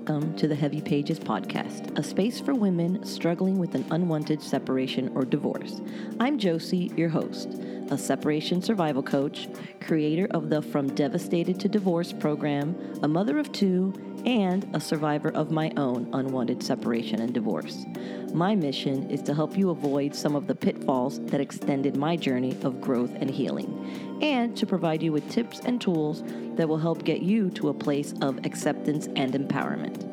Welcome 0.00 0.34
to 0.36 0.48
the 0.48 0.54
Heavy 0.54 0.80
Pages 0.80 1.18
Podcast, 1.18 1.98
a 1.98 2.02
space 2.02 2.40
for 2.40 2.54
women 2.54 3.04
struggling 3.04 3.58
with 3.58 3.74
an 3.74 3.84
unwanted 3.90 4.40
separation 4.40 5.12
or 5.14 5.26
divorce. 5.26 5.82
I'm 6.18 6.38
Josie, 6.38 6.90
your 6.96 7.10
host, 7.10 7.48
a 7.90 7.98
separation 7.98 8.62
survival 8.62 9.02
coach, 9.02 9.46
creator 9.82 10.26
of 10.30 10.48
the 10.48 10.62
From 10.62 10.88
Devastated 10.94 11.60
to 11.60 11.68
Divorce 11.68 12.14
program, 12.14 12.74
a 13.02 13.08
mother 13.08 13.38
of 13.38 13.52
two, 13.52 13.92
and 14.24 14.68
a 14.74 14.80
survivor 14.80 15.30
of 15.30 15.50
my 15.50 15.72
own 15.76 16.08
unwanted 16.12 16.62
separation 16.62 17.20
and 17.20 17.32
divorce. 17.32 17.84
My 18.32 18.54
mission 18.54 19.10
is 19.10 19.22
to 19.22 19.34
help 19.34 19.56
you 19.56 19.70
avoid 19.70 20.14
some 20.14 20.36
of 20.36 20.46
the 20.46 20.54
pitfalls 20.54 21.20
that 21.26 21.40
extended 21.40 21.96
my 21.96 22.16
journey 22.16 22.56
of 22.62 22.80
growth 22.80 23.12
and 23.16 23.30
healing, 23.30 24.18
and 24.22 24.56
to 24.56 24.66
provide 24.66 25.02
you 25.02 25.12
with 25.12 25.30
tips 25.30 25.60
and 25.60 25.80
tools 25.80 26.22
that 26.56 26.68
will 26.68 26.78
help 26.78 27.04
get 27.04 27.22
you 27.22 27.50
to 27.50 27.68
a 27.70 27.74
place 27.74 28.14
of 28.20 28.44
acceptance 28.46 29.08
and 29.16 29.32
empowerment. 29.32 30.06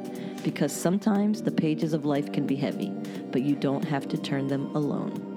Because 0.44 0.72
sometimes 0.72 1.42
the 1.42 1.52
pages 1.52 1.94
of 1.94 2.06
life 2.06 2.32
can 2.32 2.48
be 2.48 2.56
heavy, 2.56 2.90
but 3.32 3.42
you 3.42 3.56
don't 3.56 3.84
have 3.84 4.08
to 4.08 4.18
turn 4.18 4.48
them 4.48 4.76
alone. 4.76 5.37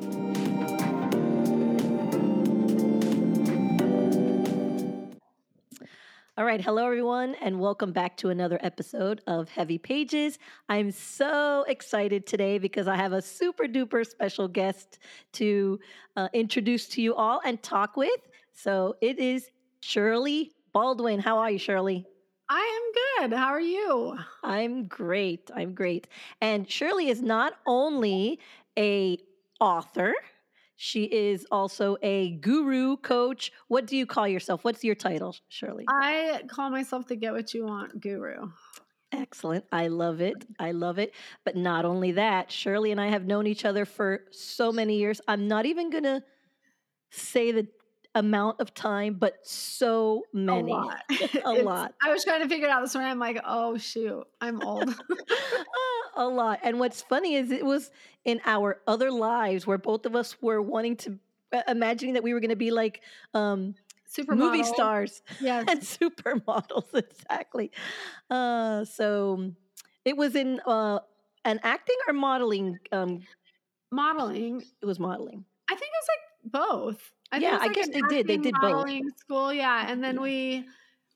All 6.40 6.46
right, 6.46 6.58
hello 6.62 6.86
everyone, 6.86 7.34
and 7.42 7.60
welcome 7.60 7.92
back 7.92 8.16
to 8.16 8.30
another 8.30 8.58
episode 8.62 9.20
of 9.26 9.50
Heavy 9.50 9.76
Pages. 9.76 10.38
I'm 10.70 10.90
so 10.90 11.66
excited 11.68 12.26
today 12.26 12.56
because 12.56 12.88
I 12.88 12.96
have 12.96 13.12
a 13.12 13.20
super 13.20 13.64
duper 13.64 14.06
special 14.06 14.48
guest 14.48 15.00
to 15.34 15.78
uh, 16.16 16.28
introduce 16.32 16.88
to 16.88 17.02
you 17.02 17.14
all 17.14 17.42
and 17.44 17.62
talk 17.62 17.94
with. 17.98 18.18
So 18.54 18.96
it 19.02 19.18
is 19.18 19.50
Shirley 19.80 20.52
Baldwin. 20.72 21.20
How 21.20 21.36
are 21.36 21.50
you, 21.50 21.58
Shirley? 21.58 22.06
I 22.48 22.80
am 23.20 23.28
good. 23.28 23.36
How 23.36 23.48
are 23.48 23.60
you? 23.60 24.16
I'm 24.42 24.86
great. 24.86 25.50
I'm 25.54 25.74
great. 25.74 26.06
And 26.40 26.66
Shirley 26.66 27.10
is 27.10 27.20
not 27.20 27.52
only 27.66 28.40
a 28.78 29.18
author, 29.60 30.14
she 30.82 31.04
is 31.04 31.46
also 31.50 31.98
a 32.00 32.30
guru 32.36 32.96
coach. 32.96 33.52
What 33.68 33.86
do 33.86 33.98
you 33.98 34.06
call 34.06 34.26
yourself? 34.26 34.64
What's 34.64 34.82
your 34.82 34.94
title, 34.94 35.36
Shirley? 35.50 35.84
I 35.86 36.40
call 36.48 36.70
myself 36.70 37.06
the 37.06 37.16
Get 37.16 37.34
What 37.34 37.52
You 37.52 37.66
Want 37.66 38.00
guru. 38.00 38.48
Excellent. 39.12 39.66
I 39.70 39.88
love 39.88 40.22
it. 40.22 40.46
I 40.58 40.72
love 40.72 40.98
it. 40.98 41.12
But 41.44 41.54
not 41.54 41.84
only 41.84 42.12
that, 42.12 42.50
Shirley 42.50 42.92
and 42.92 43.00
I 43.00 43.08
have 43.08 43.26
known 43.26 43.46
each 43.46 43.66
other 43.66 43.84
for 43.84 44.24
so 44.30 44.72
many 44.72 44.96
years. 44.96 45.20
I'm 45.28 45.46
not 45.46 45.66
even 45.66 45.90
going 45.90 46.04
to 46.04 46.22
say 47.10 47.52
the 47.52 47.68
amount 48.14 48.60
of 48.60 48.74
time, 48.74 49.14
but 49.14 49.38
so 49.42 50.24
many. 50.32 50.72
A 50.72 50.74
lot. 50.74 51.02
a 51.44 51.52
lot. 51.62 51.94
I 52.02 52.10
was 52.10 52.24
trying 52.24 52.42
to 52.42 52.48
figure 52.48 52.66
it 52.66 52.70
out 52.70 52.82
this 52.82 52.94
morning. 52.94 53.10
I'm 53.10 53.18
like, 53.18 53.40
oh, 53.44 53.76
shoot, 53.78 54.24
I'm 54.40 54.62
old. 54.62 54.94
a 56.16 56.26
lot. 56.26 56.60
And 56.62 56.80
what's 56.80 57.02
funny 57.02 57.36
is 57.36 57.50
it 57.50 57.64
was 57.64 57.90
in 58.24 58.40
our 58.44 58.80
other 58.86 59.10
lives 59.10 59.66
where 59.66 59.78
both 59.78 60.06
of 60.06 60.16
us 60.16 60.40
were 60.42 60.60
wanting 60.60 60.96
to 60.96 61.18
uh, 61.52 61.62
imagining 61.68 62.14
that 62.14 62.22
we 62.22 62.32
were 62.32 62.40
going 62.40 62.50
to 62.50 62.56
be 62.56 62.70
like 62.70 63.00
um 63.34 63.74
super 64.06 64.36
movie 64.36 64.62
stars 64.62 65.22
yes. 65.40 65.64
and 65.68 65.80
supermodels 65.80 66.94
exactly 66.94 67.72
uh 68.30 68.84
so 68.84 69.50
it 70.04 70.16
was 70.16 70.36
in 70.36 70.60
uh 70.66 70.98
an 71.44 71.58
acting 71.64 71.96
or 72.06 72.12
modeling 72.12 72.78
um 72.92 73.20
modeling 73.90 74.62
it 74.80 74.86
was 74.86 75.00
modeling 75.00 75.44
i 75.68 75.74
think 75.74 75.90
it 75.90 76.02
was 76.02 76.08
like 76.08 76.52
both 76.52 77.12
I 77.32 77.38
yeah 77.38 77.58
like 77.58 77.70
i 77.70 77.72
guess 77.72 77.88
they 77.88 78.02
did 78.08 78.26
they 78.26 78.36
did 78.36 78.54
both 78.60 78.90
school 79.18 79.52
yeah 79.52 79.90
and 79.90 80.02
then 80.02 80.20
we 80.20 80.66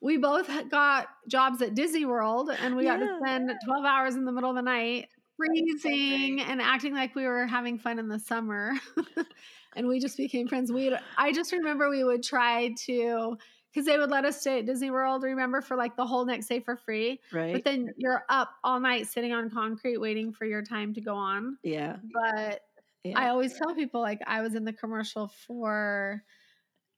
we 0.00 0.18
both 0.18 0.50
got 0.70 1.08
jobs 1.28 1.62
at 1.62 1.74
Disney 1.74 2.04
World 2.04 2.50
and 2.60 2.76
we 2.76 2.84
yeah. 2.84 2.98
got 2.98 3.06
to 3.06 3.19
spend 3.20 3.50
12 3.64 3.84
hours 3.86 4.14
in 4.16 4.26
the 4.26 4.32
middle 4.32 4.50
of 4.50 4.56
the 4.56 4.60
night 4.60 5.08
freezing 5.36 6.42
and 6.42 6.60
acting 6.60 6.94
like 6.94 7.14
we 7.14 7.24
were 7.24 7.47
having 7.47 7.78
fun 7.78 7.98
in 7.98 8.08
the 8.08 8.19
summer. 8.19 8.74
and 9.76 9.86
we 9.88 9.98
just 9.98 10.16
became 10.16 10.47
friends. 10.47 10.70
We 10.70 10.94
I 11.16 11.32
just 11.32 11.53
remember 11.53 11.88
we 11.88 12.04
would 12.04 12.22
try 12.22 12.74
to 12.86 13.38
because 13.72 13.86
they 13.86 13.98
would 13.98 14.10
let 14.10 14.24
us 14.24 14.41
stay 14.41 14.60
at 14.60 14.66
Disney 14.66 14.92
World, 14.92 15.24
remember, 15.24 15.60
for 15.60 15.76
like 15.76 15.97
the 15.97 16.06
whole 16.06 16.24
next 16.24 16.47
day 16.47 16.60
for 16.60 16.76
free. 16.76 17.20
Right. 17.32 17.53
But 17.53 17.64
then 17.64 17.92
you're 17.97 18.24
up 18.28 18.50
all 18.62 18.78
night 18.78 19.08
sitting 19.08 19.32
on 19.32 19.50
concrete 19.50 19.98
waiting 19.98 20.32
for 20.32 20.44
your 20.44 20.62
time 20.62 20.94
to 20.94 21.00
go 21.00 21.16
on. 21.16 21.58
Yeah. 21.64 21.97
But 22.12 22.60
yeah. 23.04 23.19
I 23.19 23.28
always 23.28 23.56
tell 23.56 23.75
people 23.75 24.00
like 24.00 24.20
I 24.26 24.41
was 24.41 24.54
in 24.54 24.65
the 24.65 24.72
commercial 24.72 25.28
for 25.47 26.22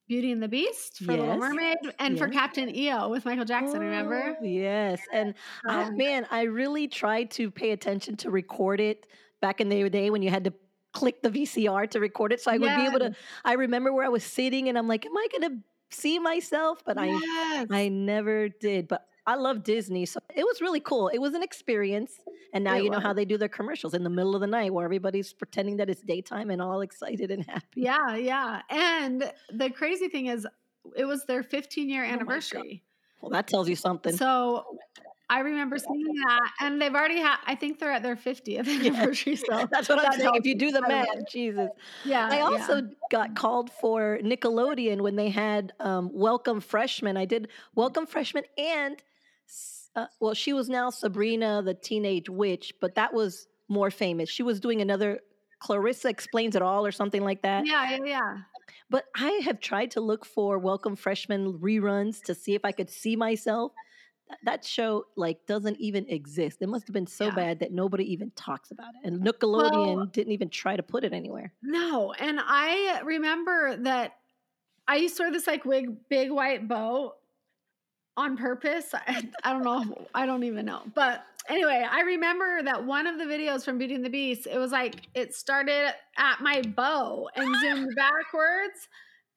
Beauty 0.09 0.31
and 0.31 0.43
the 0.43 0.49
Beast 0.49 0.99
for 0.99 1.13
yes. 1.13 1.21
Little 1.21 1.37
Mermaid 1.39 1.79
and 1.99 2.17
yes. 2.17 2.19
for 2.19 2.29
Captain 2.29 2.75
EO 2.75 3.09
with 3.09 3.25
Michael 3.25 3.45
Jackson, 3.45 3.79
oh, 3.79 3.85
remember? 3.85 4.37
Yes. 4.41 5.01
And 5.13 5.35
um, 5.69 5.77
I, 5.77 5.91
man, 5.91 6.27
I 6.31 6.43
really 6.43 6.87
tried 6.87 7.31
to 7.33 7.51
pay 7.51 7.73
attention 7.73 8.17
to 8.19 8.31
record 8.31 8.81
it 8.81 9.07
back 9.41 9.61
in 9.61 9.69
the 9.69 9.89
day 9.91 10.11
when 10.11 10.23
you 10.23 10.31
had 10.31 10.45
to 10.45 10.53
click 10.93 11.23
the 11.23 11.31
VCR 11.31 11.91
to 11.91 12.01
record 12.01 12.33
it. 12.33 12.41
So 12.41 12.53
I 12.53 12.55
yes. 12.55 12.61
would 12.61 12.77
be 12.77 12.89
able 12.89 12.99
to, 13.01 13.17
I 13.45 13.55
remember 13.55 13.93
where 13.93 14.05
I 14.05 14.09
was 14.09 14.23
sitting 14.23 14.69
and 14.69 14.79
I'm 14.79 14.87
like, 14.87 15.05
am 15.05 15.17
I 15.17 15.27
going 15.33 15.51
to 15.51 15.59
see 15.91 16.19
myself? 16.21 16.83
But 16.87 16.99
I, 16.99 17.67
I 17.71 17.89
never 17.89 18.49
did. 18.49 18.87
But 18.87 19.07
I 19.27 19.35
love 19.35 19.65
Disney. 19.65 20.07
So 20.07 20.21
it 20.35 20.45
was 20.45 20.61
really 20.61 20.81
cool. 20.81 21.09
It 21.09 21.19
was 21.19 21.35
an 21.35 21.43
experience. 21.43 22.21
And 22.53 22.63
now 22.65 22.77
it 22.77 22.85
you 22.85 22.91
know 22.91 23.01
how 23.01 23.13
they 23.13 23.25
do 23.25 23.37
their 23.37 23.49
commercials 23.49 23.93
in 23.93 24.05
the 24.05 24.11
middle 24.11 24.35
of 24.35 24.41
the 24.41 24.47
night 24.47 24.73
where 24.73 24.85
everybody's 24.85 25.33
pretending 25.33 25.77
that 25.79 25.91
it's 25.91 26.01
daytime 26.03 26.51
and 26.51 26.63
all 26.63 26.81
excited 26.81 27.31
and 27.31 27.45
happy. 27.45 27.83
Yeah, 27.83 28.15
yeah. 28.15 28.63
And 28.71 29.31
the 29.53 29.71
crazy 29.71 30.09
thing 30.09 30.27
is, 30.27 30.47
it 30.95 31.05
was 31.05 31.25
their 31.25 31.43
15 31.43 31.89
year 31.91 32.05
anniversary. 32.05 32.83
Oh 32.85 33.19
well, 33.23 33.31
that 33.31 33.49
tells 33.49 33.69
you 33.69 33.75
something. 33.75 34.17
So 34.17 34.65
I 35.29 35.41
remember 35.41 35.79
seeing 35.79 36.05
that, 36.27 36.53
and 36.61 36.81
they've 36.81 36.95
already 36.95 37.19
had. 37.19 37.39
I 37.47 37.57
think 37.57 37.81
they're 37.81 37.91
at 37.91 38.03
their 38.03 38.15
50th 38.15 38.69
anniversary. 38.69 39.33
Yeah. 39.49 39.61
So 39.63 39.69
that's 39.73 39.89
what 39.89 40.07
I'm 40.07 40.13
saying. 40.13 40.35
If 40.35 40.47
you 40.47 40.55
do 40.55 40.71
the 40.71 40.83
math, 40.83 41.09
Jesus. 41.29 41.71
Yeah. 42.05 42.29
I 42.31 42.41
also 42.41 42.77
yeah. 42.77 42.89
got 43.11 43.35
called 43.35 43.71
for 43.71 44.21
Nickelodeon 44.23 45.01
when 45.01 45.17
they 45.17 45.29
had 45.29 45.73
um, 45.81 46.11
Welcome 46.13 46.61
Freshmen. 46.61 47.17
I 47.17 47.25
did 47.25 47.49
Welcome 47.75 48.07
Freshmen 48.07 48.45
and 48.57 49.03
uh, 49.97 50.07
well, 50.21 50.35
she 50.35 50.53
was 50.53 50.69
now 50.69 50.91
Sabrina 50.91 51.63
the 51.63 51.75
Teenage 51.75 52.29
Witch, 52.29 52.75
but 52.81 52.95
that 52.97 53.15
was 53.15 53.49
more 53.69 53.91
famous. 53.91 54.29
She 54.29 54.43
was 54.43 54.61
doing 54.61 54.81
another 54.81 55.21
Clarissa 55.59 56.09
Explains 56.09 56.55
It 56.55 56.63
All 56.63 56.87
or 56.87 56.93
something 56.93 57.23
like 57.25 57.43
that. 57.43 57.67
Yeah, 57.67 57.91
yeah, 57.91 58.05
yeah. 58.05 58.37
But 58.91 59.07
I 59.17 59.41
have 59.45 59.59
tried 59.59 59.93
to 59.93 60.01
look 60.01 60.25
for 60.25 60.59
Welcome 60.59 60.97
Freshmen 60.97 61.59
reruns 61.59 62.23
to 62.25 62.35
see 62.35 62.55
if 62.55 62.65
I 62.65 62.73
could 62.73 62.91
see 62.91 63.17
myself. 63.17 63.73
That 64.45 64.65
show 64.65 65.05
like 65.17 65.47
doesn't 65.47 65.79
even 65.79 66.09
exist. 66.09 66.59
It 66.61 66.69
must 66.69 66.89
have 66.89 66.95
been 66.95 67.07
so 67.07 67.27
yeah. 67.27 67.35
bad 67.35 67.61
that 67.61 67.73
nobody 67.73 68.13
even 68.13 68.33
talks 68.33 68.73
about 68.73 68.93
it. 68.97 69.09
And 69.09 69.23
Nickelodeon 69.23 69.97
well, 69.97 70.07
didn't 70.07 70.33
even 70.33 70.51
try 70.51 70.77
to 70.77 70.83
put 70.83 71.05
it 71.05 71.13
anywhere. 71.13 71.53
No, 71.63 72.13
and 72.13 72.41
I 72.43 73.01
remember 73.05 73.77
that 73.77 74.17
I 74.89 74.97
used 74.97 75.17
to 75.17 75.25
wear 75.25 75.33
this 75.33 75.47
like 75.47 75.65
wig, 75.65 76.09
big 76.09 76.31
white 76.31 76.67
bow 76.67 77.15
on 78.17 78.37
purpose. 78.37 78.95
I, 78.95 79.29
I, 79.45 79.53
don't 79.53 79.65
know. 79.65 80.07
I 80.15 80.27
don't 80.27 80.45
even 80.45 80.67
know. 80.67 80.83
But 80.95 81.25
anyway, 81.49 81.87
I 81.89 82.01
remember 82.01 82.63
that 82.63 82.85
one 82.85 83.07
of 83.07 83.19
the 83.19 83.25
videos 83.25 83.65
from 83.65 83.79
Beauty 83.79 83.95
and 83.95 84.05
the 84.05 84.11
Beast, 84.11 84.47
it 84.51 84.59
was 84.59 84.73
like 84.73 85.09
it 85.15 85.35
started 85.35 85.93
at 86.17 86.41
my 86.41 86.63
bow 86.63 87.29
and 87.37 87.55
zoomed 87.61 87.95
backwards. 87.97 88.89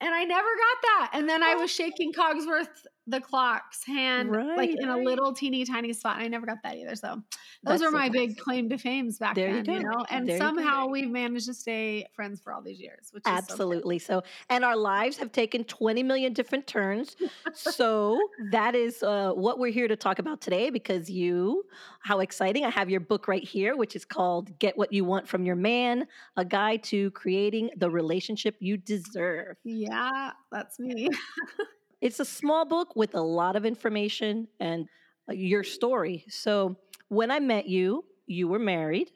And 0.02 0.14
I 0.14 0.24
never 0.24 0.48
got 0.48 0.82
that. 0.82 1.10
And 1.12 1.28
then 1.28 1.42
I 1.42 1.54
oh 1.56 1.60
was 1.60 1.70
shaking 1.70 2.12
Cogsworth 2.12 2.68
the 3.10 3.20
clock's 3.20 3.84
hand 3.84 4.30
right, 4.30 4.56
like 4.56 4.70
in 4.70 4.88
right. 4.88 5.00
a 5.00 5.02
little 5.02 5.32
teeny 5.32 5.64
tiny 5.64 5.92
spot. 5.92 6.16
And 6.16 6.24
I 6.24 6.28
never 6.28 6.46
got 6.46 6.58
that 6.62 6.76
either. 6.76 6.94
So 6.94 7.22
those 7.62 7.80
That's 7.80 7.82
are 7.82 7.90
my 7.90 8.06
so 8.06 8.12
big 8.12 8.38
claim 8.38 8.68
to 8.70 8.78
fames 8.78 9.18
back 9.18 9.34
there 9.34 9.52
then, 9.52 9.64
you, 9.64 9.72
you, 9.74 9.82
know. 9.82 10.04
And 10.10 10.28
there 10.28 10.38
somehow 10.38 10.86
we've 10.86 11.10
managed 11.10 11.46
to 11.46 11.54
stay 11.54 12.06
friends 12.14 12.40
for 12.40 12.52
all 12.52 12.62
these 12.62 12.80
years, 12.80 13.08
which 13.12 13.24
absolutely 13.26 13.98
so, 13.98 14.20
so, 14.20 14.22
And 14.48 14.64
our 14.64 14.76
lives 14.76 15.16
have 15.16 15.32
taken 15.32 15.64
20 15.64 16.02
million 16.02 16.32
different 16.32 16.66
turns. 16.66 17.16
so 17.52 18.20
that 18.52 18.74
is 18.74 19.02
uh, 19.02 19.32
what 19.32 19.58
we're 19.58 19.72
here 19.72 19.88
to 19.88 19.96
talk 19.96 20.18
about 20.18 20.40
today 20.40 20.70
because 20.70 21.10
you, 21.10 21.64
how 22.00 22.20
exciting. 22.20 22.64
I 22.64 22.70
have 22.70 22.88
your 22.88 23.00
book 23.00 23.26
right 23.26 23.44
here, 23.44 23.76
which 23.76 23.96
is 23.96 24.04
called 24.04 24.56
Get 24.58 24.78
What 24.78 24.92
You 24.92 25.04
Want 25.04 25.28
from 25.28 25.44
Your 25.44 25.56
Man, 25.56 26.06
a 26.36 26.44
guide 26.44 26.84
to 26.84 27.10
creating 27.10 27.70
the 27.76 27.90
relationship 27.90 28.56
you 28.60 28.76
deserve. 28.76 29.56
Yeah, 29.64 30.30
that's 30.52 30.78
me. 30.78 31.08
It's 32.00 32.20
a 32.20 32.24
small 32.24 32.64
book 32.64 32.96
with 32.96 33.14
a 33.14 33.20
lot 33.20 33.56
of 33.56 33.64
information 33.64 34.48
and 34.58 34.86
uh, 35.28 35.34
your 35.34 35.64
story. 35.64 36.24
So 36.28 36.76
when 37.08 37.30
I 37.30 37.40
met 37.40 37.68
you, 37.68 38.04
you 38.26 38.48
were 38.48 38.58
married, 38.58 39.10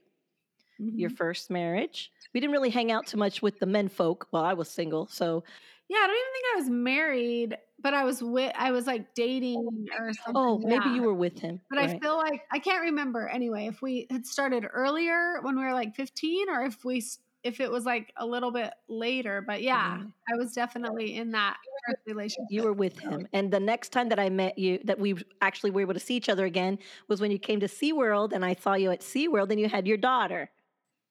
mm-hmm. 0.81 0.99
your 0.99 1.11
first 1.11 1.51
marriage. 1.51 2.11
We 2.33 2.41
didn't 2.41 2.53
really 2.53 2.71
hang 2.71 2.91
out 2.91 3.07
too 3.07 3.17
much 3.17 3.43
with 3.43 3.59
the 3.59 3.67
men 3.67 3.89
folk 3.89 4.27
while 4.31 4.45
I 4.45 4.55
was 4.55 4.69
single. 4.69 5.07
So 5.07 5.45
yeah, 5.89 5.99
I 5.99 6.07
don't 6.07 6.17
even 6.17 6.33
think 6.33 6.45
I 6.53 6.57
was 6.61 6.71
married, 6.71 7.59
but 7.81 7.95
I 7.95 8.05
was 8.05 8.23
with 8.23 8.53
I 8.57 8.71
was 8.71 8.87
like 8.87 9.15
dating 9.15 9.87
or 9.99 10.13
something. 10.15 10.35
Oh, 10.35 10.59
maybe 10.59 10.89
you 10.91 11.03
were 11.03 11.15
with 11.15 11.39
him. 11.39 11.61
But 11.69 11.79
right. 11.79 11.91
I 11.91 11.99
feel 11.99 12.17
like 12.17 12.43
I 12.51 12.59
can't 12.59 12.83
remember 12.83 13.29
anyway 13.29 13.67
if 13.67 13.83
we 13.83 14.07
had 14.11 14.27
started 14.27 14.67
earlier 14.73 15.41
when 15.43 15.57
we 15.57 15.63
were 15.63 15.75
like 15.75 15.95
15 15.95 16.49
or 16.49 16.63
if 16.63 16.85
we 16.85 17.03
if 17.45 17.61
it 17.61 17.71
was 17.71 17.85
like 17.85 18.13
a 18.17 18.27
little 18.27 18.51
bit 18.51 18.73
later, 18.89 19.45
but 19.47 19.63
yeah, 19.63 19.99
mm-hmm. 19.99 20.07
I 20.33 20.37
was 20.37 20.53
definitely 20.53 21.17
in 21.17 21.31
that 21.33 21.59
relationship. 22.07 22.47
You 22.49 22.63
were 22.65 22.73
with 22.73 22.99
him. 22.99 23.29
And 23.35 23.53
the 23.53 23.61
next 23.61 23.91
time 23.91 24.09
that 24.09 24.19
I 24.19 24.31
met 24.31 24.59
you, 24.59 24.81
that 24.85 24.99
we 24.99 25.17
actually 25.43 25.71
were 25.71 25.83
able 25.83 25.95
to 25.95 26.01
see 26.01 26.17
each 26.17 26.31
other 26.31 26.47
again, 26.47 26.79
was 27.09 27.21
when 27.21 27.31
you 27.31 27.39
came 27.39 27.61
to 27.61 27.67
SeaWorld 27.67 28.33
and 28.33 28.45
I 28.45 28.55
saw 28.55 28.75
you 28.75 28.91
at 28.91 29.03
SeaWorld 29.03 29.51
and 29.51 29.61
you 29.61 29.69
had 29.69 29.87
your 29.87 29.99
daughter. 29.99 30.51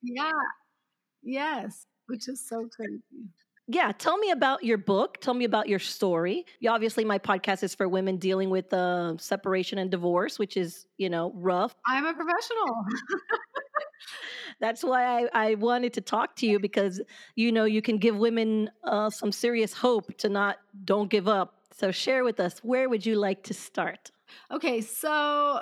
Yeah. 0.02 0.32
Yes. 1.22 1.86
Which 2.08 2.28
is 2.28 2.46
so 2.46 2.68
crazy. 2.76 3.30
Yeah, 3.68 3.94
tell 3.94 4.18
me 4.18 4.32
about 4.32 4.64
your 4.64 4.78
book. 4.78 5.20
Tell 5.22 5.34
me 5.34 5.46
about 5.46 5.70
your 5.70 5.80
story. 5.80 6.46
You, 6.60 6.70
obviously, 6.70 7.06
my 7.06 7.18
podcast 7.18 7.64
is 7.64 7.74
for 7.74 7.88
women 7.88 8.18
dealing 8.18 8.50
with 8.50 8.74
uh, 8.74 9.18
separation 9.18 9.78
and 9.78 9.90
divorce, 9.90 10.38
which 10.38 10.58
is, 10.58 10.86
you 10.98 11.10
know, 11.10 11.32
rough. 11.34 11.74
I'm 11.88 12.06
a 12.06 12.14
professional. 12.14 12.68
That's 14.64 14.82
why 14.82 15.04
I, 15.04 15.28
I 15.34 15.56
wanted 15.56 15.92
to 15.96 16.00
talk 16.00 16.38
to 16.38 16.48
you 16.48 16.58
because, 16.58 17.02
you 17.36 17.52
know, 17.52 17.66
you 17.66 17.82
can 17.82 17.98
give 17.98 18.16
women 18.16 18.70
uh, 18.86 19.10
some 19.10 19.34
serious 19.34 19.74
hope 19.74 20.18
to 20.20 20.30
not, 20.30 20.56
don't 20.86 21.10
give 21.10 21.28
up. 21.28 21.56
So 21.74 21.92
share 21.92 22.24
with 22.24 22.40
us, 22.40 22.60
where 22.64 22.88
would 22.88 23.06
you 23.06 23.18
like 23.18 23.44
to 23.44 23.54
start? 23.54 24.12
Okay, 24.54 24.80
so, 24.80 25.60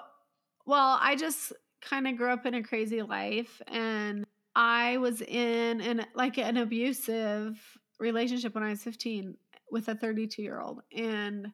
well, 0.68 1.00
I 1.01 1.15
just 1.15 1.51
kind 1.81 2.07
of 2.07 2.15
grew 2.15 2.30
up 2.30 2.45
in 2.45 2.53
a 2.53 2.62
crazy 2.62 3.01
life 3.01 3.59
and 3.68 4.24
I 4.56 4.98
was 4.98 5.24
in 5.24 5.81
an 5.81 6.06
like 6.13 6.38
an 6.38 6.57
abusive 6.57 7.59
relationship 8.00 8.54
when 8.54 8.63
I 8.63 8.69
was 8.69 8.83
15 8.83 9.36
with 9.71 9.88
a 9.88 9.95
32 9.95 10.44
year 10.44 10.62
old. 10.62 10.81
And 10.95 11.47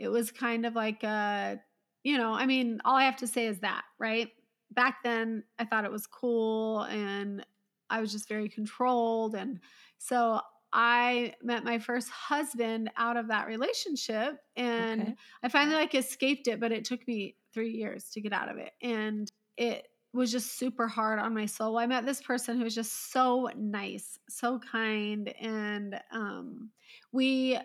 it 0.00 0.08
was 0.08 0.32
kind 0.32 0.66
of 0.66 0.74
like 0.74 1.04
a, 1.04 1.60
you 2.02 2.18
know, 2.18 2.32
I 2.32 2.46
mean, 2.46 2.80
all 2.84 2.96
I 2.96 3.04
have 3.04 3.18
to 3.18 3.28
say 3.28 3.46
is 3.46 3.60
that, 3.60 3.84
right? 4.00 4.30
Back 4.70 5.02
then, 5.02 5.44
I 5.58 5.64
thought 5.64 5.84
it 5.84 5.90
was 5.90 6.06
cool 6.06 6.82
and 6.82 7.44
I 7.90 8.00
was 8.00 8.12
just 8.12 8.28
very 8.28 8.48
controlled. 8.48 9.34
And 9.34 9.60
so 9.98 10.40
I 10.72 11.34
met 11.42 11.64
my 11.64 11.78
first 11.78 12.10
husband 12.10 12.90
out 12.96 13.16
of 13.16 13.28
that 13.28 13.46
relationship 13.46 14.38
and 14.56 15.02
okay. 15.02 15.14
I 15.42 15.48
finally 15.48 15.76
like 15.76 15.94
escaped 15.94 16.48
it, 16.48 16.60
but 16.60 16.72
it 16.72 16.84
took 16.84 17.06
me 17.08 17.36
three 17.54 17.70
years 17.70 18.10
to 18.10 18.20
get 18.20 18.32
out 18.32 18.50
of 18.50 18.58
it. 18.58 18.72
And 18.82 19.30
it 19.56 19.88
was 20.12 20.30
just 20.30 20.58
super 20.58 20.86
hard 20.86 21.18
on 21.18 21.34
my 21.34 21.46
soul. 21.46 21.78
I 21.78 21.86
met 21.86 22.06
this 22.06 22.22
person 22.22 22.56
who 22.56 22.64
was 22.64 22.74
just 22.74 23.12
so 23.12 23.50
nice, 23.56 24.18
so 24.28 24.58
kind, 24.58 25.28
and 25.40 26.00
um, 26.12 26.70
we 27.12 27.58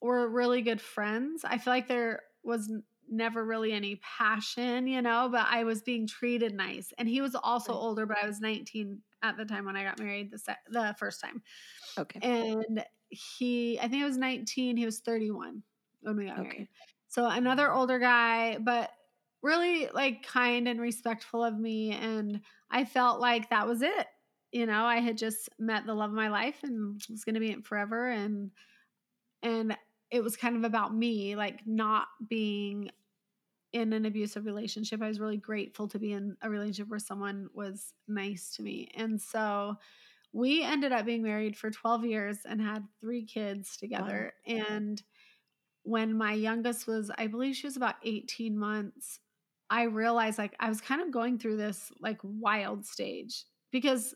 were 0.00 0.28
really 0.28 0.62
good 0.62 0.80
friends. 0.80 1.44
I 1.44 1.58
feel 1.58 1.72
like 1.72 1.88
there 1.88 2.22
was 2.42 2.70
never 3.10 3.44
really 3.44 3.72
any 3.72 3.96
passion, 3.96 4.86
you 4.86 5.02
know, 5.02 5.28
but 5.30 5.46
I 5.48 5.64
was 5.64 5.82
being 5.82 6.06
treated 6.06 6.54
nice. 6.54 6.92
And 6.98 7.08
he 7.08 7.20
was 7.20 7.34
also 7.34 7.72
right. 7.72 7.78
older, 7.78 8.06
but 8.06 8.18
I 8.22 8.26
was 8.26 8.40
19 8.40 9.00
at 9.22 9.36
the 9.36 9.44
time 9.44 9.64
when 9.64 9.76
I 9.76 9.84
got 9.84 9.98
married 9.98 10.30
the 10.30 10.38
se- 10.38 10.56
the 10.68 10.94
first 10.98 11.20
time. 11.20 11.42
Okay. 11.98 12.20
And 12.22 12.84
he, 13.08 13.78
I 13.78 13.88
think 13.88 14.02
it 14.02 14.06
was 14.06 14.16
19. 14.16 14.76
He 14.76 14.84
was 14.84 15.00
31 15.00 15.62
when 16.02 16.16
we 16.16 16.26
got 16.26 16.38
okay. 16.40 16.48
married. 16.48 16.68
So 17.08 17.26
another 17.26 17.72
older 17.72 17.98
guy, 17.98 18.58
but 18.58 18.90
really 19.42 19.88
like 19.92 20.26
kind 20.26 20.66
and 20.66 20.80
respectful 20.80 21.44
of 21.44 21.58
me 21.58 21.92
and 21.92 22.40
I 22.70 22.84
felt 22.84 23.20
like 23.20 23.50
that 23.50 23.68
was 23.68 23.82
it. 23.82 24.06
You 24.52 24.66
know, 24.66 24.84
I 24.84 25.00
had 25.00 25.18
just 25.18 25.48
met 25.58 25.84
the 25.84 25.94
love 25.94 26.10
of 26.10 26.16
my 26.16 26.28
life 26.28 26.60
and 26.62 27.00
was 27.10 27.24
going 27.24 27.34
to 27.34 27.40
be 27.40 27.50
it 27.50 27.66
forever 27.66 28.08
and 28.08 28.50
and 29.42 29.76
it 30.14 30.22
was 30.22 30.36
kind 30.36 30.54
of 30.54 30.62
about 30.62 30.94
me 30.94 31.34
like 31.34 31.66
not 31.66 32.06
being 32.28 32.88
in 33.72 33.92
an 33.92 34.06
abusive 34.06 34.46
relationship. 34.46 35.02
I 35.02 35.08
was 35.08 35.18
really 35.18 35.38
grateful 35.38 35.88
to 35.88 35.98
be 35.98 36.12
in 36.12 36.36
a 36.40 36.48
relationship 36.48 36.88
where 36.88 37.00
someone 37.00 37.48
was 37.52 37.92
nice 38.06 38.54
to 38.54 38.62
me. 38.62 38.92
And 38.94 39.20
so 39.20 39.74
we 40.32 40.62
ended 40.62 40.92
up 40.92 41.04
being 41.04 41.24
married 41.24 41.56
for 41.56 41.68
12 41.68 42.04
years 42.04 42.38
and 42.48 42.60
had 42.60 42.84
three 43.00 43.24
kids 43.24 43.76
together. 43.76 44.32
Wow. 44.46 44.64
And 44.68 45.02
when 45.82 46.16
my 46.16 46.34
youngest 46.34 46.86
was, 46.86 47.10
I 47.18 47.26
believe 47.26 47.56
she 47.56 47.66
was 47.66 47.76
about 47.76 47.96
18 48.04 48.56
months, 48.56 49.18
I 49.68 49.82
realized 49.82 50.38
like 50.38 50.54
I 50.60 50.68
was 50.68 50.80
kind 50.80 51.02
of 51.02 51.10
going 51.10 51.40
through 51.40 51.56
this 51.56 51.90
like 51.98 52.20
wild 52.22 52.86
stage 52.86 53.46
because 53.72 54.14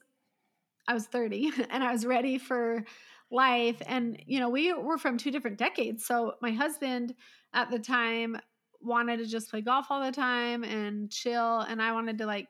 I 0.86 0.94
was 0.94 1.06
30 1.06 1.50
and 1.70 1.82
I 1.82 1.90
was 1.90 2.06
ready 2.06 2.38
for 2.38 2.84
life. 3.30 3.80
And, 3.86 4.22
you 4.26 4.40
know, 4.40 4.48
we 4.48 4.72
were 4.72 4.98
from 4.98 5.18
two 5.18 5.30
different 5.30 5.58
decades. 5.58 6.04
So 6.04 6.34
my 6.40 6.52
husband 6.52 7.14
at 7.52 7.70
the 7.70 7.78
time 7.78 8.38
wanted 8.80 9.18
to 9.18 9.26
just 9.26 9.50
play 9.50 9.60
golf 9.60 9.86
all 9.90 10.04
the 10.04 10.12
time 10.12 10.64
and 10.64 11.10
chill. 11.10 11.60
And 11.60 11.82
I 11.82 11.92
wanted 11.92 12.18
to 12.18 12.26
like 12.26 12.48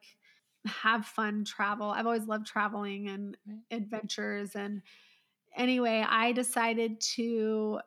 have 0.66 1.06
fun 1.06 1.44
travel. 1.44 1.90
I've 1.90 2.06
always 2.06 2.26
loved 2.26 2.46
traveling 2.46 3.08
and 3.08 3.36
adventures. 3.70 4.54
And 4.54 4.82
anyway, 5.56 6.04
I 6.06 6.32
decided 6.32 7.00
to 7.16 7.80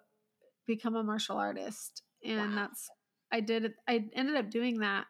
become 0.66 0.96
a 0.96 1.04
martial 1.04 1.38
artist. 1.38 2.04
And 2.26 2.52
wow. 2.52 2.56
that's 2.56 2.90
I 3.32 3.40
did 3.40 3.74
I 3.88 4.06
ended 4.14 4.36
up 4.36 4.50
doing 4.50 4.80
that 4.80 5.06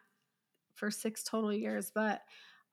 for 0.74 0.90
6 0.90 1.24
total 1.24 1.52
years, 1.52 1.90
but 1.94 2.20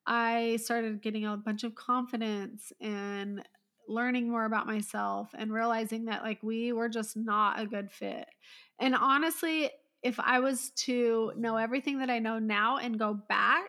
I 0.05 0.57
started 0.61 1.01
getting 1.01 1.25
a 1.25 1.37
bunch 1.37 1.63
of 1.63 1.75
confidence 1.75 2.71
and 2.79 3.43
learning 3.89 4.29
more 4.29 4.45
about 4.45 4.67
myself 4.67 5.29
and 5.37 5.51
realizing 5.51 6.05
that 6.05 6.23
like 6.23 6.41
we 6.43 6.71
were 6.71 6.89
just 6.89 7.17
not 7.17 7.59
a 7.59 7.65
good 7.65 7.91
fit. 7.91 8.25
And 8.79 8.95
honestly, 8.95 9.69
if 10.03 10.19
I 10.19 10.39
was 10.39 10.71
to 10.85 11.33
know 11.35 11.57
everything 11.57 11.99
that 11.99 12.09
I 12.09 12.19
know 12.19 12.39
now 12.39 12.77
and 12.77 12.97
go 12.97 13.13
back, 13.13 13.65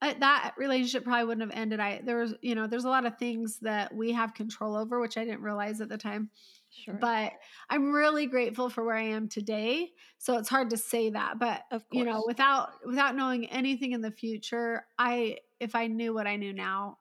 that 0.00 0.54
relationship 0.58 1.04
probably 1.04 1.24
wouldn't 1.24 1.50
have 1.50 1.58
ended. 1.58 1.80
I 1.80 2.02
there 2.04 2.18
was, 2.18 2.34
you 2.42 2.54
know, 2.54 2.66
there's 2.66 2.84
a 2.84 2.90
lot 2.90 3.06
of 3.06 3.16
things 3.16 3.58
that 3.62 3.94
we 3.94 4.12
have 4.12 4.34
control 4.34 4.76
over, 4.76 5.00
which 5.00 5.16
I 5.16 5.24
didn't 5.24 5.42
realize 5.42 5.80
at 5.80 5.88
the 5.88 5.96
time. 5.96 6.30
Sure. 6.70 6.94
But 6.94 7.32
I'm 7.70 7.92
really 7.92 8.26
grateful 8.26 8.68
for 8.68 8.84
where 8.84 8.96
I 8.96 9.04
am 9.04 9.28
today. 9.28 9.92
So 10.18 10.36
it's 10.36 10.48
hard 10.48 10.70
to 10.70 10.76
say 10.76 11.10
that, 11.10 11.38
but 11.38 11.62
you 11.92 12.04
know, 12.04 12.24
without 12.26 12.70
without 12.84 13.16
knowing 13.16 13.46
anything 13.46 13.92
in 13.92 14.02
the 14.02 14.10
future, 14.10 14.84
I 14.98 15.38
if 15.60 15.74
I 15.74 15.86
knew 15.86 16.12
what 16.12 16.26
I 16.26 16.36
knew 16.36 16.52
now, 16.52 16.98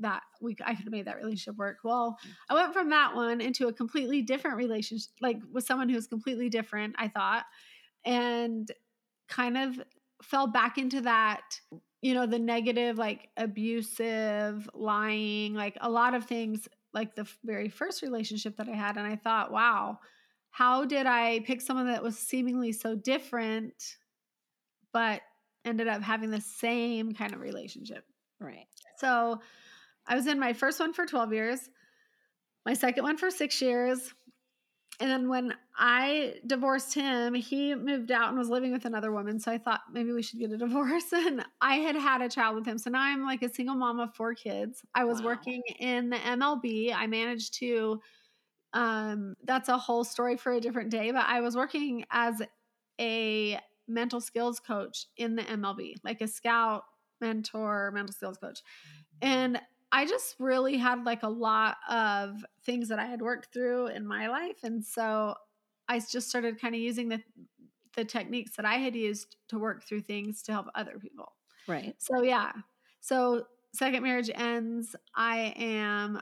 that 0.00 0.22
we 0.40 0.56
I 0.64 0.74
could 0.74 0.84
have 0.84 0.92
made 0.92 1.06
that 1.06 1.16
relationship 1.16 1.56
work. 1.56 1.78
Well. 1.84 2.18
I 2.48 2.54
went 2.54 2.72
from 2.72 2.90
that 2.90 3.14
one 3.14 3.40
into 3.40 3.68
a 3.68 3.72
completely 3.72 4.22
different 4.22 4.56
relationship, 4.56 5.10
like 5.20 5.38
with 5.52 5.64
someone 5.64 5.88
who 5.88 5.94
was 5.94 6.06
completely 6.06 6.48
different, 6.48 6.94
I 6.98 7.08
thought, 7.08 7.44
and 8.04 8.70
kind 9.28 9.56
of 9.56 9.80
fell 10.22 10.46
back 10.46 10.78
into 10.78 11.00
that 11.02 11.42
you 12.00 12.14
know 12.14 12.26
the 12.26 12.38
negative 12.38 12.98
like 12.98 13.28
abusive 13.36 14.68
lying 14.74 15.54
like 15.54 15.76
a 15.80 15.90
lot 15.90 16.14
of 16.14 16.26
things 16.26 16.68
like 16.94 17.14
the 17.14 17.26
very 17.44 17.68
first 17.68 18.00
relationship 18.00 18.56
that 18.56 18.68
I 18.68 18.74
had. 18.74 18.96
And 18.96 19.06
I 19.06 19.16
thought, 19.16 19.52
wow, 19.52 19.98
how 20.50 20.84
did 20.84 21.06
I 21.06 21.40
pick 21.40 21.60
someone 21.60 21.88
that 21.88 22.02
was 22.02 22.16
seemingly 22.16 22.72
so 22.72 22.94
different, 22.94 23.74
but 24.92 25.20
ended 25.64 25.88
up 25.88 26.00
having 26.00 26.30
the 26.30 26.40
same 26.40 27.12
kind 27.12 27.34
of 27.34 27.40
relationship? 27.40 28.04
Right. 28.40 28.66
So 28.98 29.40
I 30.06 30.14
was 30.14 30.26
in 30.26 30.38
my 30.38 30.52
first 30.52 30.80
one 30.80 30.92
for 30.92 31.06
12 31.06 31.32
years, 31.32 31.70
my 32.66 32.74
second 32.74 33.04
one 33.04 33.16
for 33.16 33.30
six 33.30 33.60
years, 33.60 34.14
and 35.00 35.10
then 35.10 35.28
when 35.28 35.54
I 35.76 36.36
divorced 36.46 36.94
him, 36.94 37.34
he 37.34 37.74
moved 37.74 38.12
out 38.12 38.28
and 38.28 38.38
was 38.38 38.48
living 38.48 38.70
with 38.72 38.84
another 38.84 39.10
woman. 39.10 39.40
So 39.40 39.50
I 39.50 39.58
thought 39.58 39.80
maybe 39.92 40.12
we 40.12 40.22
should 40.22 40.38
get 40.38 40.52
a 40.52 40.56
divorce. 40.58 41.12
And 41.12 41.44
I 41.60 41.76
had 41.76 41.96
had 41.96 42.22
a 42.22 42.28
child 42.28 42.56
with 42.56 42.66
him. 42.66 42.78
So 42.78 42.90
now 42.90 43.02
I'm 43.02 43.24
like 43.24 43.42
a 43.42 43.52
single 43.52 43.74
mom 43.74 43.98
of 43.98 44.14
four 44.14 44.34
kids. 44.34 44.82
I 44.94 45.04
was 45.04 45.20
wow. 45.20 45.26
working 45.26 45.62
in 45.80 46.10
the 46.10 46.16
MLB. 46.16 46.94
I 46.94 47.06
managed 47.06 47.54
to, 47.54 48.00
um, 48.72 49.34
that's 49.44 49.68
a 49.68 49.78
whole 49.78 50.04
story 50.04 50.36
for 50.36 50.52
a 50.52 50.60
different 50.60 50.90
day, 50.90 51.10
but 51.10 51.24
I 51.26 51.40
was 51.40 51.56
working 51.56 52.04
as 52.10 52.40
a 53.00 53.58
mental 53.88 54.20
skills 54.20 54.60
coach 54.60 55.06
in 55.16 55.34
the 55.34 55.42
MLB, 55.42 55.96
like 56.04 56.20
a 56.20 56.28
scout, 56.28 56.84
mentor, 57.20 57.90
mental 57.92 58.12
skills 58.12 58.38
coach. 58.38 58.60
And 59.20 59.60
I 59.94 60.06
just 60.06 60.34
really 60.40 60.76
had 60.76 61.04
like 61.04 61.22
a 61.22 61.28
lot 61.28 61.76
of 61.88 62.44
things 62.64 62.88
that 62.88 62.98
I 62.98 63.06
had 63.06 63.22
worked 63.22 63.52
through 63.52 63.86
in 63.86 64.04
my 64.04 64.26
life. 64.26 64.64
And 64.64 64.84
so 64.84 65.36
I 65.88 66.00
just 66.00 66.28
started 66.28 66.60
kind 66.60 66.74
of 66.74 66.80
using 66.80 67.08
the 67.08 67.22
the 67.94 68.04
techniques 68.04 68.56
that 68.56 68.66
I 68.66 68.74
had 68.74 68.96
used 68.96 69.36
to 69.50 69.56
work 69.56 69.84
through 69.84 70.00
things 70.00 70.42
to 70.42 70.52
help 70.52 70.66
other 70.74 70.98
people. 70.98 71.34
Right. 71.68 71.94
So 71.98 72.22
yeah. 72.22 72.50
So 73.02 73.46
second 73.72 74.02
marriage 74.02 74.30
ends. 74.34 74.96
I 75.14 75.54
am 75.54 76.20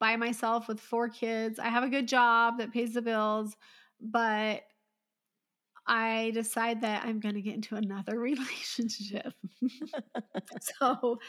by 0.00 0.16
myself 0.16 0.66
with 0.66 0.80
four 0.80 1.08
kids. 1.08 1.60
I 1.60 1.68
have 1.68 1.84
a 1.84 1.88
good 1.88 2.08
job 2.08 2.58
that 2.58 2.72
pays 2.72 2.94
the 2.94 3.02
bills, 3.02 3.54
but 4.00 4.62
I 5.86 6.32
decide 6.34 6.80
that 6.80 7.04
I'm 7.04 7.20
going 7.20 7.36
to 7.36 7.40
get 7.40 7.54
into 7.54 7.76
another 7.76 8.18
relationship. 8.18 9.32
so 10.80 11.20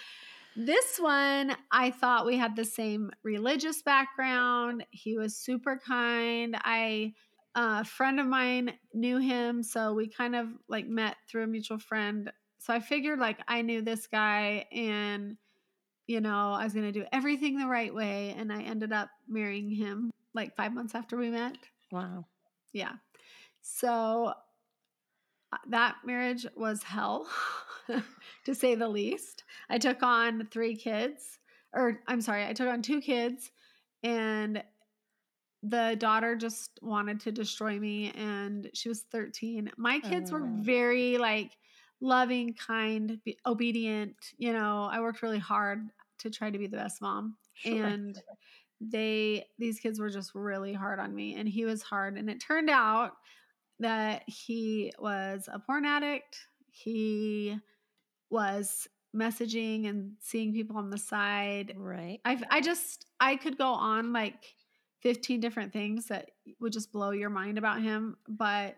this 0.55 0.97
one, 0.99 1.55
I 1.71 1.91
thought 1.91 2.25
we 2.25 2.37
had 2.37 2.55
the 2.55 2.65
same 2.65 3.11
religious 3.23 3.81
background. 3.81 4.85
He 4.91 5.17
was 5.17 5.35
super 5.35 5.79
kind. 5.85 6.57
I 6.61 7.13
a 7.57 7.85
friend 7.85 8.19
of 8.19 8.27
mine 8.27 8.73
knew 8.93 9.17
him, 9.17 9.63
so 9.63 9.93
we 9.93 10.09
kind 10.09 10.35
of 10.35 10.49
like 10.67 10.87
met 10.87 11.15
through 11.29 11.43
a 11.43 11.47
mutual 11.47 11.79
friend. 11.79 12.31
So 12.59 12.73
I 12.73 12.79
figured 12.79 13.19
like 13.19 13.39
I 13.47 13.61
knew 13.61 13.81
this 13.81 14.07
guy 14.07 14.65
and 14.71 15.37
you 16.07 16.21
know, 16.21 16.51
I 16.51 16.63
was 16.63 16.73
going 16.73 16.85
to 16.85 16.91
do 16.91 17.05
everything 17.11 17.57
the 17.57 17.67
right 17.67 17.93
way. 17.93 18.35
And 18.37 18.51
I 18.51 18.61
ended 18.61 18.93
up 18.93 19.09
marrying 19.27 19.69
him 19.69 20.11
like 20.33 20.55
five 20.55 20.73
months 20.73 20.93
after 20.95 21.17
we 21.17 21.29
met. 21.29 21.57
Wow. 21.91 22.25
Yeah. 22.73 22.93
So 23.61 24.25
uh, 24.25 24.33
that 25.69 25.95
marriage 26.05 26.45
was 26.55 26.83
hell, 26.83 27.27
to 28.45 28.55
say 28.55 28.75
the 28.75 28.87
least. 28.89 29.43
I 29.69 29.77
took 29.77 30.01
on 30.03 30.47
three 30.51 30.75
kids, 30.75 31.39
or 31.73 32.01
I'm 32.07 32.21
sorry, 32.21 32.45
I 32.45 32.53
took 32.53 32.67
on 32.67 32.81
two 32.81 33.01
kids, 33.01 33.51
and 34.03 34.63
the 35.63 35.95
daughter 35.97 36.35
just 36.35 36.71
wanted 36.81 37.19
to 37.21 37.31
destroy 37.31 37.79
me, 37.79 38.11
and 38.11 38.69
she 38.73 38.89
was 38.89 39.01
13. 39.11 39.71
My 39.77 39.99
kids 39.99 40.31
were 40.31 40.43
Oh. 40.45 40.55
very 40.61 41.17
like 41.17 41.57
loving, 42.01 42.53
kind, 42.53 43.19
be- 43.23 43.39
obedient. 43.45 44.15
You 44.37 44.53
know, 44.53 44.87
I 44.91 44.99
worked 44.99 45.21
really 45.23 45.39
hard 45.39 45.87
to 46.19 46.29
try 46.29 46.49
to 46.51 46.57
be 46.57 46.67
the 46.67 46.77
best 46.77 47.01
mom 47.01 47.35
Sure. 47.55 47.85
and 47.85 48.21
they 48.81 49.45
these 49.57 49.79
kids 49.79 49.99
were 49.99 50.09
just 50.09 50.35
really 50.35 50.73
hard 50.73 50.99
on 50.99 51.15
me 51.15 51.35
and 51.35 51.47
he 51.47 51.63
was 51.65 51.81
hard 51.81 52.17
and 52.17 52.29
it 52.29 52.39
turned 52.41 52.69
out 52.69 53.13
that 53.79 54.23
he 54.27 54.91
was 54.99 55.49
a 55.51 55.59
porn 55.59 55.85
addict 55.85 56.47
he 56.71 57.57
was 58.29 58.87
messaging 59.15 59.87
and 59.87 60.11
seeing 60.19 60.53
people 60.53 60.77
on 60.77 60.89
the 60.89 60.97
side 60.97 61.73
right. 61.77 62.19
i 62.25 62.37
i 62.49 62.59
just 62.61 63.05
i 63.19 63.35
could 63.35 63.57
go 63.57 63.67
on 63.67 64.11
like 64.11 64.53
15 65.01 65.39
different 65.39 65.71
things 65.71 66.07
that 66.07 66.31
would 66.59 66.73
just 66.73 66.91
blow 66.91 67.11
your 67.11 67.29
mind 67.29 67.57
about 67.57 67.81
him 67.81 68.17
but 68.27 68.75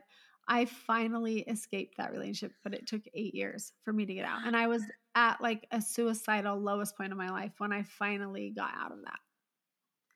i 0.47 0.65
finally 0.65 1.39
escaped 1.41 1.97
that 1.97 2.11
relationship 2.11 2.53
but 2.63 2.73
it 2.73 2.85
took 2.85 3.01
8 3.13 3.33
years 3.33 3.73
for 3.83 3.93
me 3.93 4.05
to 4.05 4.13
get 4.13 4.25
out 4.25 4.45
and 4.45 4.55
i 4.55 4.67
was 4.67 4.83
at 5.15 5.41
like 5.41 5.65
a 5.71 5.81
suicidal 5.81 6.59
lowest 6.59 6.95
point 6.95 7.11
of 7.11 7.17
my 7.17 7.29
life 7.29 7.53
when 7.57 7.71
i 7.73 7.81
finally 7.83 8.51
got 8.55 8.71
out 8.77 8.91
of 8.91 8.99
that 9.05 9.19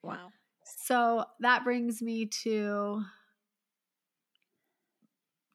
Wow. 0.04 0.32
so 0.64 1.24
that 1.40 1.64
brings 1.64 2.02
me 2.02 2.26
to 2.42 3.02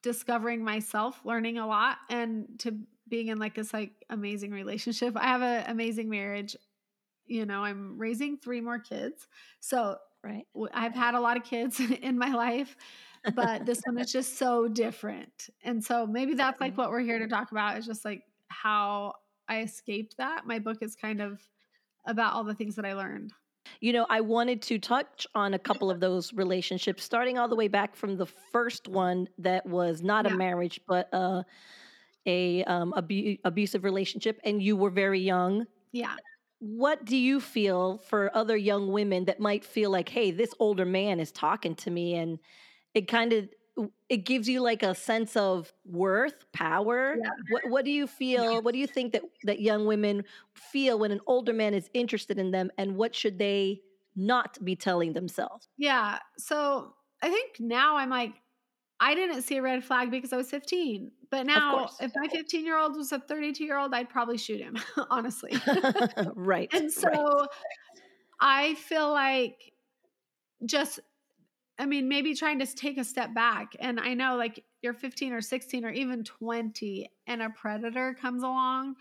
discovering 0.02 0.64
myself, 0.64 1.20
learning 1.24 1.58
a 1.58 1.66
lot, 1.66 1.98
and 2.08 2.46
to 2.60 2.78
being 3.08 3.28
in 3.28 3.38
like 3.38 3.54
this 3.54 3.72
like 3.72 3.92
amazing 4.10 4.50
relationship. 4.52 5.16
I 5.16 5.26
have 5.28 5.42
an 5.42 5.64
amazing 5.70 6.08
marriage. 6.10 6.56
You 7.26 7.46
know, 7.46 7.62
I'm 7.62 7.98
raising 7.98 8.38
three 8.38 8.60
more 8.60 8.78
kids. 8.78 9.28
So 9.60 9.98
Right. 10.24 10.46
I've 10.74 10.94
had 10.96 11.14
a 11.14 11.20
lot 11.20 11.36
of 11.36 11.44
kids 11.44 11.78
in 12.02 12.18
my 12.18 12.30
life, 12.32 12.76
but 13.34 13.64
this 13.66 13.80
one 13.84 13.98
is 13.98 14.10
just 14.10 14.36
so 14.36 14.66
different. 14.66 15.48
And 15.62 15.82
so 15.82 16.06
maybe 16.08 16.34
that's 16.34 16.60
like 16.60 16.76
what 16.76 16.90
we're 16.90 17.00
here 17.00 17.20
to 17.20 17.28
talk 17.28 17.52
about 17.52 17.78
is 17.78 17.86
just 17.86 18.04
like 18.04 18.24
how 18.48 19.14
I 19.48 19.62
escaped 19.62 20.16
that. 20.16 20.44
My 20.44 20.58
book 20.58 20.78
is 20.82 20.96
kind 20.96 21.20
of 21.22 21.40
about 22.04 22.32
all 22.32 22.42
the 22.42 22.54
things 22.54 22.74
that 22.76 22.84
I 22.84 22.94
learned. 22.94 23.32
You 23.80 23.92
know, 23.92 24.06
I 24.08 24.20
wanted 24.20 24.62
to 24.62 24.78
touch 24.78 25.26
on 25.34 25.54
a 25.54 25.58
couple 25.58 25.90
of 25.90 26.00
those 26.00 26.32
relationships, 26.32 27.04
starting 27.04 27.38
all 27.38 27.48
the 27.48 27.56
way 27.56 27.68
back 27.68 27.94
from 27.94 28.16
the 28.16 28.26
first 28.26 28.88
one 28.88 29.28
that 29.38 29.66
was 29.66 30.02
not 30.02 30.26
Yeah. 30.26 30.32
a 30.34 30.36
marriage, 30.36 30.80
but 30.86 31.08
uh, 31.12 31.42
a 32.26 32.64
um, 32.64 32.92
abu- 32.96 33.36
abusive 33.44 33.84
relationship, 33.84 34.40
and 34.44 34.62
you 34.62 34.76
were 34.76 34.90
very 34.90 35.20
young. 35.20 35.66
Yeah. 35.92 36.16
What 36.60 37.04
do 37.04 37.16
you 37.16 37.40
feel 37.40 37.98
for 37.98 38.34
other 38.36 38.56
young 38.56 38.90
women 38.92 39.26
that 39.26 39.38
might 39.40 39.64
feel 39.64 39.90
like, 39.90 40.08
hey, 40.08 40.32
this 40.32 40.52
older 40.58 40.84
man 40.84 41.20
is 41.20 41.30
talking 41.30 41.74
to 41.76 41.90
me, 41.90 42.14
and 42.14 42.38
it 42.94 43.08
kind 43.08 43.32
of 43.32 43.48
it 44.08 44.18
gives 44.18 44.48
you 44.48 44.60
like 44.60 44.82
a 44.82 44.94
sense 44.94 45.36
of 45.36 45.72
worth, 45.84 46.50
power. 46.52 47.16
Yeah. 47.22 47.30
What 47.50 47.62
what 47.68 47.84
do 47.84 47.90
you 47.90 48.06
feel? 48.06 48.62
What 48.62 48.72
do 48.72 48.78
you 48.78 48.86
think 48.86 49.12
that 49.12 49.22
that 49.44 49.60
young 49.60 49.86
women 49.86 50.24
feel 50.54 50.98
when 50.98 51.10
an 51.10 51.20
older 51.26 51.52
man 51.52 51.74
is 51.74 51.90
interested 51.94 52.38
in 52.38 52.50
them, 52.50 52.70
and 52.78 52.96
what 52.96 53.14
should 53.14 53.38
they 53.38 53.80
not 54.16 54.62
be 54.64 54.76
telling 54.76 55.12
themselves? 55.12 55.68
Yeah. 55.76 56.18
So 56.36 56.94
I 57.22 57.30
think 57.30 57.60
now 57.60 57.96
I'm 57.96 58.10
like, 58.10 58.34
I 59.00 59.14
didn't 59.14 59.42
see 59.42 59.56
a 59.56 59.62
red 59.62 59.84
flag 59.84 60.10
because 60.10 60.32
I 60.32 60.36
was 60.36 60.50
15. 60.50 61.10
But 61.30 61.46
now, 61.46 61.90
if 62.00 62.10
my 62.16 62.28
15 62.28 62.64
year 62.64 62.78
old 62.78 62.96
was 62.96 63.12
a 63.12 63.20
32 63.20 63.64
year 63.64 63.78
old, 63.78 63.94
I'd 63.94 64.08
probably 64.08 64.38
shoot 64.38 64.60
him, 64.60 64.76
honestly. 65.10 65.52
right. 66.34 66.68
and 66.72 66.90
so 66.90 67.08
right. 67.08 67.48
I 68.40 68.74
feel 68.74 69.10
like 69.10 69.72
just, 70.64 71.00
I 71.78 71.86
mean, 71.86 72.08
maybe 72.08 72.34
trying 72.34 72.58
to 72.58 72.66
take 72.66 72.98
a 72.98 73.04
step 73.04 73.34
back. 73.34 73.76
And 73.78 74.00
I 74.00 74.14
know 74.14 74.36
like 74.36 74.64
you're 74.82 74.94
15 74.94 75.32
or 75.32 75.40
16 75.40 75.84
or 75.84 75.90
even 75.90 76.24
20 76.24 77.10
and 77.26 77.42
a 77.42 77.50
predator 77.50 78.14
comes 78.14 78.42
along, 78.42 78.96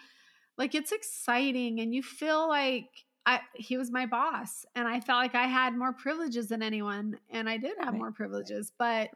like 0.57 0.75
it's 0.75 0.91
exciting 0.91 1.79
and 1.79 1.93
you 1.93 2.03
feel 2.03 2.47
like, 2.47 3.05
I, 3.25 3.41
he 3.55 3.75
was 3.75 3.91
my 3.91 4.05
boss 4.05 4.65
and 4.73 4.87
I 4.87 5.01
felt 5.01 5.19
like 5.21 5.35
I 5.35 5.47
had 5.47 5.75
more 5.77 5.91
privileges 5.91 6.47
than 6.47 6.63
anyone 6.63 7.19
and 7.29 7.49
I 7.49 7.57
did 7.57 7.77
have 7.77 7.93
Right. 7.93 7.97
more 7.97 8.13
privileges 8.13 8.71
but 8.79 9.09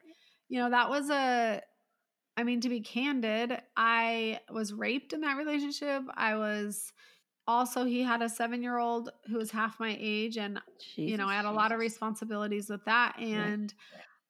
you 0.49 0.59
know 0.59 0.69
that 0.69 0.89
was 0.89 1.09
a 1.09 1.61
I 2.37 2.43
mean 2.43 2.61
to 2.61 2.69
be 2.69 2.81
candid 2.81 3.61
I 3.77 4.41
was 4.49 4.73
raped 4.73 5.13
in 5.13 5.21
that 5.21 5.37
relationship 5.37 6.03
I 6.15 6.35
was 6.35 6.93
also 7.47 7.83
he 7.85 8.01
had 8.01 8.21
a 8.21 8.29
7-year-old 8.29 9.09
who 9.27 9.37
was 9.37 9.51
half 9.51 9.79
my 9.79 9.95
age 9.99 10.37
and 10.37 10.61
you 11.05 11.17
know 11.17 11.27
I 11.27 11.35
had 11.35 11.45
a 11.45 11.51
lot 11.51 11.71
of 11.71 11.79
responsibilities 11.79 12.69
with 12.69 12.85
that 12.85 13.17
and 13.19 13.73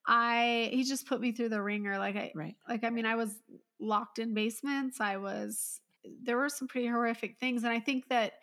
I 0.08 0.70
he 0.74 0.84
just 0.84 1.08
put 1.08 1.22
me 1.22 1.32
through 1.32 1.50
the 1.50 1.62
ringer 1.62 1.98
like 2.00 2.15
I 2.15 2.34
Right. 2.34 2.56
like 2.68 2.84
I 2.84 2.89
mean 2.89 3.06
I 3.06 3.15
was 3.15 3.41
locked 3.80 4.20
in 4.20 4.34
basements 4.34 5.01
I 5.01 5.18
was 5.18 5.82
there 6.24 6.38
were 6.38 6.50
some 6.50 6.68
pretty 6.68 6.88
horrific 6.88 7.39
things 7.39 7.63
and 7.63 7.74
I 7.74 7.80
think 7.80 8.10
that 8.10 8.34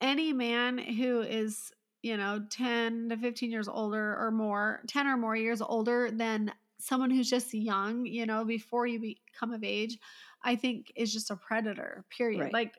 any 0.00 0.32
man 0.32 0.78
who 0.78 1.20
is 1.20 1.72
you 2.02 2.16
know 2.16 2.46
10 2.50 3.08
to 3.08 3.16
15 3.16 3.50
years 3.50 3.68
older 3.68 4.16
or 4.18 4.30
more 4.30 4.82
10 4.88 5.06
or 5.06 5.16
more 5.16 5.36
years 5.36 5.60
older 5.62 6.10
than 6.10 6.52
someone 6.78 7.10
who's 7.10 7.30
just 7.30 7.54
young 7.54 8.04
you 8.04 8.26
know 8.26 8.44
before 8.44 8.86
you 8.86 9.00
become 9.00 9.52
of 9.52 9.64
age 9.64 9.98
i 10.42 10.54
think 10.56 10.92
is 10.96 11.12
just 11.12 11.30
a 11.30 11.36
predator 11.36 12.04
period 12.10 12.48
Right. 12.48 12.52
like 12.52 12.74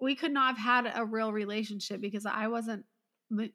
we 0.00 0.14
could 0.14 0.32
not 0.32 0.56
have 0.56 0.84
had 0.84 0.92
a 0.96 1.04
real 1.04 1.32
relationship 1.32 2.00
because 2.00 2.26
i 2.26 2.46
wasn't 2.48 2.84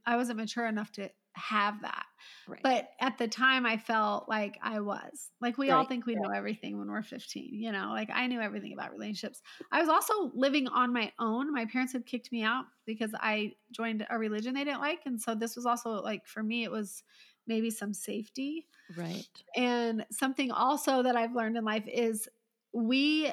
i 0.06 0.16
wasn't 0.16 0.38
mature 0.38 0.68
enough 0.68 0.92
to 0.92 1.10
have 1.34 1.82
that. 1.82 2.06
Right. 2.48 2.60
but 2.62 2.90
at 3.00 3.18
the 3.18 3.28
time 3.28 3.66
i 3.66 3.78
felt 3.78 4.28
like 4.28 4.58
i 4.62 4.82
was. 4.82 5.32
Like 5.40 5.58
we 5.58 5.72
all 5.72 5.86
think 5.86 6.06
we 6.06 6.16
know 6.16 6.30
everything 6.30 6.78
when 6.78 6.90
we're 6.90 7.02
15 7.02 7.50
you 7.54 7.72
know? 7.72 7.92
Like 7.92 8.10
i 8.14 8.28
knew 8.28 8.42
everything 8.42 8.74
about 8.74 8.92
relationships. 8.92 9.42
I 9.72 9.80
was 9.80 9.90
also 9.90 10.32
living 10.36 10.68
on 10.68 10.92
my 10.92 11.12
own. 11.20 11.54
My 11.54 11.66
parents 11.66 11.94
had 11.94 12.06
kicked 12.06 12.32
me 12.32 12.44
out 12.44 12.66
because 12.86 13.12
i 13.16 13.54
joined 13.72 14.06
a 14.10 14.20
religion 14.20 14.54
they 14.54 14.66
didn't 14.66 14.82
like 14.82 15.00
and 15.06 15.20
so 15.22 15.34
this 15.34 15.56
was 15.56 15.66
also 15.66 16.02
like 16.02 16.28
for 16.28 16.44
me 16.44 16.64
it 16.64 16.72
was 16.72 17.02
maybe 17.48 17.70
some 17.70 17.94
safety. 17.94 18.68
Right. 18.98 19.26
and 19.56 20.06
something 20.12 20.52
also 20.52 21.04
that 21.04 21.16
I've 21.16 21.34
learned 21.34 21.56
in 21.56 21.64
life 21.64 21.88
is 21.88 22.28
we 22.74 23.32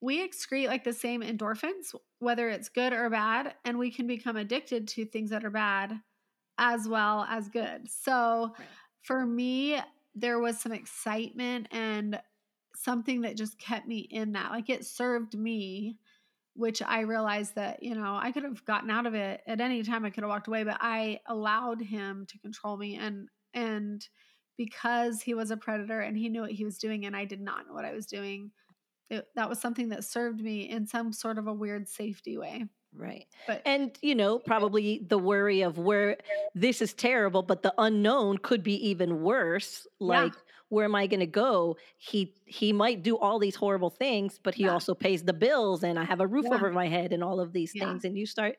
we 0.00 0.26
excrete 0.26 0.68
like 0.68 0.84
the 0.84 0.92
same 0.92 1.22
endorphins, 1.22 1.94
whether 2.18 2.48
it's 2.48 2.68
good 2.68 2.92
or 2.92 3.08
bad, 3.10 3.54
and 3.64 3.78
we 3.78 3.90
can 3.90 4.06
become 4.06 4.36
addicted 4.36 4.88
to 4.88 5.04
things 5.06 5.30
that 5.30 5.44
are 5.44 5.50
bad 5.50 6.00
as 6.58 6.88
well 6.88 7.24
as 7.28 7.48
good. 7.48 7.88
So 7.90 8.54
Right. 8.58 8.78
for 9.02 9.26
me, 9.26 9.80
there 10.14 10.38
was 10.38 10.60
some 10.60 10.72
excitement 10.72 11.68
and 11.70 12.20
something 12.74 13.22
that 13.22 13.36
just 13.36 13.58
kept 13.58 13.86
me 13.86 13.98
in 14.00 14.32
that. 14.32 14.50
Like 14.52 14.70
it 14.70 14.84
served 14.86 15.36
me, 15.36 15.98
which 16.54 16.82
I 16.82 17.00
realized 17.00 17.54
that, 17.56 17.82
you 17.82 17.94
know, 17.94 18.16
I 18.16 18.32
could 18.32 18.44
have 18.44 18.64
gotten 18.64 18.90
out 18.90 19.06
of 19.06 19.14
it 19.14 19.42
at 19.46 19.60
any 19.60 19.82
time 19.82 20.04
I 20.04 20.10
could 20.10 20.24
have 20.24 20.30
walked 20.30 20.48
away, 20.48 20.64
but 20.64 20.78
I 20.80 21.20
allowed 21.26 21.80
him 21.82 22.26
to 22.26 22.38
control 22.38 22.76
me 22.76 22.96
and 22.96 23.28
and 23.54 24.06
because 24.56 25.22
he 25.22 25.34
was 25.34 25.50
a 25.50 25.56
predator 25.56 26.00
and 26.00 26.16
he 26.16 26.28
knew 26.30 26.42
what 26.42 26.52
he 26.52 26.64
was 26.64 26.78
doing 26.78 27.04
and 27.06 27.16
I 27.16 27.24
did 27.26 27.40
not 27.40 27.66
know 27.66 27.74
what 27.74 27.84
I 27.84 27.92
was 27.92 28.06
doing. 28.06 28.52
It, 29.10 29.28
that 29.36 29.48
was 29.48 29.60
something 29.60 29.90
that 29.90 30.04
served 30.04 30.40
me 30.40 30.68
in 30.68 30.86
some 30.86 31.12
sort 31.12 31.38
of 31.38 31.46
a 31.46 31.52
weird 31.54 31.88
safety 31.88 32.36
way. 32.38 32.66
Right. 32.92 33.26
But 33.46 33.66
And, 33.66 33.98
you 34.00 34.14
know, 34.14 34.38
probably 34.38 34.98
the 35.06 35.18
worry 35.18 35.60
of 35.62 35.76
where 35.78 36.16
this 36.54 36.80
is 36.80 36.94
terrible, 36.94 37.42
but 37.42 37.62
the 37.62 37.74
unknown 37.78 38.38
could 38.38 38.62
be 38.62 38.74
even 38.88 39.22
worse. 39.22 39.86
Yeah. 40.06 40.28
Like, 40.28 40.36
where 40.68 40.84
am 40.84 40.94
I 40.94 41.06
going 41.06 41.20
to 41.20 41.26
go? 41.26 41.76
He 41.98 42.34
he 42.46 42.72
might 42.72 43.02
do 43.02 43.18
all 43.18 43.38
these 43.38 43.56
horrible 43.56 43.90
things, 43.90 44.38
but 44.42 44.54
he 44.54 44.66
Yeah. 44.66 44.68
also 44.68 44.94
pays 44.94 45.24
the 45.24 45.32
bills, 45.32 45.82
and 45.82 45.98
I 45.98 46.04
have 46.04 46.20
a 46.20 46.26
roof 46.26 46.50
Yeah. 46.50 46.50
over 46.50 46.70
my 46.72 46.86
head, 46.88 47.12
and 47.12 47.22
all 47.24 47.40
of 47.40 47.52
these 47.52 47.72
Yeah. 47.72 47.74
things. 47.74 48.04
And 48.04 48.16
you 48.16 48.24
start, 48.26 48.56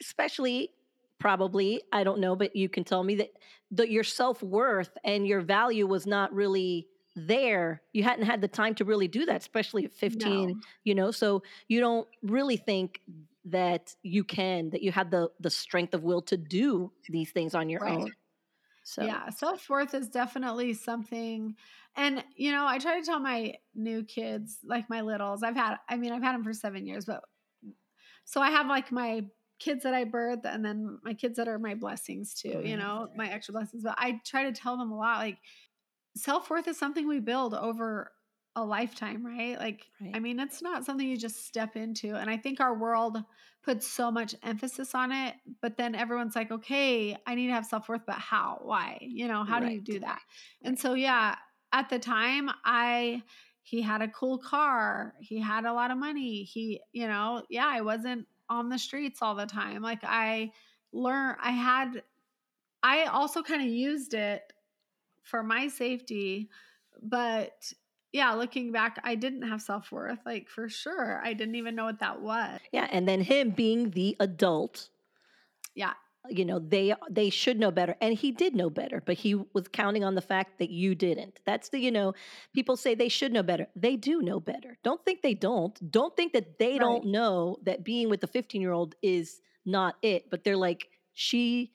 especially, 0.00 0.70
probably, 1.18 1.82
I 1.92 2.04
don't 2.04 2.20
know, 2.20 2.36
but 2.36 2.56
you 2.56 2.68
can 2.68 2.84
tell 2.84 3.04
me 3.04 3.16
that 3.16 3.30
the, 3.70 3.90
your 3.90 4.04
self 4.04 4.42
worth 4.42 4.96
and 5.04 5.26
your 5.26 5.40
value 5.40 5.86
was 5.86 6.06
not 6.06 6.32
really 6.34 6.88
there. 7.14 7.82
You 7.92 8.02
hadn't 8.04 8.26
had 8.26 8.40
the 8.40 8.48
time 8.48 8.74
to 8.76 8.84
really 8.84 9.08
do 9.08 9.24
that, 9.26 9.40
especially 9.40 9.84
at 9.84 9.92
fifteen 9.92 10.48
no. 10.50 10.60
you 10.84 10.94
know 10.94 11.10
so 11.10 11.42
you 11.68 11.80
don't 11.80 12.08
really 12.22 12.56
think 12.56 13.00
that 13.46 13.94
you 14.02 14.24
can 14.24 14.70
that 14.70 14.82
you 14.82 14.90
have 14.92 15.10
the 15.10 15.30
the 15.40 15.50
strength 15.50 15.94
of 15.94 16.02
will 16.02 16.22
to 16.22 16.36
do 16.36 16.92
these 17.08 17.30
things 17.30 17.54
on 17.54 17.68
your 17.68 17.80
Right. 17.80 17.98
own 17.98 18.12
so 18.84 19.02
Yeah, 19.02 19.30
self 19.30 19.68
worth 19.68 19.94
is 19.94 20.08
definitely 20.08 20.74
something. 20.74 21.56
And, 21.96 22.24
you 22.36 22.52
know, 22.52 22.66
I 22.66 22.78
try 22.78 22.98
to 23.00 23.06
tell 23.06 23.20
my 23.20 23.54
new 23.74 24.04
kids, 24.04 24.58
like 24.64 24.90
my 24.90 25.02
littles, 25.02 25.42
I've 25.42 25.56
had, 25.56 25.76
I 25.88 25.96
mean, 25.96 26.12
I've 26.12 26.22
had 26.22 26.34
them 26.34 26.44
for 26.44 26.52
seven 26.52 26.86
years, 26.86 27.04
but 27.06 27.24
so 28.24 28.40
I 28.40 28.50
have 28.50 28.66
like 28.66 28.90
my 28.92 29.26
kids 29.58 29.84
that 29.84 29.94
I 29.94 30.04
birth 30.04 30.40
and 30.44 30.64
then 30.64 30.98
my 31.02 31.14
kids 31.14 31.36
that 31.36 31.48
are 31.48 31.58
my 31.58 31.74
blessings 31.74 32.34
too, 32.34 32.60
you 32.64 32.76
mm-hmm. 32.76 32.78
know, 32.78 33.08
my 33.16 33.28
extra 33.28 33.52
blessings. 33.52 33.84
But 33.84 33.94
I 33.98 34.20
try 34.24 34.44
to 34.44 34.52
tell 34.52 34.76
them 34.76 34.90
a 34.90 34.96
lot 34.96 35.18
like 35.18 35.38
self 36.16 36.50
worth 36.50 36.68
is 36.68 36.78
something 36.78 37.06
we 37.06 37.20
build 37.20 37.54
over 37.54 38.10
a 38.56 38.64
lifetime, 38.64 39.26
right? 39.26 39.58
Like, 39.58 39.86
right. 40.00 40.12
I 40.14 40.20
mean, 40.20 40.38
it's 40.38 40.62
not 40.62 40.84
something 40.84 41.06
you 41.06 41.16
just 41.16 41.46
step 41.46 41.76
into. 41.76 42.14
And 42.14 42.30
I 42.30 42.36
think 42.36 42.60
our 42.60 42.74
world 42.74 43.18
puts 43.64 43.86
so 43.86 44.10
much 44.10 44.34
emphasis 44.42 44.94
on 44.94 45.10
it, 45.10 45.34
but 45.60 45.76
then 45.76 45.94
everyone's 45.94 46.36
like, 46.36 46.52
okay, 46.52 47.16
I 47.26 47.34
need 47.34 47.48
to 47.48 47.52
have 47.52 47.66
self 47.66 47.88
worth, 47.88 48.02
but 48.06 48.16
how? 48.16 48.60
Why? 48.62 48.98
You 49.00 49.26
know, 49.26 49.42
how 49.42 49.58
right. 49.58 49.68
do 49.68 49.74
you 49.74 49.80
do 49.80 50.00
that? 50.00 50.20
And 50.62 50.78
so, 50.78 50.94
yeah, 50.94 51.34
at 51.72 51.88
the 51.88 51.98
time, 51.98 52.50
I, 52.64 53.22
he 53.62 53.82
had 53.82 54.02
a 54.02 54.08
cool 54.08 54.38
car, 54.38 55.14
he 55.20 55.40
had 55.40 55.64
a 55.64 55.72
lot 55.72 55.90
of 55.90 55.98
money. 55.98 56.44
He, 56.44 56.80
you 56.92 57.08
know, 57.08 57.42
yeah, 57.48 57.66
I 57.66 57.80
wasn't 57.80 58.26
on 58.48 58.68
the 58.68 58.78
streets 58.78 59.20
all 59.22 59.34
the 59.34 59.46
time. 59.46 59.82
Like, 59.82 60.04
I 60.04 60.52
learned, 60.92 61.38
I 61.42 61.50
had, 61.50 62.02
I 62.82 63.04
also 63.04 63.42
kind 63.42 63.62
of 63.62 63.68
used 63.68 64.14
it 64.14 64.42
for 65.24 65.42
my 65.42 65.68
safety, 65.68 66.48
but 67.02 67.72
yeah, 68.14 68.32
looking 68.34 68.70
back, 68.70 69.00
I 69.02 69.16
didn't 69.16 69.42
have 69.42 69.60
self 69.60 69.90
worth, 69.90 70.20
like 70.24 70.48
for 70.48 70.68
sure. 70.68 71.20
I 71.24 71.32
didn't 71.32 71.56
even 71.56 71.74
know 71.74 71.84
what 71.84 71.98
that 71.98 72.20
was. 72.20 72.60
Yeah, 72.72 72.86
and 72.92 73.08
then 73.08 73.20
him 73.20 73.50
being 73.50 73.90
the 73.90 74.16
adult. 74.20 74.88
Yeah. 75.74 75.94
You 76.30 76.44
know, 76.44 76.60
they 76.60 76.94
they 77.10 77.28
should 77.28 77.58
know 77.58 77.72
better. 77.72 77.96
And 78.00 78.14
he 78.14 78.30
did 78.30 78.54
know 78.54 78.70
better, 78.70 79.02
but 79.04 79.16
he 79.16 79.34
was 79.34 79.66
counting 79.72 80.04
on 80.04 80.14
the 80.14 80.22
fact 80.22 80.60
that 80.60 80.70
you 80.70 80.94
didn't. 80.94 81.40
That's 81.44 81.70
the, 81.70 81.78
you 81.80 81.90
know, 81.90 82.14
people 82.54 82.76
say 82.76 82.94
they 82.94 83.10
should 83.10 83.32
know 83.32 83.42
better. 83.42 83.66
They 83.74 83.96
do 83.96 84.22
know 84.22 84.38
better. 84.38 84.78
Don't 84.84 85.04
think 85.04 85.20
they 85.20 85.34
don't. 85.34 85.90
Don't 85.90 86.16
think 86.16 86.32
that 86.34 86.58
they 86.60 86.72
right. 86.72 86.80
don't 86.80 87.06
know 87.06 87.58
that 87.64 87.84
being 87.84 88.08
with 88.08 88.20
the 88.20 88.26
15 88.28 88.60
year 88.60 88.72
old 88.72 88.94
is 89.02 89.42
not 89.66 89.96
it. 90.02 90.30
But 90.30 90.44
they're 90.44 90.56
like, 90.56 90.88
she 91.14 91.72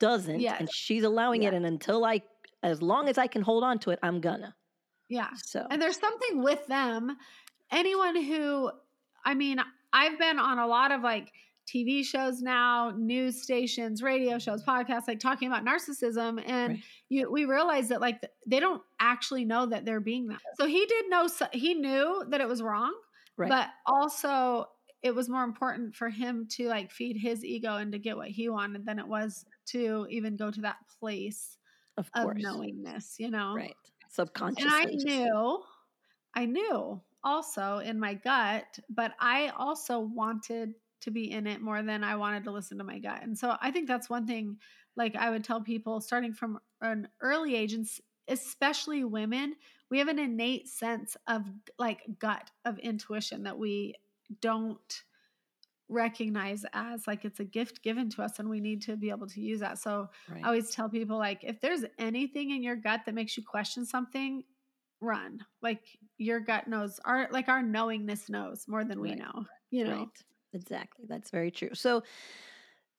doesn't 0.00 0.40
yes. 0.40 0.56
and 0.60 0.68
she's 0.72 1.04
allowing 1.04 1.42
it. 1.42 1.52
And 1.52 1.66
until 1.66 2.04
I 2.04 2.22
as 2.62 2.82
long 2.82 3.08
as 3.08 3.18
I 3.18 3.26
can 3.26 3.42
hold 3.42 3.64
on 3.64 3.78
to 3.80 3.90
it, 3.90 3.98
I'm 4.02 4.20
gonna. 4.20 4.54
Yeah. 5.08 5.30
So, 5.36 5.66
and 5.70 5.80
there's 5.80 5.98
something 5.98 6.42
with 6.42 6.66
them. 6.66 7.16
Anyone 7.72 8.22
who, 8.22 8.70
I 9.24 9.34
mean, 9.34 9.58
I've 9.92 10.18
been 10.18 10.38
on 10.38 10.58
a 10.58 10.66
lot 10.66 10.92
of 10.92 11.02
like 11.02 11.32
TV 11.66 12.04
shows 12.04 12.40
now, 12.40 12.92
news 12.96 13.42
stations, 13.42 14.02
radio 14.02 14.38
shows, 14.38 14.64
podcasts, 14.64 15.06
like 15.06 15.20
talking 15.20 15.48
about 15.48 15.64
narcissism, 15.64 16.42
and 16.46 16.74
right. 16.74 16.82
you, 17.08 17.30
we 17.30 17.44
realize 17.44 17.88
that 17.88 18.00
like 18.00 18.22
they 18.46 18.60
don't 18.60 18.82
actually 19.00 19.44
know 19.44 19.66
that 19.66 19.84
they're 19.84 20.00
being 20.00 20.28
that. 20.28 20.40
So 20.58 20.66
he 20.66 20.84
did 20.86 21.10
know, 21.10 21.28
he 21.52 21.74
knew 21.74 22.24
that 22.30 22.40
it 22.40 22.48
was 22.48 22.62
wrong, 22.62 22.94
right. 23.36 23.48
but 23.48 23.68
also 23.86 24.66
it 25.02 25.14
was 25.14 25.28
more 25.28 25.44
important 25.44 25.94
for 25.94 26.08
him 26.08 26.46
to 26.50 26.68
like 26.68 26.90
feed 26.90 27.16
his 27.16 27.44
ego 27.44 27.76
and 27.76 27.92
to 27.92 27.98
get 27.98 28.16
what 28.16 28.28
he 28.28 28.48
wanted 28.48 28.84
than 28.84 28.98
it 28.98 29.06
was 29.06 29.44
to 29.66 30.06
even 30.10 30.36
go 30.36 30.50
to 30.50 30.62
that 30.62 30.76
place 30.98 31.57
of, 31.98 32.10
of 32.14 32.36
knowingness, 32.36 33.16
you 33.18 33.30
know? 33.30 33.54
Right 33.54 33.74
subconsciously. 34.08 34.64
And 34.64 34.72
I 34.72 34.84
knew, 34.84 35.62
I 36.34 36.46
knew 36.46 37.00
also 37.22 37.78
in 37.78 37.98
my 37.98 38.14
gut, 38.14 38.78
but 38.88 39.12
I 39.20 39.52
also 39.56 40.00
wanted 40.00 40.74
to 41.00 41.10
be 41.10 41.30
in 41.30 41.46
it 41.46 41.60
more 41.60 41.82
than 41.82 42.02
I 42.02 42.16
wanted 42.16 42.44
to 42.44 42.50
listen 42.50 42.78
to 42.78 42.84
my 42.84 42.98
gut. 42.98 43.22
And 43.22 43.38
so 43.38 43.56
I 43.60 43.70
think 43.70 43.86
that's 43.86 44.10
one 44.10 44.26
thing, 44.26 44.56
like 44.96 45.14
I 45.14 45.30
would 45.30 45.44
tell 45.44 45.60
people 45.60 46.00
starting 46.00 46.32
from 46.32 46.58
an 46.80 47.08
early 47.20 47.54
age, 47.54 47.72
and 47.72 47.86
especially 48.26 49.04
women, 49.04 49.54
we 49.90 49.98
have 49.98 50.08
an 50.08 50.18
innate 50.18 50.68
sense 50.68 51.16
of 51.28 51.44
like 51.78 52.02
gut, 52.18 52.50
of 52.64 52.78
intuition 52.78 53.44
that 53.44 53.58
we 53.58 53.94
don't 54.40 55.02
recognize 55.88 56.64
as 56.72 57.06
like 57.06 57.24
it's 57.24 57.40
a 57.40 57.44
gift 57.44 57.82
given 57.82 58.10
to 58.10 58.22
us 58.22 58.38
and 58.38 58.48
we 58.48 58.60
need 58.60 58.82
to 58.82 58.96
be 58.96 59.10
able 59.10 59.26
to 59.26 59.40
use 59.40 59.60
that. 59.60 59.78
So 59.78 60.08
right. 60.28 60.42
I 60.44 60.46
always 60.46 60.70
tell 60.70 60.88
people 60.88 61.18
like 61.18 61.42
if 61.42 61.60
there's 61.60 61.84
anything 61.98 62.50
in 62.50 62.62
your 62.62 62.76
gut 62.76 63.00
that 63.06 63.14
makes 63.14 63.36
you 63.36 63.42
question 63.42 63.84
something, 63.84 64.42
run. 65.00 65.40
Like 65.62 65.80
your 66.18 66.40
gut 66.40 66.68
knows 66.68 67.00
our 67.04 67.28
like 67.30 67.48
our 67.48 67.62
knowingness 67.62 68.28
knows 68.28 68.66
more 68.68 68.84
than 68.84 69.00
we 69.00 69.10
right. 69.10 69.18
know, 69.18 69.44
you 69.70 69.84
know. 69.84 69.98
Right. 69.98 70.08
Exactly. 70.54 71.04
That's 71.08 71.30
very 71.30 71.50
true. 71.50 71.70
So 71.74 72.02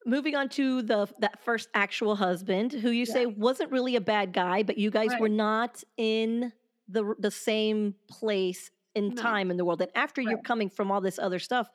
moving 0.06 0.36
on 0.36 0.50
to 0.50 0.82
the 0.82 1.08
that 1.20 1.44
first 1.44 1.70
actual 1.74 2.16
husband 2.16 2.72
who 2.72 2.90
you 2.90 3.06
yeah. 3.08 3.14
say 3.14 3.26
wasn't 3.26 3.72
really 3.72 3.96
a 3.96 4.02
bad 4.02 4.34
guy, 4.34 4.64
but 4.64 4.78
you 4.78 4.92
guys 4.92 5.10
were 5.20 5.30
not 5.30 5.84
in 5.98 6.52
the 6.88 7.16
the 7.20 7.32
same 7.32 7.96
place 8.10 8.72
in 8.96 9.10
no. 9.10 9.22
time 9.22 9.52
in 9.52 9.58
the 9.58 9.66
world. 9.66 9.82
And 9.82 9.92
after 9.96 10.22
you're 10.22 10.42
coming 10.42 10.70
from 10.70 10.92
all 10.92 11.02
this 11.02 11.20
other 11.20 11.40
stuff, 11.40 11.70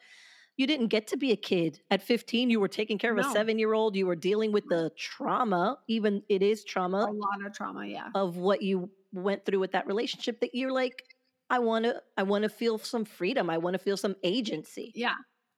you 0.56 0.66
didn't 0.66 0.86
get 0.88 1.08
to 1.08 1.16
be 1.16 1.32
a 1.32 1.36
kid 1.36 1.80
at 1.90 2.02
15 2.02 2.50
you 2.50 2.60
were 2.60 2.68
taking 2.68 2.98
care 2.98 3.10
of 3.10 3.18
no. 3.18 3.28
a 3.28 3.32
seven 3.32 3.58
year 3.58 3.72
old 3.72 3.96
you 3.96 4.06
were 4.06 4.16
dealing 4.16 4.52
with 4.52 4.64
the 4.68 4.90
trauma 4.96 5.78
even 5.88 6.22
it 6.28 6.42
is 6.42 6.64
trauma 6.64 7.06
a 7.08 7.12
lot 7.12 7.44
of 7.44 7.52
trauma 7.52 7.86
yeah. 7.86 8.08
of 8.14 8.36
what 8.36 8.62
you 8.62 8.90
went 9.12 9.44
through 9.44 9.60
with 9.60 9.72
that 9.72 9.86
relationship 9.86 10.40
that 10.40 10.54
you're 10.54 10.72
like 10.72 11.02
i 11.50 11.58
want 11.58 11.84
to 11.84 12.00
i 12.16 12.22
want 12.22 12.42
to 12.42 12.48
feel 12.48 12.78
some 12.78 13.04
freedom 13.04 13.50
i 13.50 13.58
want 13.58 13.74
to 13.74 13.78
feel 13.78 13.96
some 13.96 14.16
agency. 14.22 14.92
Yeah. 14.94 15.14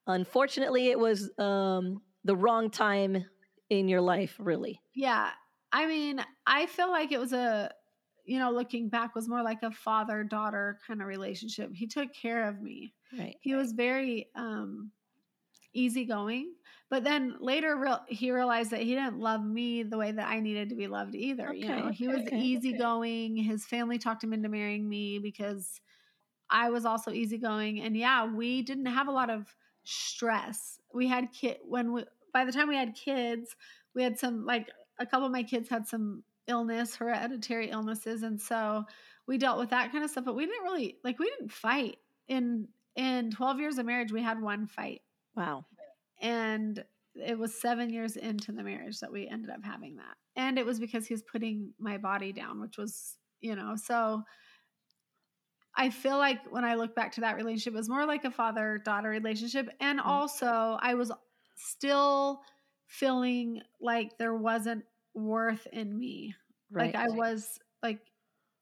Unfortunately 0.08 0.88
it 0.88 0.98
was 0.98 1.30
um 1.38 2.00
the 2.24 2.36
wrong 2.36 2.70
time 2.70 3.24
in 3.70 3.88
your 3.88 4.00
life 4.00 4.36
really. 4.38 4.80
Yeah 4.94 5.30
i 5.72 5.86
mean 5.86 6.24
i 6.46 6.66
feel 6.66 6.88
like 6.88 7.10
it 7.10 7.18
was 7.18 7.32
a 7.32 7.70
you 8.26 8.38
know 8.38 8.50
looking 8.50 8.88
back 8.88 9.14
was 9.14 9.28
more 9.28 9.42
like 9.42 9.62
a 9.62 9.70
father 9.70 10.22
daughter 10.22 10.78
kind 10.86 11.00
of 11.00 11.06
relationship 11.06 11.70
he 11.72 11.86
took 11.86 12.12
care 12.12 12.48
of 12.48 12.60
me 12.60 12.92
Right. 13.16 13.36
He 13.40 13.54
was 13.54 13.72
very 13.72 14.28
um, 14.34 14.90
easygoing. 15.72 16.52
But 16.88 17.02
then 17.02 17.36
later, 17.40 17.76
real, 17.76 18.00
he 18.08 18.30
realized 18.30 18.70
that 18.70 18.80
he 18.80 18.94
didn't 18.94 19.18
love 19.18 19.44
me 19.44 19.82
the 19.82 19.98
way 19.98 20.12
that 20.12 20.28
I 20.28 20.38
needed 20.40 20.68
to 20.68 20.76
be 20.76 20.86
loved 20.86 21.14
either. 21.14 21.48
Okay, 21.48 21.58
you 21.58 21.68
know, 21.68 21.88
he 21.88 22.06
was 22.06 22.20
okay, 22.20 22.38
easygoing. 22.38 23.32
Okay. 23.32 23.42
His 23.42 23.64
family 23.64 23.98
talked 23.98 24.22
him 24.22 24.32
into 24.32 24.48
marrying 24.48 24.88
me 24.88 25.18
because 25.18 25.80
I 26.48 26.70
was 26.70 26.84
also 26.84 27.10
easygoing. 27.10 27.80
And 27.80 27.96
yeah, 27.96 28.32
we 28.32 28.62
didn't 28.62 28.86
have 28.86 29.08
a 29.08 29.12
lot 29.12 29.30
of 29.30 29.46
stress. 29.82 30.78
We 30.94 31.08
had 31.08 31.32
kid 31.32 31.58
when 31.64 31.92
we 31.92 32.04
by 32.32 32.44
the 32.44 32.52
time 32.52 32.68
we 32.68 32.76
had 32.76 32.94
kids, 32.94 33.56
we 33.94 34.02
had 34.02 34.18
some 34.18 34.46
like 34.46 34.68
a 34.98 35.06
couple 35.06 35.26
of 35.26 35.32
my 35.32 35.42
kids 35.42 35.68
had 35.68 35.88
some 35.88 36.22
illness, 36.48 36.96
hereditary 36.96 37.70
illnesses, 37.70 38.22
and 38.22 38.40
so 38.40 38.84
we 39.26 39.38
dealt 39.38 39.58
with 39.58 39.70
that 39.70 39.92
kind 39.92 40.04
of 40.04 40.10
stuff. 40.10 40.24
But 40.24 40.36
we 40.36 40.46
didn't 40.46 40.64
really 40.64 40.96
like 41.04 41.18
we 41.18 41.26
didn't 41.26 41.52
fight 41.52 41.96
in 42.28 42.68
in 42.96 43.30
12 43.30 43.60
years 43.60 43.78
of 43.78 43.86
marriage, 43.86 44.10
we 44.10 44.22
had 44.22 44.40
one 44.40 44.66
fight. 44.66 45.02
Wow. 45.36 45.66
And 46.20 46.82
it 47.14 47.38
was 47.38 47.54
seven 47.54 47.90
years 47.90 48.16
into 48.16 48.52
the 48.52 48.62
marriage 48.62 49.00
that 49.00 49.12
we 49.12 49.28
ended 49.28 49.50
up 49.50 49.62
having 49.62 49.96
that. 49.96 50.16
And 50.34 50.58
it 50.58 50.66
was 50.66 50.80
because 50.80 51.06
he 51.06 51.14
was 51.14 51.22
putting 51.22 51.72
my 51.78 51.98
body 51.98 52.32
down, 52.32 52.60
which 52.60 52.78
was, 52.78 53.18
you 53.40 53.54
know, 53.54 53.76
so 53.76 54.22
I 55.76 55.90
feel 55.90 56.16
like 56.16 56.40
when 56.50 56.64
I 56.64 56.74
look 56.74 56.94
back 56.94 57.12
to 57.12 57.20
that 57.20 57.36
relationship, 57.36 57.74
it 57.74 57.76
was 57.76 57.88
more 57.88 58.06
like 58.06 58.24
a 58.24 58.30
father 58.30 58.80
daughter 58.82 59.10
relationship. 59.10 59.68
And 59.80 59.98
mm-hmm. 59.98 60.08
also, 60.08 60.78
I 60.80 60.94
was 60.94 61.12
still 61.56 62.40
feeling 62.86 63.60
like 63.80 64.16
there 64.18 64.34
wasn't 64.34 64.84
worth 65.16 65.66
in 65.72 65.98
me. 65.98 66.34
Right. 66.70 66.94
Like 66.94 67.10
I 67.10 67.14
was 67.14 67.58
like 67.82 68.00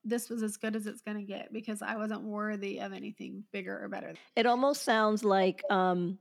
this 0.04 0.28
was 0.28 0.42
as 0.42 0.56
good 0.56 0.76
as 0.76 0.86
it's 0.86 1.00
going 1.00 1.16
to 1.16 1.22
get 1.22 1.52
because 1.52 1.80
I 1.82 1.96
wasn't 1.96 2.22
worthy 2.22 2.78
of 2.78 2.92
anything 2.92 3.44
bigger 3.52 3.82
or 3.82 3.88
better. 3.88 4.12
It 4.36 4.46
almost 4.46 4.82
sounds 4.82 5.24
like 5.24 5.62
um, 5.70 6.18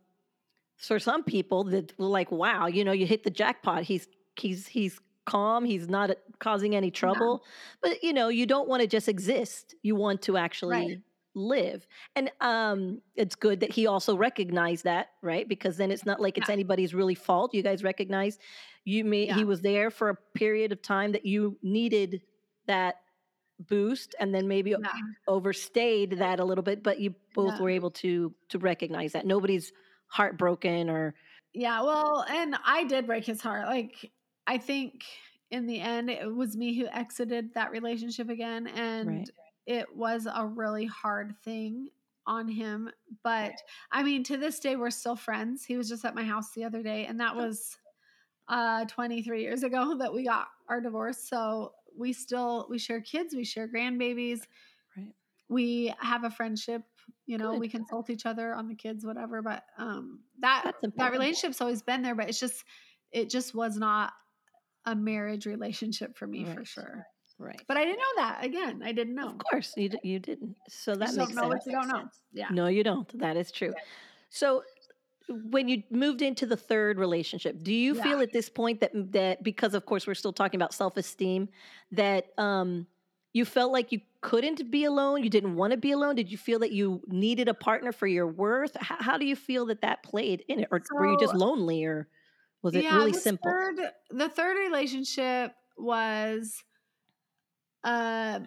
for 0.77 0.99
some 0.99 1.23
people 1.23 1.65
that 1.65 1.97
were 1.99 2.07
like, 2.07 2.31
wow, 2.31 2.67
you 2.67 2.85
know, 2.85 2.93
you 2.93 3.05
hit 3.05 3.23
the 3.23 3.29
jackpot. 3.29 3.83
He's 3.83 4.07
he's 4.39 4.67
he's 4.67 4.99
calm. 5.25 5.65
He's 5.65 5.87
not 5.87 6.11
causing 6.39 6.75
any 6.75 6.91
trouble. 6.91 7.43
No. 7.83 7.89
But 7.89 8.03
you 8.03 8.13
know, 8.13 8.29
you 8.29 8.45
don't 8.45 8.67
want 8.67 8.81
to 8.81 8.87
just 8.87 9.09
exist. 9.09 9.75
You 9.83 9.95
want 9.95 10.21
to 10.23 10.37
actually 10.37 10.75
right. 10.75 10.99
live. 11.35 11.85
And 12.15 12.31
um, 12.41 13.01
it's 13.15 13.35
good 13.35 13.59
that 13.61 13.71
he 13.71 13.87
also 13.87 14.15
recognized 14.15 14.85
that, 14.85 15.09
right? 15.21 15.47
Because 15.47 15.77
then 15.77 15.91
it's 15.91 16.05
not 16.05 16.21
like 16.21 16.37
it's 16.37 16.47
yeah. 16.47 16.53
anybody's 16.53 16.93
really 16.93 17.15
fault. 17.15 17.53
You 17.53 17.63
guys 17.63 17.83
recognize 17.83 18.39
you 18.85 19.03
may 19.03 19.27
yeah. 19.27 19.35
he 19.35 19.43
was 19.43 19.61
there 19.61 19.89
for 19.89 20.09
a 20.09 20.15
period 20.35 20.71
of 20.71 20.81
time 20.81 21.11
that 21.11 21.25
you 21.25 21.57
needed 21.61 22.21
that 22.67 22.95
boost 23.67 24.15
and 24.19 24.33
then 24.33 24.47
maybe 24.47 24.71
yeah. 24.71 24.77
overstayed 25.27 26.17
that 26.17 26.39
a 26.39 26.45
little 26.45 26.63
bit 26.63 26.83
but 26.83 26.99
you 26.99 27.13
both 27.33 27.53
yeah. 27.53 27.61
were 27.61 27.69
able 27.69 27.91
to 27.91 28.33
to 28.49 28.59
recognize 28.59 29.13
that 29.13 29.25
nobody's 29.25 29.71
heartbroken 30.07 30.89
or 30.89 31.13
yeah 31.53 31.81
well 31.81 32.25
and 32.29 32.55
i 32.65 32.83
did 32.83 33.05
break 33.05 33.23
his 33.25 33.41
heart 33.41 33.67
like 33.67 34.11
i 34.47 34.57
think 34.57 35.03
in 35.51 35.67
the 35.67 35.79
end 35.79 36.09
it 36.09 36.35
was 36.35 36.57
me 36.57 36.75
who 36.75 36.87
exited 36.87 37.53
that 37.53 37.71
relationship 37.71 38.29
again 38.29 38.67
and 38.67 39.07
right. 39.07 39.29
it 39.65 39.95
was 39.95 40.27
a 40.33 40.45
really 40.45 40.85
hard 40.85 41.35
thing 41.43 41.87
on 42.25 42.47
him 42.47 42.89
but 43.23 43.53
i 43.91 44.01
mean 44.01 44.23
to 44.23 44.37
this 44.37 44.59
day 44.59 44.75
we're 44.75 44.89
still 44.89 45.15
friends 45.15 45.63
he 45.63 45.77
was 45.77 45.87
just 45.87 46.05
at 46.05 46.15
my 46.15 46.23
house 46.23 46.51
the 46.51 46.63
other 46.63 46.81
day 46.81 47.05
and 47.05 47.19
that 47.19 47.35
was 47.35 47.77
uh 48.53 48.85
23 48.85 49.41
years 49.41 49.63
ago 49.63 49.97
that 49.99 50.13
we 50.13 50.23
got 50.23 50.47
our 50.69 50.79
divorce 50.81 51.19
so 51.29 51.71
we 51.97 52.13
still 52.13 52.67
we 52.69 52.77
share 52.79 53.01
kids, 53.01 53.35
we 53.35 53.43
share 53.43 53.67
grandbabies. 53.67 54.41
Right. 54.97 55.13
We 55.49 55.93
have 55.99 56.23
a 56.23 56.29
friendship 56.29 56.81
You 57.25 57.37
know, 57.37 57.51
Good. 57.51 57.59
we 57.59 57.69
consult 57.69 58.09
each 58.09 58.25
other 58.25 58.53
on 58.53 58.67
the 58.67 58.75
kids, 58.75 59.05
whatever. 59.05 59.41
But 59.41 59.63
um, 59.77 60.19
that 60.39 60.71
that 60.97 61.11
relationship's 61.11 61.61
always 61.61 61.81
been 61.81 62.01
there, 62.01 62.15
but 62.15 62.29
it's 62.29 62.39
just 62.39 62.63
it 63.11 63.29
just 63.29 63.53
was 63.53 63.77
not 63.77 64.11
a 64.85 64.95
marriage 64.95 65.45
relationship 65.45 66.17
for 66.17 66.27
me 66.27 66.45
for 66.45 66.65
sure. 66.65 67.05
Right. 67.39 67.61
But 67.67 67.77
I 67.77 67.83
didn't 67.85 67.99
know 67.99 68.23
that. 68.23 68.45
Again, 68.45 68.81
I 68.83 68.91
didn't 68.91 69.15
know. 69.15 69.29
Of 69.29 69.39
course, 69.49 69.73
you, 69.75 69.89
d- 69.89 69.99
you 70.03 70.19
didn't. 70.19 70.55
So 70.69 70.95
that 70.95 71.05
just 71.05 71.17
makes 71.17 71.33
don't 71.33 71.35
know 71.35 71.51
sense. 71.51 71.65
what 71.65 71.71
you 71.71 71.79
don't 71.79 71.87
know. 71.89 72.09
Yeah. 72.31 72.47
No, 72.51 72.67
you 72.67 72.83
don't. 72.83 73.19
That 73.19 73.37
is 73.37 73.51
true. 73.51 73.73
So 74.29 74.63
when 75.29 75.67
you 75.67 75.83
moved 75.89 76.21
into 76.21 76.45
the 76.45 76.57
third 76.57 76.97
relationship, 76.99 77.57
do 77.63 77.73
you 77.73 77.93
Yeah. 77.93 77.95
feel 77.95 78.19
at 78.21 78.33
this 78.33 78.49
point 78.49 78.81
that 78.81 78.91
that 79.13 79.43
because 79.43 79.73
of 79.73 79.85
course 79.85 80.05
we're 80.05 80.13
still 80.15 80.33
talking 80.33 80.57
about 80.57 80.73
self-esteem 80.73 81.49
that 81.91 82.37
um 82.37 82.87
you 83.33 83.45
felt 83.45 83.71
like 83.71 83.91
you 83.91 83.99
couldn't 84.21 84.69
be 84.69 84.83
alone, 84.83 85.23
you 85.23 85.29
didn't 85.29 85.55
want 85.55 85.71
to 85.71 85.77
be 85.77 85.91
alone? 85.91 86.15
Did 86.15 86.31
you 86.31 86.37
feel 86.37 86.59
that 86.59 86.71
you 86.71 87.01
needed 87.07 87.47
a 87.47 87.53
partner 87.55 87.91
for 87.91 88.05
your 88.05 88.27
worth? 88.27 88.75
How, 88.79 88.97
how 88.99 89.17
do 89.17 89.25
you 89.25 89.35
feel 89.35 89.65
that 89.67 89.81
that 89.81 90.03
played 90.03 90.43
in 90.47 90.59
it 90.59 90.67
or 90.71 90.85
were 90.97 91.05
you 91.05 91.17
just 91.17 91.33
lonely 91.33 91.83
or 91.83 92.09
was 92.61 92.75
it 92.75 92.85
yeah, 92.85 92.89
really 92.89 93.11
the 93.11 93.21
simple? 93.21 93.59
Third, 93.61 93.79
the 94.09 94.29
third 94.29 94.57
relationship 94.57 95.55
was 95.77 96.63
uh 97.83 98.39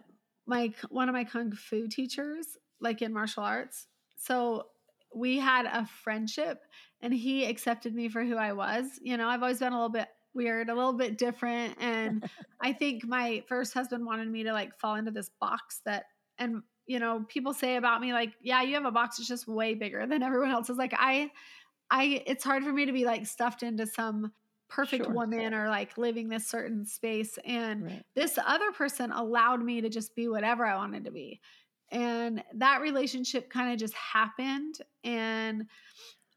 my 0.46 0.72
one 0.90 1.08
of 1.08 1.12
my 1.12 1.24
kung 1.24 1.52
fu 1.52 1.88
teachers, 1.88 2.56
like 2.80 3.02
in 3.02 3.12
martial 3.12 3.42
arts. 3.42 3.88
So 4.16 4.68
we 5.16 5.38
had 5.38 5.66
a 5.66 5.86
friendship 5.86 6.64
and 7.00 7.12
he 7.12 7.44
accepted 7.44 7.94
me 7.94 8.08
for 8.08 8.24
who 8.24 8.36
I 8.36 8.52
was. 8.52 8.98
You 9.02 9.16
know, 9.16 9.28
I've 9.28 9.42
always 9.42 9.58
been 9.58 9.72
a 9.72 9.76
little 9.76 9.88
bit 9.88 10.08
weird, 10.34 10.68
a 10.68 10.74
little 10.74 10.92
bit 10.92 11.18
different. 11.18 11.76
And 11.80 12.22
I 12.60 12.72
think 12.72 13.04
my 13.06 13.42
first 13.48 13.74
husband 13.74 14.04
wanted 14.06 14.28
me 14.28 14.44
to 14.44 14.52
like 14.52 14.78
fall 14.78 14.96
into 14.96 15.10
this 15.10 15.30
box 15.40 15.80
that, 15.84 16.06
and 16.38 16.62
you 16.86 16.98
know, 17.00 17.24
people 17.28 17.52
say 17.52 17.76
about 17.76 18.00
me, 18.00 18.12
like, 18.12 18.34
yeah, 18.40 18.62
you 18.62 18.74
have 18.74 18.84
a 18.84 18.92
box, 18.92 19.18
it's 19.18 19.26
just 19.28 19.48
way 19.48 19.74
bigger 19.74 20.06
than 20.06 20.22
everyone 20.22 20.50
else's. 20.50 20.76
Like, 20.76 20.94
I, 20.96 21.32
I, 21.90 22.22
it's 22.26 22.44
hard 22.44 22.64
for 22.64 22.72
me 22.72 22.86
to 22.86 22.92
be 22.92 23.04
like 23.04 23.26
stuffed 23.26 23.62
into 23.62 23.86
some 23.86 24.32
perfect 24.68 25.08
Sure. 25.08 25.08
woman 25.08 25.54
or 25.54 25.68
like 25.68 25.96
living 25.96 26.28
this 26.28 26.46
certain 26.46 26.84
space. 26.84 27.38
And 27.44 27.84
Right. 27.84 28.04
this 28.14 28.38
other 28.44 28.72
person 28.72 29.12
allowed 29.12 29.62
me 29.62 29.80
to 29.80 29.88
just 29.88 30.14
be 30.16 30.28
whatever 30.28 30.64
I 30.66 30.76
wanted 30.76 31.04
to 31.04 31.12
be. 31.12 31.40
And 31.90 32.42
that 32.54 32.80
relationship 32.80 33.50
kind 33.50 33.72
of 33.72 33.78
just 33.78 33.94
happened. 33.94 34.80
And 35.04 35.68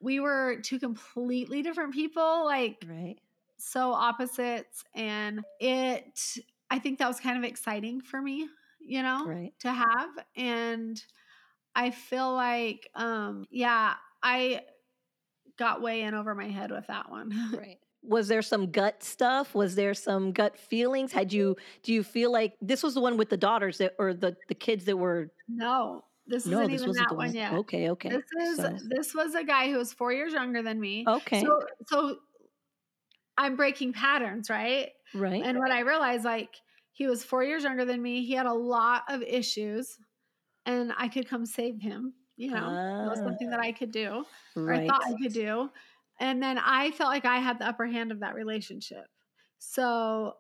we 0.02 0.20
were 0.20 0.62
two 0.62 0.80
completely 0.80 1.62
different 1.62 1.94
people, 1.94 2.46
like 2.46 2.86
Right. 2.86 3.22
so 3.60 3.94
opposites. 3.94 4.84
And 4.96 5.46
it, 5.60 6.38
I 6.70 6.80
think 6.80 7.00
that 7.00 7.08
was 7.08 7.20
kind 7.20 7.38
of 7.38 7.44
exciting 7.44 8.02
for 8.02 8.22
me, 8.22 8.50
you 8.80 9.04
know, 9.04 9.30
Right. 9.30 9.54
to 9.60 9.72
have. 9.74 10.26
And 10.36 11.04
I 11.76 11.92
feel 11.92 12.34
like, 12.34 12.90
um, 12.96 13.48
yeah, 13.52 13.96
I 14.24 14.66
got 15.58 15.82
way 15.82 16.02
in 16.02 16.14
over 16.14 16.36
my 16.36 16.48
head 16.50 16.72
with 16.72 16.88
that 16.88 17.10
one. 17.10 17.32
Right. 17.52 17.80
Was 18.02 18.28
there 18.30 18.42
some 18.42 18.72
gut 18.72 19.04
stuff? 19.04 19.54
Was 19.54 19.76
there 19.76 19.94
some 19.94 20.32
gut 20.32 20.58
feelings? 20.58 21.12
Had 21.12 21.34
you 21.34 21.56
do 21.84 21.94
you 21.94 22.04
feel 22.04 22.32
like 22.32 22.56
this 22.62 22.82
was 22.82 22.94
the 22.94 23.02
one 23.02 23.18
with 23.18 23.30
the 23.30 23.38
daughters 23.38 23.78
that 23.80 23.96
or 24.00 24.14
the 24.14 24.36
the 24.48 24.56
kids 24.56 24.86
that 24.86 24.96
were 24.98 25.32
no, 25.48 26.06
this 26.26 26.46
no, 26.46 26.60
isn't 26.62 26.72
this 26.72 26.82
even 26.84 26.94
that 26.96 27.10
one 27.10 27.28
one. 27.28 27.36
yet. 27.36 27.54
Okay, 27.54 27.90
okay. 27.90 28.10
This 28.10 28.24
is 28.50 28.56
So- 28.58 28.78
this 28.88 29.14
was 29.14 29.36
a 29.36 29.44
guy 29.44 29.70
who 29.70 29.78
was 29.78 29.92
four 29.94 30.14
years 30.14 30.32
younger 30.34 30.62
than 30.64 30.80
me. 30.80 31.04
okay. 31.08 31.44
So 31.44 31.62
so 31.88 32.18
I'm 33.38 33.56
breaking 33.56 33.94
patterns, 33.94 34.50
right? 34.50 34.92
right. 35.14 35.44
And 35.44 35.58
what 35.60 35.72
I 35.72 35.82
realized, 35.82 36.26
like 36.26 36.56
he 36.92 37.08
was 37.08 37.24
four 37.24 37.44
years 37.44 37.64
younger 37.64 37.86
than 37.86 38.02
me. 38.02 38.24
He 38.26 38.34
had 38.34 38.46
a 38.46 38.54
lot 38.54 39.04
of 39.10 39.22
issues, 39.22 39.98
and 40.66 40.94
I 40.98 41.08
could 41.08 41.28
come 41.28 41.46
save 41.46 41.80
him. 41.82 42.14
You 42.38 42.52
know, 42.52 42.72
that 42.74 43.10
was 43.10 43.20
Ah, 43.20 43.24
something 43.26 43.50
that 43.50 43.60
I 43.60 43.72
could 43.74 43.92
do, 43.92 44.24
or. 44.56 44.72
I 44.74 44.88
thought 44.88 45.02
I 45.06 45.14
could 45.22 45.34
do. 45.34 45.70
And 46.20 46.42
then 46.42 46.58
I 46.58 46.92
felt 46.92 47.10
like 47.10 47.26
I 47.26 47.38
had 47.38 47.60
the 47.60 47.68
upper 47.68 47.86
hand 47.86 48.12
of 48.12 48.20
that 48.20 48.36
relationship. 48.36 49.06
So 49.58 50.34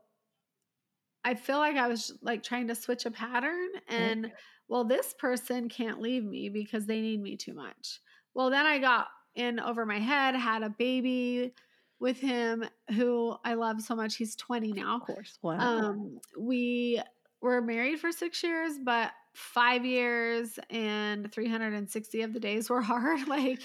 I 1.23 1.35
feel 1.35 1.57
like 1.57 1.75
I 1.77 1.87
was 1.87 2.13
like 2.21 2.43
trying 2.43 2.67
to 2.67 2.75
switch 2.75 3.05
a 3.05 3.11
pattern 3.11 3.67
and 3.87 4.31
well 4.69 4.85
this 4.85 5.13
person 5.19 5.67
can't 5.67 5.99
leave 5.99 6.23
me 6.23 6.49
because 6.49 6.85
they 6.85 7.01
need 7.01 7.21
me 7.21 7.35
too 7.35 7.53
much. 7.53 7.99
Well, 8.33 8.49
then 8.49 8.65
I 8.65 8.79
got 8.79 9.07
in 9.35 9.59
over 9.59 9.85
my 9.85 9.99
head, 9.99 10.35
had 10.35 10.63
a 10.63 10.69
baby 10.69 11.53
with 11.99 12.19
him 12.19 12.63
who 12.95 13.35
I 13.43 13.55
love 13.55 13.81
so 13.81 13.95
much. 13.95 14.15
He's 14.15 14.35
20 14.35 14.73
now. 14.73 14.97
Of 14.97 15.01
course. 15.03 15.37
Wow. 15.41 15.57
Um, 15.59 16.19
we 16.37 17.01
were 17.41 17.61
married 17.61 17.99
for 17.99 18.11
six 18.11 18.41
years, 18.43 18.73
but 18.83 19.11
five 19.33 19.85
years 19.85 20.59
and 20.69 21.31
360 21.31 22.21
of 22.21 22.33
the 22.33 22.39
days 22.39 22.69
were 22.69 22.81
hard. 22.81 23.27
like, 23.27 23.61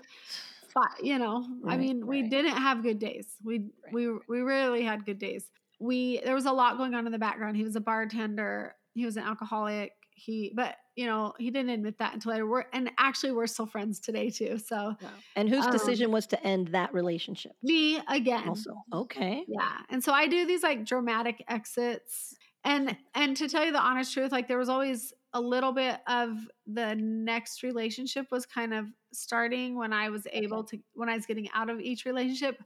fi- 0.74 1.02
you 1.02 1.18
know, 1.18 1.44
I 1.68 1.76
Right, 1.76 1.80
mean, 1.80 2.06
we 2.06 2.22
didn't 2.22 2.56
have 2.56 2.82
good 2.82 2.98
days. 2.98 3.37
We 3.42 3.70
Right. 3.84 3.92
we 3.92 4.08
we 4.28 4.40
rarely 4.42 4.82
had 4.82 5.04
good 5.04 5.18
days. 5.18 5.50
We 5.80 6.20
there 6.24 6.34
was 6.34 6.46
a 6.46 6.52
lot 6.52 6.76
going 6.76 6.94
on 6.94 7.06
in 7.06 7.12
the 7.12 7.18
background. 7.18 7.56
He 7.56 7.64
was 7.64 7.76
a 7.76 7.80
bartender. 7.80 8.74
He 8.94 9.04
was 9.04 9.16
an 9.16 9.24
alcoholic. 9.24 9.92
He, 10.16 10.52
but 10.54 10.76
you 10.94 11.06
know, 11.06 11.32
he 11.40 11.50
didn't 11.50 11.70
admit 11.70 11.98
that 11.98 12.14
until 12.14 12.30
later. 12.32 12.46
We're 12.46 12.66
and 12.72 12.90
actually 12.98 13.32
we're 13.32 13.48
still 13.48 13.66
friends 13.66 13.98
today 13.98 14.30
too. 14.30 14.58
So 14.58 14.94
wow. 15.00 15.24
And 15.34 15.48
whose 15.48 15.66
um, 15.66 15.72
decision 15.72 16.12
was 16.12 16.26
to 16.28 16.46
end 16.46 16.68
that 16.68 16.94
relationship? 16.94 17.52
me 17.62 18.00
again. 18.08 18.48
Also. 18.48 18.70
Okay. 18.92 19.44
Yeah. 19.48 19.78
And 19.90 20.04
so 20.04 20.12
I 20.12 20.28
do 20.28 20.46
these 20.46 20.62
like 20.62 20.84
dramatic 20.84 21.42
exits. 21.48 22.34
And 22.64 22.96
and 23.14 23.37
to 23.37 23.48
tell 23.48 23.64
you 23.64 23.72
the 23.72 23.80
honest 23.80 24.12
truth, 24.14 24.30
like 24.32 24.46
there 24.48 24.58
was 24.58 24.68
always 24.68 25.12
a 25.32 25.40
little 25.40 25.72
bit 25.72 25.98
of 26.06 26.30
the 26.66 26.94
next 26.94 27.62
relationship 27.64 28.26
was 28.30 28.46
kind 28.46 28.72
of 28.72 28.87
starting 29.14 29.77
when 29.77 29.92
I 29.92 30.11
was 30.11 30.27
able 30.33 30.64
to 30.64 30.83
when 30.94 31.09
I 31.09 31.14
was 31.14 31.27
getting 31.27 31.50
out 31.53 31.70
of 31.70 31.81
each 31.81 32.05
relationship, 32.05 32.62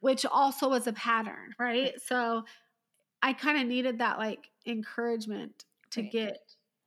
which 0.00 0.24
also 0.24 0.68
was 0.68 0.86
a 0.86 0.92
pattern, 0.92 1.54
right? 1.58 2.00
So 2.00 2.44
I 3.22 3.34
kind 3.34 3.58
of 3.60 3.66
needed 3.66 3.98
that 3.98 4.18
like 4.18 4.50
encouragement 4.66 5.66
to 5.92 6.02
Right. 6.02 6.04
get 6.04 6.38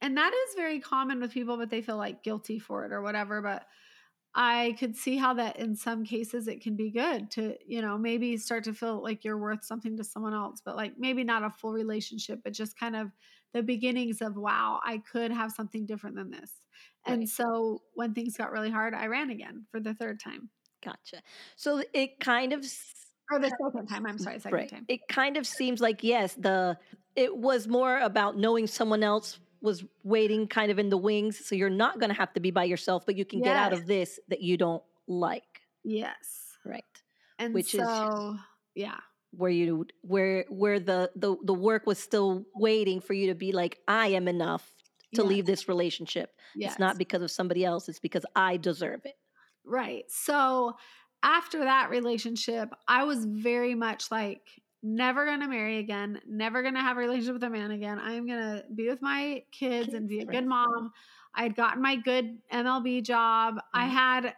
and 0.02 0.18
that 0.18 0.34
is 0.34 0.56
very 0.56 0.80
common 0.80 1.22
with 1.22 1.32
people, 1.34 1.58
but 1.58 1.70
they 1.72 1.82
feel 1.82 1.98
like 1.98 2.24
guilty 2.24 2.60
for 2.60 2.86
it 2.86 2.92
or 2.94 3.02
whatever. 3.02 3.42
But 3.42 3.68
I 4.36 4.76
could 4.80 4.96
see 4.98 5.18
how 5.18 5.34
that 5.36 5.58
in 5.58 5.76
some 5.76 6.06
cases 6.06 6.48
it 6.48 6.62
can 6.62 6.76
be 6.76 6.92
good 6.92 7.32
to, 7.32 7.58
you 7.66 7.82
know, 7.82 7.98
maybe 7.98 8.38
start 8.38 8.66
to 8.66 8.74
feel 8.74 9.04
like 9.04 9.24
you're 9.26 9.38
worth 9.40 9.64
something 9.66 9.98
to 9.98 10.04
someone 10.06 10.34
else, 10.34 10.62
but 10.64 10.76
like 10.78 10.98
maybe 10.98 11.24
not 11.24 11.44
a 11.44 11.52
full 11.52 11.74
relationship, 11.74 12.42
but 12.44 12.54
just 12.54 12.78
kind 12.80 12.96
of 12.96 13.12
the 13.54 13.64
beginnings 13.64 14.22
of, 14.22 14.38
wow, 14.38 14.82
I 14.84 15.00
could 15.00 15.32
have 15.32 15.52
something 15.54 15.86
different 15.86 16.16
than 16.18 16.32
this. 16.32 16.66
And 17.06 17.22
Right. 17.22 17.30
so 17.30 17.84
when 17.96 18.14
things 18.14 18.38
got 18.38 18.52
really 18.52 18.70
hard, 18.72 18.94
I 18.94 19.08
ran 19.08 19.30
again 19.30 19.66
for 19.72 19.80
the 19.80 19.94
third 19.94 20.20
time 20.20 20.50
Gotcha. 20.84 21.22
So 21.56 21.82
it 21.94 22.20
kind 22.20 22.52
of 22.54 22.60
or 23.32 23.40
the 23.40 23.50
second 23.50 23.88
time. 23.88 24.06
I'm 24.06 24.18
sorry, 24.18 24.40
second 24.40 24.54
right. 24.58 24.70
time. 24.70 24.86
It 24.90 25.08
kind 25.08 25.38
of 25.38 25.48
seems 25.48 25.80
like 25.80 26.04
yes, 26.04 26.34
the 26.36 26.78
it 27.16 27.38
was 27.38 27.68
more 27.68 28.00
about 28.00 28.38
knowing 28.38 28.68
someone 28.68 29.02
else 29.04 29.40
was 29.62 29.86
waiting 30.04 30.46
kind 30.48 30.72
of 30.72 30.80
in 30.80 30.90
the 30.90 30.98
wings 30.98 31.46
so 31.46 31.56
you're 31.56 31.70
not 31.70 32.00
going 32.00 32.10
to 32.10 32.16
have 32.16 32.34
to 32.34 32.42
be 32.42 32.52
by 32.52 32.66
yourself 32.66 33.06
but 33.06 33.16
you 33.16 33.24
can 33.24 33.42
get 33.42 33.56
out 33.56 33.72
of 33.72 33.86
this 33.88 34.20
that 34.28 34.42
you 34.42 34.58
don't 34.58 34.84
like 35.08 35.62
Yes. 35.86 36.58
right 36.66 36.84
And 37.40 37.54
Which 37.54 37.74
is- 37.74 37.80
yeah. 38.76 39.00
where 39.32 39.50
you 39.52 39.86
where 40.02 40.46
where 40.50 40.80
the 40.82 41.12
the 41.16 41.38
the 41.44 41.54
work 41.54 41.86
was 41.88 41.98
still 41.98 42.46
waiting 42.56 43.00
for 43.00 43.14
you 43.14 43.28
to 43.28 43.36
be 43.36 43.52
like 43.54 43.80
I 43.88 44.08
am 44.10 44.28
enough 44.28 44.73
to 45.16 45.24
leave 45.24 45.46
this 45.46 45.68
relationship. 45.68 46.32
Yes. 46.56 46.72
It's 46.72 46.80
not 46.80 46.98
because 46.98 47.22
of 47.22 47.32
somebody 47.32 47.66
else, 47.66 47.90
it's 47.90 48.00
because 48.00 48.26
I 48.36 48.58
deserve 48.58 49.02
it. 49.06 49.16
Right. 49.66 50.06
So 50.10 50.74
after 51.22 51.60
that 51.60 51.90
relationship, 51.90 52.70
I 52.88 53.04
was 53.06 53.26
very 53.26 53.76
much 53.76 54.12
like 54.12 54.42
never 54.82 55.26
going 55.26 55.40
to 55.40 55.48
marry 55.48 55.78
again, 55.78 56.20
never 56.28 56.62
going 56.62 56.74
to 56.74 56.82
have 56.82 56.98
a 56.98 57.00
relationship 57.00 57.36
with 57.36 57.44
a 57.44 57.50
man 57.50 57.72
again. 57.72 58.00
I'm 58.00 58.28
going 58.28 58.40
to 58.40 58.66
be 58.76 58.90
with 58.90 59.02
my 59.02 59.44
kids, 59.52 59.94
and 59.94 60.08
be 60.10 60.20
a 60.20 60.26
right. 60.26 60.32
good 60.32 60.46
mom. 60.46 60.92
I 61.34 61.44
had 61.44 61.56
gotten 61.56 61.82
my 61.82 61.96
good 61.96 62.40
MLB 62.52 63.02
job. 63.02 63.56
I 63.74 63.88
Mhm. 63.88 63.92
had 63.92 64.36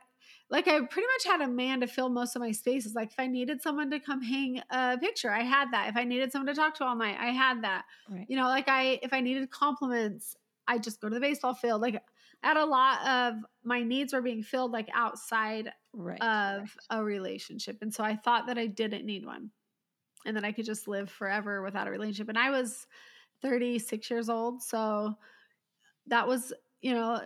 like 0.50 0.68
I 0.68 0.80
pretty 0.86 1.08
much 1.08 1.24
had 1.26 1.42
a 1.42 1.48
man 1.48 1.80
to 1.82 1.88
fill 1.88 2.10
most 2.10 2.36
of 2.36 2.40
my 2.42 2.52
spaces. 2.52 2.94
Like 2.94 3.12
if 3.12 3.20
I 3.20 3.26
needed 3.28 3.62
someone 3.64 3.90
to 3.90 4.00
come 4.00 4.22
hang 4.22 4.62
a 4.70 4.98
picture, 4.98 5.32
I 5.32 5.42
had 5.42 5.72
that. 5.72 5.90
If 5.90 5.98
I 5.98 6.04
needed 6.04 6.32
someone 6.32 6.54
to 6.54 6.54
talk 6.54 6.76
to 6.76 6.86
all 6.86 6.96
night, 6.96 7.18
I 7.20 7.32
had 7.32 7.64
that. 7.64 7.86
Right. 8.08 8.26
You 8.30 8.38
know, 8.38 8.48
like 8.48 8.68
I 8.70 9.00
if 9.02 9.12
I 9.12 9.22
needed 9.22 9.50
compliments, 9.50 10.36
I 10.68 10.78
just 10.78 11.02
go 11.02 11.10
to 11.10 11.16
the 11.16 11.22
baseball 11.22 11.54
field. 11.54 11.82
Like 11.82 12.02
I 12.44 12.48
had 12.48 12.58
a 12.58 12.66
lot 12.66 13.08
of 13.08 13.36
my 13.64 13.84
needs 13.84 14.14
were 14.14 14.22
being 14.22 14.44
filled 14.44 14.72
like 14.72 14.90
outside 14.94 15.72
Right. 15.94 16.22
of 16.22 16.76
a 16.90 17.02
relationship. 17.04 17.78
And 17.82 17.94
so 17.94 18.04
I 18.04 18.16
thought 18.16 18.48
that 18.48 18.58
I 18.58 18.68
didn't 18.68 19.06
need 19.06 19.26
one 19.26 19.52
and 20.26 20.36
that 20.36 20.44
I 20.44 20.52
could 20.52 20.66
just 20.66 20.88
live 20.88 21.10
forever 21.10 21.62
without 21.62 21.88
a 21.88 21.92
relationship. 21.92 22.28
And 22.30 22.38
I 22.38 22.50
was 22.50 22.86
36 23.42 24.10
years 24.10 24.30
old. 24.30 24.62
So 24.62 25.16
that 26.08 26.28
was, 26.28 26.52
you 26.82 26.94
know, 26.94 27.22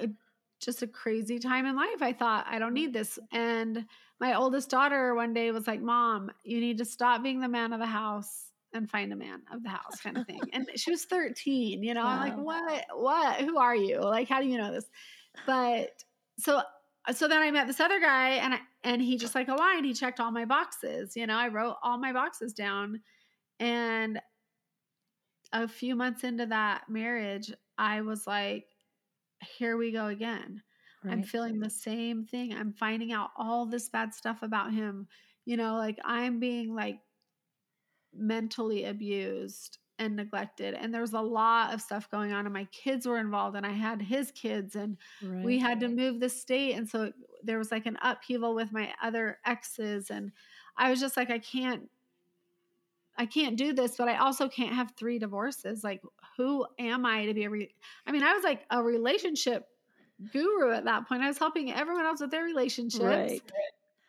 just 0.60 0.84
a 0.84 0.88
crazy 0.88 1.40
time 1.40 1.66
in 1.66 1.76
life. 1.76 2.02
I 2.02 2.14
thought, 2.14 2.46
I 2.48 2.60
don't 2.60 2.74
need 2.74 2.94
this. 2.94 3.18
And 3.32 3.86
my 4.20 4.36
oldest 4.36 4.70
daughter 4.70 5.16
one 5.16 5.34
day 5.34 5.52
was 5.52 5.66
like, 5.66 5.82
Mom, 5.82 6.30
you 6.44 6.60
need 6.60 6.78
to 6.80 6.86
stop 6.86 7.24
being 7.24 7.40
the 7.40 7.48
man 7.48 7.74
of 7.74 7.80
the 7.80 7.86
house 7.86 8.49
and 8.74 8.90
find 8.90 9.12
a 9.12 9.16
man 9.16 9.42
of 9.52 9.64
the 9.64 9.70
house 9.70 10.00
kind 10.02 10.18
of 10.18 10.26
thing. 10.28 10.42
and 10.54 10.68
she 10.76 10.92
was 10.92 11.06
13, 11.06 11.84
you 11.84 11.94
know, 11.94 12.04
I'm 12.04 12.20
like, 12.20 12.38
what, 12.38 12.86
what, 12.94 13.42
who 13.42 13.58
are 13.58 13.76
you? 13.76 14.00
Like, 14.00 14.30
how 14.30 14.42
do 14.42 14.48
you 14.48 14.58
know 14.58 14.72
this? 14.72 14.86
but 15.46 15.92
so 16.38 16.62
so 17.12 17.28
then 17.28 17.42
I 17.42 17.52
met 17.52 17.68
this 17.68 17.80
other 17.80 18.00
guy 18.00 18.32
and 18.32 18.54
I, 18.54 18.60
and 18.84 19.02
he 19.02 19.18
just 19.18 19.36
like 19.36 19.48
aligned. 19.48 19.86
He 19.86 19.94
checked 19.94 20.20
all 20.20 20.32
my 20.32 20.46
boxes. 20.46 21.16
You 21.16 21.28
know, 21.28 21.36
I 21.36 21.48
wrote 21.48 21.78
all 21.82 21.98
my 21.98 22.14
boxes 22.14 22.54
down, 22.54 23.02
and 23.60 24.20
a 25.52 25.68
few 25.68 25.96
months 25.96 26.24
into 26.24 26.46
that 26.48 26.84
marriage, 26.90 27.52
I 27.78 28.02
was 28.02 28.28
like, 28.28 28.66
"Here 29.58 29.78
we 29.78 29.92
go 29.92 30.08
again." 30.08 30.62
Right. 31.04 31.14
I'm 31.14 31.24
feeling 31.24 31.60
the 31.60 31.70
same 31.70 32.26
thing. 32.26 32.54
I'm 32.54 32.74
finding 32.74 33.12
out 33.12 33.32
all 33.38 33.66
this 33.66 33.90
bad 33.90 34.14
stuff 34.14 34.44
about 34.44 34.74
him. 34.74 35.08
You 35.46 35.58
know, 35.58 35.78
like 35.78 35.98
I'm 36.06 36.40
being 36.40 36.76
like 36.76 37.00
mentally 38.14 38.86
abused 38.86 39.78
and 40.00 40.16
neglected 40.16 40.74
and 40.74 40.94
there 40.94 41.02
was 41.02 41.14
a 41.14 41.20
lot 41.20 41.74
of 41.74 41.82
stuff 41.82 42.10
going 42.10 42.32
on 42.32 42.46
and 42.46 42.54
my 42.54 42.66
kids 42.72 43.06
were 43.06 43.20
involved 43.20 43.56
and 43.58 43.66
i 43.66 43.72
had 43.72 44.02
his 44.02 44.32
kids 44.32 44.76
and 44.76 44.98
right. 45.22 45.44
we 45.44 45.60
had 45.60 45.80
to 45.80 45.90
move 45.90 46.22
the 46.22 46.30
state 46.30 46.74
and 46.74 46.88
so 46.88 47.12
there 47.44 47.58
was 47.58 47.70
like 47.72 47.86
an 47.86 47.98
upheaval 48.02 48.56
with 48.56 48.72
my 48.72 48.90
other 49.04 49.38
exes 49.46 50.10
and 50.10 50.32
i 50.78 50.90
was 50.90 51.02
just 51.02 51.18
like 51.18 51.30
i 51.30 51.38
can't 51.38 51.90
i 53.18 53.26
can't 53.26 53.58
do 53.58 53.74
this 53.74 53.98
but 53.98 54.08
i 54.08 54.16
also 54.16 54.48
can't 54.48 54.74
have 54.74 54.94
three 54.98 55.20
divorces 55.20 55.84
like 55.84 56.02
who 56.38 56.66
am 56.80 57.06
i 57.06 57.26
to 57.26 57.34
be 57.34 57.44
a 57.44 57.50
re- 57.50 57.76
i 58.08 58.12
mean 58.12 58.24
i 58.24 58.34
was 58.34 58.44
like 58.44 58.66
a 58.72 58.82
relationship 58.82 59.68
guru 60.32 60.72
at 60.72 60.86
that 60.86 61.08
point 61.10 61.22
i 61.22 61.28
was 61.28 61.38
helping 61.38 61.74
everyone 61.74 62.06
else 62.06 62.22
with 62.22 62.32
their 62.32 62.44
relationships 62.46 63.04
right 63.04 63.42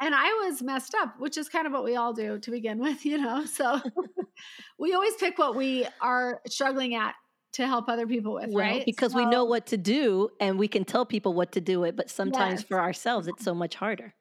and 0.01 0.15
I 0.15 0.47
was 0.47 0.63
messed 0.63 0.95
up, 0.95 1.19
which 1.19 1.37
is 1.37 1.49
kind 1.49 1.67
of 1.67 1.73
what 1.73 1.85
we 1.85 1.97
all 1.97 2.13
do 2.13 2.39
to 2.39 2.51
begin 2.51 2.79
with, 2.83 3.05
you 3.05 3.19
know. 3.19 3.45
So 3.45 3.81
we 4.79 4.95
always 4.95 5.15
pick 5.17 5.39
what 5.39 5.57
we 5.57 5.87
are 6.01 6.41
struggling 6.47 6.95
at 6.95 7.15
to 7.53 7.67
help 7.67 7.89
other 7.89 8.07
people 8.07 8.35
with, 8.35 8.51
well, 8.51 8.65
right? 8.65 8.85
Because 8.87 9.13
so, 9.13 9.19
we 9.19 9.27
know 9.27 9.45
what 9.45 9.67
to 9.67 9.77
do 9.77 10.31
and 10.41 10.59
we 10.59 10.69
can 10.69 10.85
tell 10.85 11.05
people 11.05 11.35
what 11.35 11.53
to 11.53 11.61
do 11.61 11.83
it, 11.83 11.97
but 11.97 12.09
sometimes 12.09 12.61
yes. 12.61 12.69
for 12.69 12.81
ourselves 12.81 13.27
it's 13.27 13.45
so 13.45 13.55
much 13.55 13.75
harder. 13.75 14.15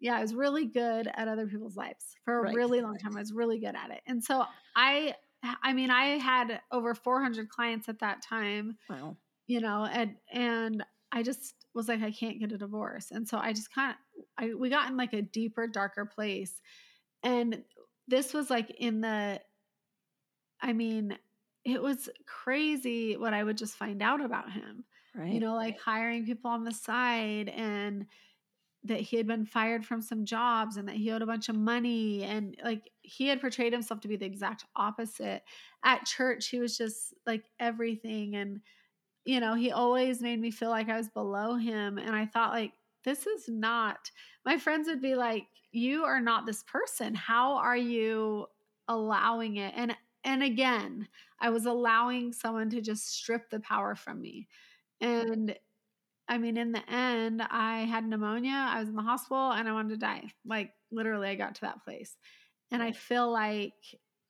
Yeah, 0.00 0.18
I 0.18 0.20
was 0.20 0.34
really 0.34 0.66
good 0.66 1.08
at 1.14 1.28
other 1.28 1.46
people's 1.46 1.76
lives 1.76 2.16
for 2.24 2.40
a 2.40 2.42
right. 2.42 2.54
really 2.54 2.80
long 2.80 2.98
time. 2.98 3.16
I 3.16 3.20
was 3.20 3.32
really 3.32 3.60
good 3.60 3.76
at 3.76 3.90
it. 3.90 4.00
And 4.06 4.22
so 4.22 4.44
I 4.76 5.14
I 5.62 5.72
mean, 5.72 5.90
I 5.90 6.18
had 6.18 6.60
over 6.72 6.94
400 6.94 7.48
clients 7.48 7.88
at 7.88 8.00
that 8.00 8.22
time. 8.22 8.76
Wow. 8.88 9.16
You 9.46 9.60
know, 9.60 9.84
and 9.84 10.16
and 10.32 10.84
I 11.14 11.22
just 11.22 11.54
was 11.74 11.88
like 11.88 12.02
I 12.02 12.10
can't 12.10 12.40
get 12.40 12.52
a 12.52 12.58
divorce. 12.58 13.12
And 13.12 13.26
so 13.26 13.38
I 13.38 13.52
just 13.52 13.72
kind 13.72 13.92
of 13.92 14.24
I 14.36 14.54
we 14.54 14.68
got 14.68 14.90
in 14.90 14.96
like 14.96 15.12
a 15.12 15.22
deeper, 15.22 15.68
darker 15.68 16.04
place. 16.04 16.60
And 17.22 17.62
this 18.08 18.34
was 18.34 18.50
like 18.50 18.70
in 18.78 19.00
the 19.00 19.40
I 20.60 20.72
mean, 20.72 21.16
it 21.64 21.80
was 21.80 22.10
crazy 22.26 23.16
what 23.16 23.32
I 23.32 23.44
would 23.44 23.56
just 23.56 23.76
find 23.76 24.02
out 24.02 24.22
about 24.22 24.50
him. 24.52 24.84
Right. 25.14 25.32
You 25.32 25.40
know, 25.40 25.54
like 25.54 25.80
hiring 25.80 26.26
people 26.26 26.50
on 26.50 26.64
the 26.64 26.74
side 26.74 27.48
and 27.48 28.06
that 28.82 29.00
he 29.00 29.16
had 29.16 29.26
been 29.26 29.46
fired 29.46 29.86
from 29.86 30.02
some 30.02 30.24
jobs 30.24 30.76
and 30.76 30.88
that 30.88 30.96
he 30.96 31.10
owed 31.12 31.22
a 31.22 31.26
bunch 31.26 31.48
of 31.48 31.56
money 31.56 32.24
and 32.24 32.56
like 32.62 32.90
he 33.02 33.28
had 33.28 33.40
portrayed 33.40 33.72
himself 33.72 34.00
to 34.00 34.08
be 34.08 34.16
the 34.16 34.26
exact 34.26 34.64
opposite. 34.74 35.42
At 35.84 36.06
church 36.06 36.48
he 36.48 36.58
was 36.58 36.76
just 36.76 37.14
like 37.24 37.44
everything 37.60 38.34
and 38.34 38.60
you 39.24 39.40
know, 39.40 39.54
he 39.54 39.70
always 39.70 40.20
made 40.20 40.40
me 40.40 40.50
feel 40.50 40.70
like 40.70 40.88
I 40.88 40.96
was 40.96 41.08
below 41.08 41.56
him 41.56 41.98
and 41.98 42.14
I 42.14 42.26
thought 42.26 42.52
like 42.52 42.72
this 43.04 43.26
is 43.26 43.48
not 43.48 44.10
my 44.44 44.58
friends 44.58 44.88
would 44.88 45.02
be 45.02 45.14
like 45.14 45.46
you 45.72 46.04
are 46.04 46.20
not 46.20 46.46
this 46.46 46.62
person. 46.64 47.14
How 47.14 47.56
are 47.56 47.76
you 47.76 48.46
allowing 48.88 49.56
it? 49.56 49.72
And 49.76 49.96
and 50.24 50.42
again 50.42 51.06
i 51.40 51.50
was 51.50 51.66
allowing 51.66 52.32
someone 52.32 52.70
to 52.70 52.80
just 52.80 53.14
strip 53.14 53.50
the 53.50 53.60
power 53.60 53.94
from 53.94 54.20
me. 54.20 54.48
And 55.00 55.54
i 56.28 56.38
mean 56.38 56.56
in 56.56 56.72
the 56.72 56.90
end 56.90 57.42
i 57.50 57.80
had 57.80 58.06
pneumonia 58.06 58.66
i 58.70 58.80
was 58.80 58.88
in 58.88 58.96
the 58.96 59.02
hospital 59.02 59.52
and 59.52 59.68
i 59.68 59.72
wanted 59.72 59.90
to 59.90 59.96
die. 59.98 60.24
Like 60.46 60.72
literally 60.90 61.28
i 61.28 61.34
got 61.34 61.54
to 61.56 61.60
that 61.62 61.84
place. 61.84 62.16
And 62.70 62.82
i 62.82 62.92
feel 62.92 63.30
like 63.30 63.74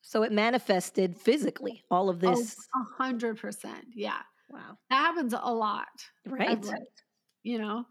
so 0.02 0.22
it 0.22 0.32
manifested 0.32 1.16
physically 1.16 1.82
all 1.90 2.10
of 2.10 2.22
oh, 2.24 2.34
this 2.34 2.56
a 2.74 3.02
hundred 3.02 3.38
percent 3.38 3.86
yeah 3.94 4.20
wow 4.50 4.76
that 4.90 4.96
happens 4.96 5.34
a 5.38 5.52
lot 5.52 6.04
right 6.26 6.64
you 7.42 7.58
know 7.58 7.84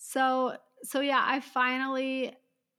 so 0.00 0.56
so 0.82 1.00
yeah, 1.00 1.22
I 1.24 1.40
finally 1.40 2.32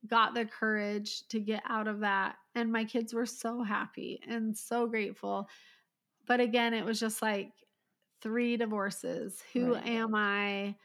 got 0.08 0.34
the 0.34 0.46
courage 0.46 1.28
to 1.30 1.39
get 1.39 1.62
out 1.70 1.88
of 1.88 2.00
that 2.00 2.36
and 2.56 2.72
my 2.72 2.84
kids 2.84 3.13
were 3.13 3.28
so 3.28 3.62
happy 3.62 4.20
and 4.28 4.58
so 4.58 4.88
grateful. 4.88 5.48
But 6.28 6.39
again, 6.39 6.74
it 6.74 6.84
was 6.84 7.00
just 7.00 7.22
like 7.22 7.52
three 8.22 8.58
divorces. 8.58 9.41
Who 9.54 9.76
right. 9.76 9.86
am 9.86 10.15
I? 10.15 10.76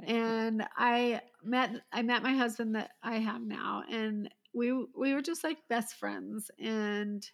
Right. 0.00 0.08
And 0.08 0.66
I 0.76 1.20
met 1.42 1.70
I 1.92 2.02
met 2.02 2.22
my 2.22 2.34
husband 2.34 2.74
that 2.74 2.92
I 3.02 3.16
have 3.16 3.42
now 3.42 3.84
and 3.90 4.30
we 4.54 4.72
we 4.72 5.12
were 5.12 5.22
just 5.22 5.44
like 5.44 5.58
best 5.68 5.96
friends 5.96 6.50
and 6.58 7.28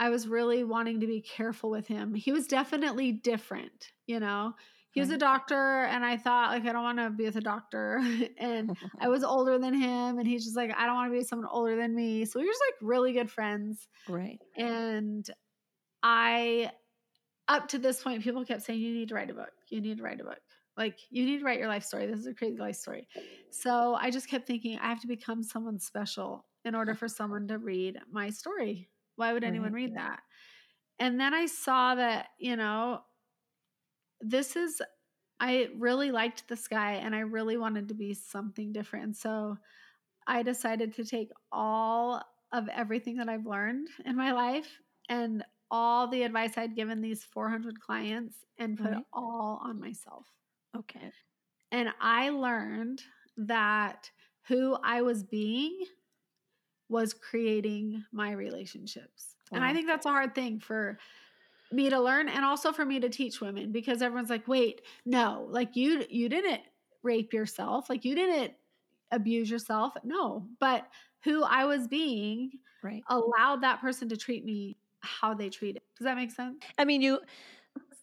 I 0.00 0.08
was 0.08 0.26
really 0.26 0.64
wanting 0.64 1.00
to 1.00 1.06
be 1.06 1.20
careful 1.20 1.68
with 1.68 1.86
him. 1.86 2.14
He 2.14 2.32
was 2.32 2.46
definitely 2.46 3.12
different, 3.12 3.92
you 4.06 4.18
know? 4.18 4.54
He 4.92 4.98
was 4.98 5.10
a 5.10 5.18
doctor 5.18 5.84
and 5.84 6.04
i 6.04 6.16
thought 6.16 6.50
like 6.50 6.64
i 6.64 6.72
don't 6.72 6.82
want 6.82 6.98
to 6.98 7.10
be 7.10 7.24
with 7.24 7.36
a 7.36 7.40
doctor. 7.40 8.02
And 8.38 8.76
i 9.00 9.06
was 9.06 9.22
older 9.22 9.56
than 9.56 9.72
him 9.72 10.18
and 10.18 10.26
he's 10.26 10.42
just 10.42 10.56
like 10.56 10.72
i 10.76 10.84
don't 10.84 10.96
want 10.96 11.08
to 11.08 11.12
be 11.12 11.18
with 11.18 11.28
someone 11.28 11.48
older 11.52 11.76
than 11.76 11.94
me. 11.94 12.24
So 12.24 12.40
we 12.40 12.46
were 12.46 12.50
just 12.50 12.62
like 12.68 12.88
really 12.88 13.12
good 13.12 13.30
friends. 13.30 13.86
Right. 14.08 14.40
And 14.56 15.28
i 16.02 16.72
up 17.46 17.68
to 17.68 17.78
this 17.78 18.02
point 18.02 18.24
people 18.24 18.44
kept 18.44 18.62
saying 18.62 18.80
you 18.80 18.94
need 18.94 19.10
to 19.10 19.14
write 19.14 19.30
a 19.30 19.34
book. 19.34 19.52
You 19.68 19.80
need 19.80 19.98
to 19.98 20.02
write 20.02 20.20
a 20.20 20.24
book. 20.24 20.40
Like 20.76 20.98
you 21.10 21.24
need 21.24 21.38
to 21.38 21.44
write 21.44 21.60
your 21.60 21.68
life 21.68 21.84
story. 21.84 22.06
This 22.06 22.18
is 22.18 22.26
a 22.26 22.34
crazy 22.34 22.58
life 22.58 22.76
story. 22.76 23.06
So 23.50 23.94
i 23.94 24.10
just 24.10 24.28
kept 24.28 24.46
thinking 24.46 24.76
i 24.80 24.88
have 24.88 25.00
to 25.02 25.06
become 25.06 25.44
someone 25.44 25.78
special 25.78 26.46
in 26.64 26.74
order 26.74 26.94
for 26.94 27.06
someone 27.06 27.46
to 27.46 27.58
read 27.58 27.98
my 28.10 28.30
story 28.30 28.88
why 29.20 29.32
would 29.32 29.44
anyone 29.44 29.72
right. 29.72 29.82
read 29.82 29.96
that 29.96 30.20
and 30.98 31.20
then 31.20 31.32
i 31.32 31.46
saw 31.46 31.94
that 31.94 32.28
you 32.38 32.56
know 32.56 33.00
this 34.20 34.56
is 34.56 34.82
I 35.40 35.68
really 35.78 36.10
liked 36.10 36.46
this 36.48 36.68
guy 36.68 36.92
and 36.92 37.14
I 37.14 37.20
really 37.20 37.56
wanted 37.56 37.88
to 37.88 37.94
be 37.94 38.12
something 38.12 38.72
different. 38.72 39.16
So 39.16 39.56
I 40.26 40.42
decided 40.42 40.94
to 40.94 41.04
take 41.04 41.30
all 41.50 42.22
of 42.52 42.68
everything 42.68 43.16
that 43.16 43.28
I've 43.28 43.46
learned 43.46 43.88
in 44.04 44.16
my 44.16 44.32
life 44.32 44.68
and 45.08 45.42
all 45.70 46.08
the 46.08 46.24
advice 46.24 46.58
I'd 46.58 46.76
given 46.76 47.00
these 47.00 47.24
400 47.24 47.80
clients 47.80 48.36
and 48.58 48.76
put 48.76 48.90
right. 48.90 48.98
it 48.98 49.04
all 49.12 49.60
on 49.64 49.80
myself. 49.80 50.26
Okay. 50.76 51.10
And 51.72 51.88
I 52.00 52.30
learned 52.30 53.02
that 53.38 54.10
who 54.46 54.76
I 54.84 55.00
was 55.00 55.22
being 55.22 55.78
was 56.90 57.14
creating 57.14 58.04
my 58.12 58.32
relationships. 58.32 59.36
Wow. 59.50 59.56
And 59.56 59.64
I 59.64 59.72
think 59.72 59.86
that's 59.86 60.06
a 60.06 60.10
hard 60.10 60.34
thing 60.34 60.60
for 60.60 60.98
me 61.72 61.88
to 61.88 62.00
learn 62.00 62.28
and 62.28 62.44
also 62.44 62.72
for 62.72 62.84
me 62.84 62.98
to 63.00 63.08
teach 63.08 63.40
women 63.40 63.70
because 63.70 64.02
everyone's 64.02 64.28
like 64.28 64.48
wait 64.48 64.82
no 65.06 65.46
like 65.50 65.76
you 65.76 66.04
you 66.10 66.28
didn't 66.28 66.60
rape 67.04 67.32
yourself 67.32 67.88
like 67.88 68.04
you 68.04 68.14
didn't 68.14 68.52
abuse 69.12 69.48
yourself. 69.48 69.92
No 70.04 70.46
but 70.58 70.86
who 71.22 71.44
i 71.44 71.64
was 71.64 71.86
being 71.86 72.50
right. 72.82 73.02
allowed 73.08 73.62
that 73.62 73.80
person 73.80 74.08
to 74.08 74.16
treat 74.16 74.44
me 74.44 74.76
how 75.00 75.32
they 75.32 75.48
treated 75.48 75.82
does 75.96 76.04
that 76.04 76.16
make 76.16 76.30
sense? 76.30 76.56
I 76.76 76.84
mean 76.84 77.02
you 77.02 77.20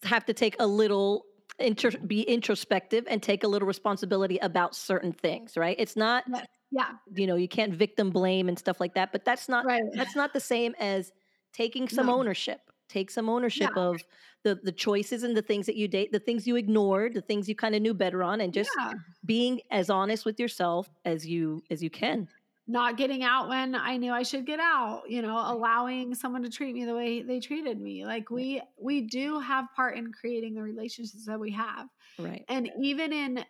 have 0.03 0.25
to 0.25 0.33
take 0.33 0.55
a 0.59 0.67
little 0.67 1.25
inter- 1.59 1.91
be 1.91 2.21
introspective 2.21 3.05
and 3.09 3.21
take 3.21 3.43
a 3.43 3.47
little 3.47 3.67
responsibility 3.67 4.37
about 4.37 4.75
certain 4.75 5.11
things 5.11 5.57
right? 5.57 5.75
It's 5.77 5.97
not 5.97 6.23
yeah 6.71 6.91
you 7.15 7.27
know 7.27 7.35
you 7.35 7.47
can't 7.47 7.73
victim 7.73 8.09
blame 8.09 8.47
and 8.49 8.57
stuff 8.57 8.79
like 8.79 8.93
that 8.93 9.11
but 9.11 9.23
that's 9.23 9.47
not 9.47 9.65
right. 9.65 9.83
that's 9.93 10.15
not 10.15 10.33
the 10.33 10.39
same 10.39 10.75
as 10.79 11.11
taking 11.53 11.87
some 11.87 12.07
no. 12.07 12.17
ownership 12.17 12.59
take 12.89 13.09
some 13.09 13.29
ownership 13.29 13.71
yeah. 13.75 13.83
of 13.83 14.01
the 14.43 14.55
the 14.63 14.71
choices 14.71 15.23
and 15.23 15.35
the 15.35 15.41
things 15.41 15.65
that 15.65 15.75
you 15.75 15.87
date 15.87 16.11
the 16.11 16.19
things 16.19 16.47
you 16.47 16.55
ignored 16.55 17.13
the 17.13 17.21
things 17.21 17.47
you 17.47 17.55
kind 17.55 17.75
of 17.75 17.81
knew 17.81 17.93
better 17.93 18.23
on 18.23 18.41
and 18.41 18.53
just 18.53 18.69
yeah. 18.77 18.93
being 19.25 19.59
as 19.71 19.89
honest 19.89 20.25
with 20.25 20.39
yourself 20.39 20.89
as 21.05 21.25
you 21.25 21.63
as 21.69 21.81
you 21.81 21.89
can 21.89 22.27
not 22.67 22.97
getting 22.97 23.23
out 23.23 23.47
when 23.47 23.75
i 23.75 23.95
knew 23.97 24.11
i 24.11 24.23
should 24.23 24.45
get 24.45 24.59
out 24.59 25.03
you 25.07 25.21
know 25.21 25.37
allowing 25.37 26.13
someone 26.13 26.43
to 26.43 26.49
treat 26.49 26.73
me 26.73 26.85
the 26.85 26.95
way 26.95 27.21
they 27.21 27.39
treated 27.39 27.79
me 27.79 28.05
like 28.05 28.29
we 28.29 28.61
we 28.79 29.01
do 29.01 29.39
have 29.39 29.65
part 29.75 29.97
in 29.97 30.11
creating 30.11 30.53
the 30.53 30.61
relationships 30.61 31.25
that 31.25 31.39
we 31.39 31.51
have 31.51 31.87
right 32.19 32.43
and 32.49 32.69
even 32.79 33.13
in 33.13 33.43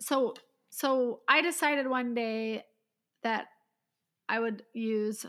so 0.00 0.34
so 0.70 1.20
i 1.28 1.42
decided 1.42 1.86
one 1.86 2.14
day 2.14 2.62
that 3.22 3.46
i 4.28 4.40
would 4.40 4.62
use 4.72 5.26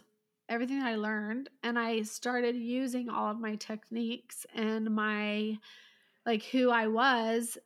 everything 0.52 0.80
that 0.80 0.88
I 0.88 0.96
learned 0.96 1.50
and 1.64 1.80
I 1.80 2.02
started 2.02 2.58
using 2.58 3.10
all 3.10 3.32
of 3.32 3.40
my 3.40 3.56
techniques 3.56 4.46
and 4.54 4.94
my 4.94 5.58
like 6.26 6.44
who 6.44 6.70
I 6.70 6.88
was 6.88 7.58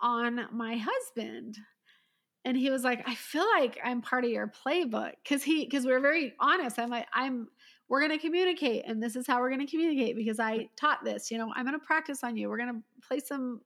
on 0.00 0.46
my 0.52 0.76
husband. 0.76 1.58
And 2.44 2.56
he 2.56 2.70
was 2.70 2.84
like, 2.84 3.02
I 3.08 3.14
feel 3.16 3.46
like 3.56 3.80
I'm 3.82 4.00
part 4.00 4.24
of 4.24 4.30
your 4.30 4.52
playbook. 4.64 5.12
Cause 5.28 5.42
he 5.42 5.66
cause 5.68 5.84
we 5.84 5.92
are 5.92 6.00
very 6.00 6.34
honest. 6.38 6.78
I'm 6.78 6.90
like, 6.90 7.08
I'm 7.12 7.48
we're 7.88 8.00
gonna 8.00 8.18
communicate 8.18 8.84
and 8.86 9.02
this 9.02 9.16
is 9.16 9.26
how 9.26 9.40
we're 9.40 9.50
gonna 9.50 9.66
communicate 9.66 10.14
because 10.14 10.38
I 10.38 10.68
taught 10.76 11.04
this. 11.04 11.32
You 11.32 11.38
know, 11.38 11.52
I'm 11.56 11.64
gonna 11.64 11.80
practice 11.80 12.22
on 12.22 12.36
you. 12.36 12.48
We're 12.48 12.58
gonna 12.58 12.80
play 13.08 13.18
some 13.18 13.60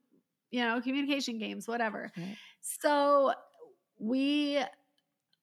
you 0.50 0.62
know, 0.62 0.80
communication 0.80 1.38
games, 1.38 1.68
whatever. 1.68 2.10
Right. 2.16 2.36
So 2.60 3.32
we 3.98 4.60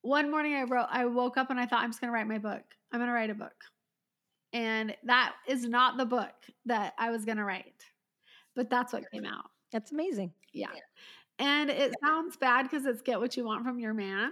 one 0.01 0.29
morning 0.29 0.53
I 0.53 0.63
wrote 0.63 0.87
I 0.89 1.05
woke 1.05 1.37
up 1.37 1.49
and 1.49 1.59
I 1.59 1.65
thought 1.65 1.81
I'm 1.81 1.89
just 1.89 1.99
going 1.99 2.09
to 2.09 2.13
write 2.13 2.27
my 2.27 2.37
book. 2.37 2.63
I'm 2.91 2.99
going 2.99 3.09
to 3.09 3.13
write 3.13 3.29
a 3.29 3.35
book. 3.35 3.55
And 4.53 4.95
that 5.03 5.33
is 5.47 5.65
not 5.65 5.97
the 5.97 6.05
book 6.05 6.33
that 6.65 6.93
I 6.97 7.11
was 7.11 7.25
going 7.25 7.37
to 7.37 7.43
write. 7.43 7.83
But 8.55 8.69
that's 8.69 8.93
what 8.93 9.03
came 9.11 9.25
out. 9.25 9.49
That's 9.71 9.91
amazing. 9.91 10.31
Yeah. 10.53 10.69
And 11.39 11.69
it 11.69 11.93
sounds 12.01 12.37
bad 12.37 12.63
because 12.63 12.85
it's 12.85 13.01
get 13.01 13.19
what 13.19 13.35
you 13.35 13.43
want 13.43 13.65
from 13.65 13.79
your 13.79 13.93
man. 13.93 14.31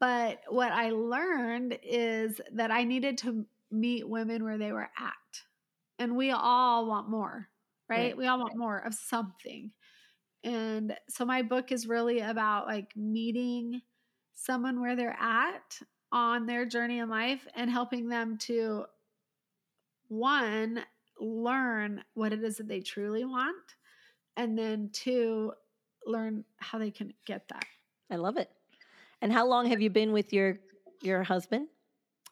But 0.00 0.40
what 0.48 0.72
I 0.72 0.90
learned 0.90 1.78
is 1.82 2.40
that 2.52 2.70
I 2.70 2.84
needed 2.84 3.18
to 3.18 3.44
meet 3.70 4.08
women 4.08 4.44
where 4.44 4.56
they 4.56 4.72
were 4.72 4.88
at. 4.98 5.42
And 5.98 6.16
we 6.16 6.30
all 6.30 6.86
want 6.86 7.10
more, 7.10 7.48
right? 7.88 7.98
Right. 7.98 8.16
We 8.16 8.26
all 8.26 8.38
want 8.38 8.56
more 8.56 8.78
of 8.78 8.94
something. 8.94 9.70
And 10.44 10.94
so 11.08 11.24
my 11.24 11.42
book 11.42 11.72
is 11.72 11.88
really 11.88 12.20
about 12.20 12.66
like 12.66 12.94
meeting 12.94 13.80
someone 14.34 14.80
where 14.80 14.94
they're 14.94 15.18
at 15.18 15.78
on 16.12 16.46
their 16.46 16.66
journey 16.66 16.98
in 16.98 17.08
life 17.08 17.46
and 17.56 17.70
helping 17.70 18.08
them 18.08 18.36
to 18.38 18.84
one 20.08 20.84
learn 21.18 22.04
what 22.12 22.32
it 22.32 22.44
is 22.44 22.58
that 22.58 22.68
they 22.68 22.80
truly 22.80 23.24
want 23.24 23.56
and 24.36 24.58
then 24.58 24.90
two 24.92 25.52
learn 26.06 26.44
how 26.58 26.78
they 26.78 26.90
can 26.90 27.12
get 27.26 27.48
that. 27.48 27.64
I 28.10 28.16
love 28.16 28.36
it. 28.36 28.50
And 29.22 29.32
how 29.32 29.46
long 29.46 29.66
have 29.66 29.80
you 29.80 29.90
been 29.90 30.12
with 30.12 30.32
your 30.32 30.58
your 31.02 31.22
husband? 31.22 31.68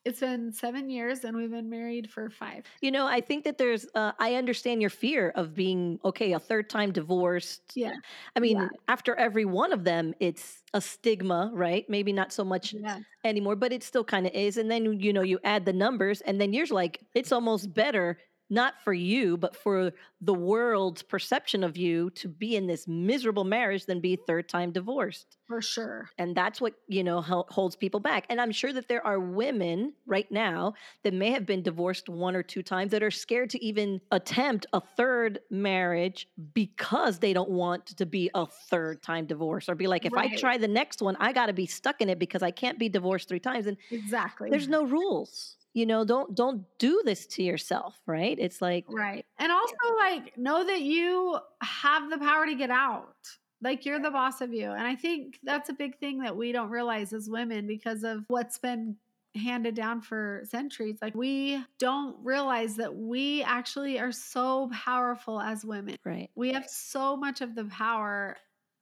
It's 0.04 0.20
been 0.20 0.52
7 0.52 0.90
years 0.90 1.24
and 1.24 1.36
we've 1.36 1.50
been 1.50 1.68
married 1.70 2.10
for 2.10 2.28
5. 2.30 2.66
You 2.80 2.90
know, 2.90 3.06
I 3.06 3.20
think 3.20 3.44
that 3.44 3.58
there's 3.58 3.86
uh, 3.94 4.12
I 4.18 4.34
understand 4.34 4.80
your 4.80 4.90
fear 4.90 5.30
of 5.30 5.54
being 5.54 6.00
okay, 6.04 6.32
a 6.32 6.40
third 6.40 6.68
time 6.68 6.92
divorced. 6.92 7.62
Yeah. 7.74 8.00
I 8.34 8.40
mean, 8.40 8.56
Yeah. 8.56 8.68
after 8.88 9.14
every 9.14 9.44
one 9.44 9.72
of 9.72 9.84
them, 9.84 10.14
it's 10.18 10.62
a 10.74 10.80
stigma, 10.80 11.50
right? 11.54 11.88
Maybe 11.88 12.12
not 12.12 12.32
so 12.32 12.44
much 12.44 12.74
Yeah. 12.74 13.02
anymore, 13.24 13.54
but 13.56 13.72
it 13.72 13.84
still 13.84 14.04
kind 14.04 14.26
of 14.26 14.32
is. 14.32 14.56
And 14.56 14.70
then, 14.70 15.00
you 15.00 15.12
know, 15.12 15.22
you 15.22 15.38
add 15.44 15.64
the 15.64 15.72
numbers, 15.72 16.20
and 16.22 16.40
then 16.40 16.52
you're 16.52 16.66
like, 16.66 17.04
it's 17.14 17.30
almost 17.32 17.72
better, 17.72 18.18
not 18.52 18.74
for 18.84 18.92
you, 18.92 19.36
but 19.36 19.56
for 19.56 19.92
the 20.20 20.34
world's 20.34 21.02
perception 21.02 21.64
of 21.64 21.76
you 21.76 22.10
to 22.10 22.28
be 22.28 22.54
in 22.54 22.66
this 22.66 22.86
miserable 22.86 23.44
marriage 23.44 23.86
than 23.86 23.98
be 23.98 24.14
third 24.14 24.48
time 24.48 24.70
divorced. 24.72 25.38
For 25.48 25.62
sure. 25.62 26.10
And 26.18 26.36
that's 26.36 26.60
what, 26.60 26.74
you 26.86 27.02
know, 27.02 27.22
holds 27.22 27.76
people 27.76 27.98
back. 27.98 28.26
And 28.28 28.40
I'm 28.40 28.52
sure 28.52 28.72
that 28.72 28.88
there 28.88 29.04
are 29.06 29.18
women 29.18 29.94
right 30.06 30.30
now 30.30 30.74
that 31.02 31.14
may 31.14 31.30
have 31.30 31.46
been 31.46 31.62
divorced 31.62 32.08
one 32.08 32.36
or 32.36 32.42
two 32.42 32.62
times 32.62 32.90
that 32.92 33.02
are 33.02 33.10
scared 33.10 33.50
to 33.50 33.64
even 33.64 34.00
attempt 34.10 34.66
a 34.74 34.80
third 34.96 35.40
marriage 35.50 36.28
because 36.52 37.18
they 37.18 37.32
don't 37.32 37.50
want 37.50 37.86
to 37.86 38.06
be 38.06 38.30
a 38.34 38.46
third 38.46 39.02
time 39.02 39.26
divorce 39.26 39.68
or 39.68 39.74
be 39.74 39.86
like, 39.86 40.04
if 40.04 40.12
I 40.14 40.36
try 40.36 40.58
the 40.58 40.68
next 40.68 41.00
one, 41.00 41.16
I 41.18 41.32
got 41.32 41.46
to 41.46 41.52
be 41.54 41.66
stuck 41.66 42.00
in 42.02 42.10
it 42.10 42.18
because 42.18 42.42
I 42.42 42.50
can't 42.50 42.78
be 42.78 42.90
divorced 42.90 43.28
three 43.28 43.40
times. 43.40 43.66
And 43.66 43.78
Exactly. 43.90 44.50
there's 44.50 44.68
no 44.68 44.84
rules. 44.84 45.56
You 45.74 45.86
know, 45.86 46.04
don't 46.04 46.34
don't 46.34 46.64
do 46.78 47.02
this 47.04 47.26
to 47.28 47.42
yourself, 47.42 48.00
right? 48.06 48.38
It's 48.38 48.60
like 48.60 48.84
Right. 48.88 49.24
And 49.38 49.50
also 49.50 49.74
like 49.98 50.36
know 50.36 50.64
that 50.64 50.82
you 50.82 51.38
have 51.62 52.10
the 52.10 52.18
power 52.18 52.46
to 52.46 52.54
get 52.54 52.70
out. 52.70 53.14
Like 53.62 53.86
you're 53.86 54.00
the 54.00 54.10
boss 54.10 54.40
of 54.40 54.52
you. 54.52 54.70
And 54.70 54.86
I 54.86 54.96
think 54.96 55.38
that's 55.42 55.68
a 55.68 55.72
big 55.72 55.98
thing 55.98 56.18
that 56.20 56.36
we 56.36 56.52
don't 56.52 56.68
realize 56.68 57.12
as 57.12 57.30
women 57.30 57.66
because 57.66 58.02
of 58.02 58.24
what's 58.28 58.58
been 58.58 58.96
handed 59.34 59.74
down 59.74 60.00
for 60.00 60.42
centuries. 60.44 60.98
Like 61.00 61.14
we 61.14 61.64
don't 61.78 62.16
realize 62.22 62.76
that 62.76 62.94
we 62.94 63.42
actually 63.42 63.98
are 63.98 64.12
so 64.12 64.68
powerful 64.72 65.40
as 65.40 65.64
women. 65.64 65.96
right. 66.04 66.30
We 66.34 66.52
have 66.52 66.68
so 66.68 67.16
much 67.16 67.40
of 67.40 67.54
the 67.54 67.64
power 67.64 68.36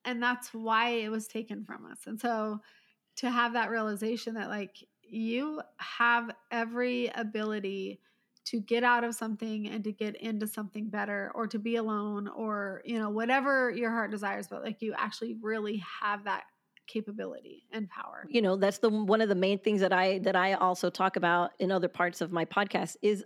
and 0.05 0.23
that's 0.23 0.53
why 0.53 0.91
it 0.91 1.11
was 1.11 1.27
taken 1.29 1.65
from 1.65 1.87
us. 1.87 1.99
And 2.07 2.21
so 2.21 2.61
to 3.17 3.31
have 3.31 3.53
that 3.53 3.71
realization 3.71 4.35
that 4.35 4.49
like 4.49 4.83
you 5.13 5.61
have 5.79 6.31
every 6.51 7.11
ability 7.15 8.01
to 8.47 8.61
get 8.61 8.83
out 8.83 9.05
of 9.05 9.15
something 9.15 9.69
and 9.69 9.85
to 9.85 9.93
get 9.93 10.17
into 10.17 10.47
something 10.47 10.89
better 10.89 11.31
or 11.35 11.47
to 11.47 11.59
be 11.59 11.77
alone 11.77 12.27
or 12.29 12.83
you 12.85 12.99
know 12.99 13.11
whatever 13.11 13.71
your 13.71 13.91
heart 13.91 14.11
desires 14.11 14.49
but 14.49 14.65
like 14.65 14.81
you 14.81 14.95
actually 14.97 15.37
really 15.43 15.83
have 16.01 16.25
that 16.25 16.45
capability 16.87 17.65
and 17.73 17.89
power. 17.89 18.27
You 18.29 18.43
know 18.43 18.57
that's 18.57 18.79
the 18.79 18.91
one 18.91 19.21
of 19.21 19.29
the 19.29 19.35
main 19.35 19.59
things 19.61 19.81
that 19.81 19.93
i 19.93 20.19
that 20.21 20.35
i 20.35 20.55
also 20.55 20.91
talk 20.91 21.17
about 21.17 21.51
in 21.59 21.71
other 21.71 21.89
parts 21.89 22.21
of 22.21 22.33
my 22.33 22.45
podcast 22.45 22.97
is 23.03 23.25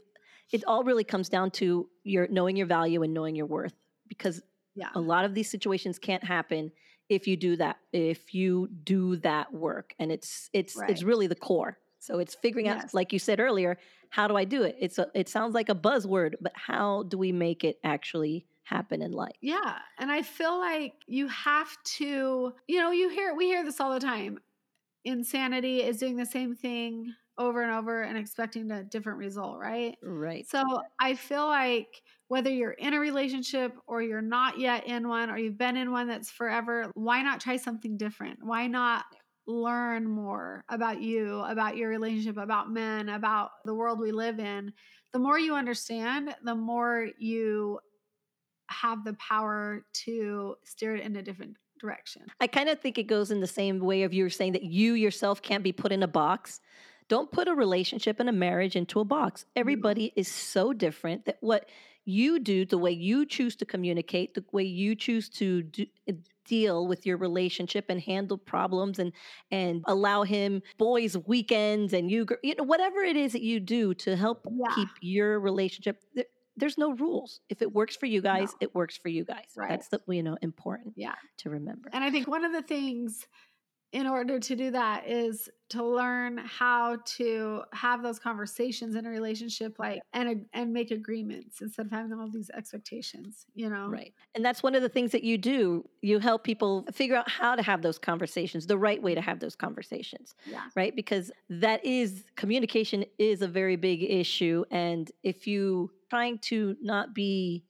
it 0.52 0.62
all 0.66 0.84
really 0.84 1.04
comes 1.04 1.28
down 1.28 1.50
to 1.52 1.88
your 2.02 2.28
knowing 2.28 2.56
your 2.56 2.66
value 2.66 3.02
and 3.02 3.14
knowing 3.14 3.34
your 3.34 3.46
worth 3.46 3.74
because 4.08 4.42
yeah. 4.74 4.88
a 4.94 5.00
lot 5.00 5.24
of 5.24 5.34
these 5.34 5.50
situations 5.50 5.98
can't 5.98 6.24
happen 6.24 6.70
if 7.08 7.26
you 7.26 7.36
do 7.36 7.56
that 7.56 7.76
if 7.92 8.34
you 8.34 8.68
do 8.84 9.16
that 9.16 9.52
work 9.52 9.94
and 9.98 10.10
it's 10.10 10.48
it's 10.52 10.76
Right. 10.76 10.90
it's 10.90 11.02
really 11.02 11.26
the 11.26 11.34
core 11.34 11.78
so 11.98 12.18
it's 12.18 12.34
figuring 12.34 12.68
out 12.68 12.92
like 12.94 13.12
you 13.12 13.18
said 13.18 13.40
earlier 13.40 13.78
how 14.10 14.26
do 14.28 14.36
i 14.36 14.44
do 14.44 14.62
it 14.62 14.76
it's 14.80 14.98
a, 14.98 15.08
it 15.14 15.28
sounds 15.28 15.54
like 15.54 15.68
a 15.68 15.74
buzzword 15.74 16.34
but 16.40 16.52
how 16.54 17.02
do 17.04 17.18
we 17.18 17.32
make 17.32 17.64
it 17.64 17.78
actually 17.84 18.46
happen 18.62 19.02
in 19.02 19.12
life 19.12 19.36
Yeah. 19.42 19.76
And 19.98 20.10
I 20.10 20.22
feel 20.22 20.58
like 20.58 20.94
you 21.06 21.28
have 21.28 21.76
to, 21.98 22.54
you 22.66 22.78
know, 22.80 22.92
you 22.92 23.10
hear, 23.10 23.34
we 23.34 23.44
hear 23.44 23.62
this 23.62 23.78
all 23.78 23.92
the 23.92 24.00
time. 24.00 24.38
Insanity 25.04 25.82
is 25.82 25.98
doing 25.98 26.16
the 26.16 26.24
same 26.24 26.54
thing 26.54 27.14
over 27.38 27.62
and 27.62 27.72
over 27.72 28.02
and 28.02 28.16
expecting 28.16 28.70
a 28.70 28.84
different 28.84 29.18
result, 29.18 29.58
right? 29.58 29.96
right 30.02 30.48
So 30.48 30.62
I 31.00 31.14
feel 31.14 31.46
like 31.46 32.02
whether 32.28 32.50
you're 32.50 32.72
in 32.72 32.94
a 32.94 33.00
relationship 33.00 33.74
or 33.86 34.02
you're 34.02 34.22
not 34.22 34.58
yet 34.58 34.86
in 34.86 35.08
one 35.08 35.30
or 35.30 35.38
you've 35.38 35.58
been 35.58 35.76
in 35.76 35.90
one 35.90 36.08
that's 36.08 36.30
forever, 36.30 36.90
why 36.94 37.22
not 37.22 37.40
try 37.40 37.56
something 37.56 37.96
different? 37.96 38.38
Why 38.42 38.66
not 38.66 39.04
learn 39.46 40.08
more 40.08 40.64
about 40.68 41.02
you, 41.02 41.40
about 41.40 41.76
your 41.76 41.90
relationship, 41.90 42.36
about 42.36 42.70
men, 42.70 43.10
about 43.10 43.50
the 43.64 43.74
world 43.74 44.00
we 44.00 44.12
live 44.12 44.38
in? 44.38 44.72
The 45.12 45.18
more 45.18 45.38
you 45.38 45.54
understand, 45.54 46.34
the 46.44 46.54
more 46.54 47.08
you 47.18 47.80
have 48.68 49.04
the 49.04 49.14
power 49.14 49.84
to 49.92 50.56
steer 50.64 50.96
it 50.96 51.04
in 51.04 51.16
a 51.16 51.22
different 51.22 51.56
direction. 51.78 52.22
I 52.40 52.46
kind 52.46 52.68
of 52.68 52.80
think 52.80 52.98
it 52.98 53.04
goes 53.04 53.30
in 53.30 53.40
the 53.40 53.46
same 53.46 53.78
way 53.80 54.04
of 54.04 54.14
you 54.14 54.24
were 54.24 54.30
saying 54.30 54.52
that 54.52 54.62
you 54.62 54.94
yourself 54.94 55.42
can't 55.42 55.62
be 55.62 55.72
put 55.72 55.92
in 55.92 56.02
a 56.02 56.08
box. 56.08 56.60
Don't 57.08 57.30
put 57.30 57.48
a 57.48 57.54
relationship 57.54 58.18
and 58.20 58.28
a 58.28 58.32
marriage 58.32 58.76
into 58.76 59.00
a 59.00 59.04
box. 59.04 59.42
Mm-hmm. 59.42 59.60
Everybody 59.60 60.12
is 60.16 60.28
so 60.28 60.72
different 60.72 61.26
that 61.26 61.38
what 61.40 61.68
you 62.06 62.38
do, 62.38 62.64
the 62.66 62.78
way 62.78 62.90
you 62.90 63.24
choose 63.26 63.56
to 63.56 63.64
communicate, 63.64 64.34
the 64.34 64.44
way 64.52 64.62
you 64.64 64.94
choose 64.94 65.28
to 65.30 65.62
do, 65.62 65.86
uh, 66.08 66.12
deal 66.46 66.86
with 66.86 67.06
your 67.06 67.16
relationship 67.16 67.86
and 67.88 67.98
handle 68.02 68.36
problems 68.36 68.98
and 68.98 69.12
and 69.50 69.82
allow 69.86 70.24
him 70.24 70.60
boys 70.76 71.16
weekends 71.26 71.94
and 71.94 72.10
you 72.10 72.26
you 72.42 72.54
know 72.54 72.64
whatever 72.64 73.00
it 73.00 73.16
is 73.16 73.32
that 73.32 73.40
you 73.40 73.58
do 73.58 73.94
to 73.94 74.14
help 74.14 74.46
Yeah. 74.50 74.74
keep 74.74 74.88
your 75.00 75.40
relationship 75.40 76.02
there, 76.14 76.26
there's 76.56 76.76
no 76.76 76.92
rules. 76.92 77.40
If 77.48 77.62
it 77.62 77.72
works 77.72 77.96
for 77.96 78.04
you 78.04 78.20
guys, 78.20 78.50
No. 78.52 78.58
it 78.60 78.74
works 78.74 78.96
for 78.98 79.08
you 79.08 79.24
guys. 79.24 79.46
Right. 79.56 79.70
That's 79.70 79.88
the 79.88 80.00
you 80.06 80.22
know 80.22 80.36
important 80.42 80.92
Yeah. 80.98 81.14
to 81.38 81.48
remember. 81.48 81.88
And 81.94 82.04
I 82.04 82.10
think 82.10 82.28
one 82.28 82.44
of 82.44 82.52
the 82.52 82.62
things 82.62 83.26
in 83.94 84.08
order 84.08 84.40
to 84.40 84.56
do 84.56 84.72
that 84.72 85.06
is 85.08 85.48
to 85.68 85.82
learn 85.84 86.36
how 86.38 86.96
to 87.04 87.62
have 87.72 88.02
those 88.02 88.18
conversations 88.18 88.96
in 88.96 89.06
a 89.06 89.08
relationship 89.08 89.78
like 89.78 90.00
and 90.12 90.46
and 90.52 90.72
make 90.72 90.90
agreements 90.90 91.60
instead 91.62 91.86
of 91.86 91.92
having 91.92 92.12
all 92.12 92.28
these 92.28 92.50
expectations, 92.50 93.46
you 93.54 93.70
know. 93.70 93.86
Right. 93.86 94.12
And 94.34 94.44
that's 94.44 94.64
one 94.64 94.74
of 94.74 94.82
the 94.82 94.88
things 94.88 95.12
that 95.12 95.22
you 95.22 95.38
do. 95.38 95.88
You 96.02 96.18
help 96.18 96.42
people 96.42 96.84
figure 96.92 97.14
out 97.14 97.30
how 97.30 97.54
to 97.54 97.62
have 97.62 97.82
those 97.82 97.98
conversations, 97.98 98.66
the 98.66 98.76
right 98.76 99.00
way 99.00 99.14
to 99.14 99.20
have 99.20 99.38
those 99.38 99.54
conversations, 99.54 100.34
Yeah. 100.44 100.64
right? 100.74 100.94
Because 100.94 101.30
that 101.48 101.84
is 101.84 102.24
communication 102.34 103.04
is 103.18 103.42
a 103.42 103.48
very 103.48 103.76
big 103.76 104.02
issue. 104.02 104.64
And 104.72 105.10
if 105.22 105.46
you 105.46 105.92
trying 106.10 106.38
to 106.50 106.76
not 106.82 107.14
be 107.14 107.64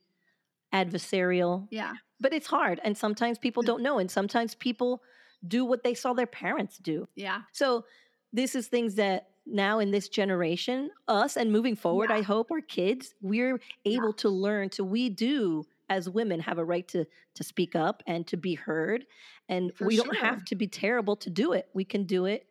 adversarial, 0.73 1.69
Yeah. 1.71 1.93
but 2.19 2.33
it's 2.33 2.47
hard. 2.47 2.81
And 2.83 2.97
sometimes 2.97 3.39
people 3.39 3.63
don't 3.63 3.83
know. 3.83 3.99
And 3.99 4.11
sometimes 4.11 4.55
people 4.55 5.03
do 5.47 5.65
what 5.65 5.83
they 5.83 5.95
saw 5.95 6.13
their 6.13 6.27
parents 6.27 6.79
do. 6.79 7.09
Yeah. 7.15 7.43
So 7.53 7.85
this 8.33 8.55
is 8.55 8.69
things 8.69 8.95
that 8.97 9.29
now 9.47 9.79
in 9.79 9.91
this 9.91 10.09
generation, 10.09 10.91
us 11.07 11.37
and 11.37 11.53
moving 11.53 11.77
forward, 11.77 12.11
Yeah. 12.11 12.17
I 12.17 12.23
hope 12.23 12.51
our 12.51 12.61
kids, 12.63 13.15
we're 13.21 13.61
able 13.85 14.13
to 14.15 14.29
learn 14.31 14.71
to 14.71 14.85
we 14.85 15.11
do 15.11 15.65
as 15.91 16.09
women 16.09 16.41
have 16.41 16.57
a 16.59 16.65
right 16.65 16.89
to 16.89 17.05
to 17.35 17.45
speak 17.45 17.77
up 17.77 18.03
and 18.07 18.27
to 18.29 18.37
be 18.39 18.55
heard. 18.55 19.05
And 19.49 19.75
For 19.75 19.87
we 19.87 19.97
don't 19.97 20.17
have 20.17 20.45
to 20.47 20.55
be 20.55 20.67
terrible 20.67 21.17
to 21.17 21.29
do 21.29 21.53
it. 21.53 21.69
We 21.75 21.85
can 21.85 22.05
do 22.05 22.25
it 22.25 22.47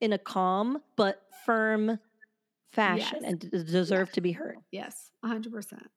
in 0.00 0.12
a 0.14 0.18
calm 0.18 0.78
but 0.96 1.22
firm 1.44 1.98
fashion 2.72 3.18
Yes. 3.22 3.30
and 3.30 3.66
deserve 3.66 4.08
Yes. 4.08 4.14
to 4.14 4.20
be 4.22 4.32
heard. 4.32 4.56
Yes. 4.70 5.10
a 5.22 5.28
hundred 5.28 5.52
percent. 5.52 5.90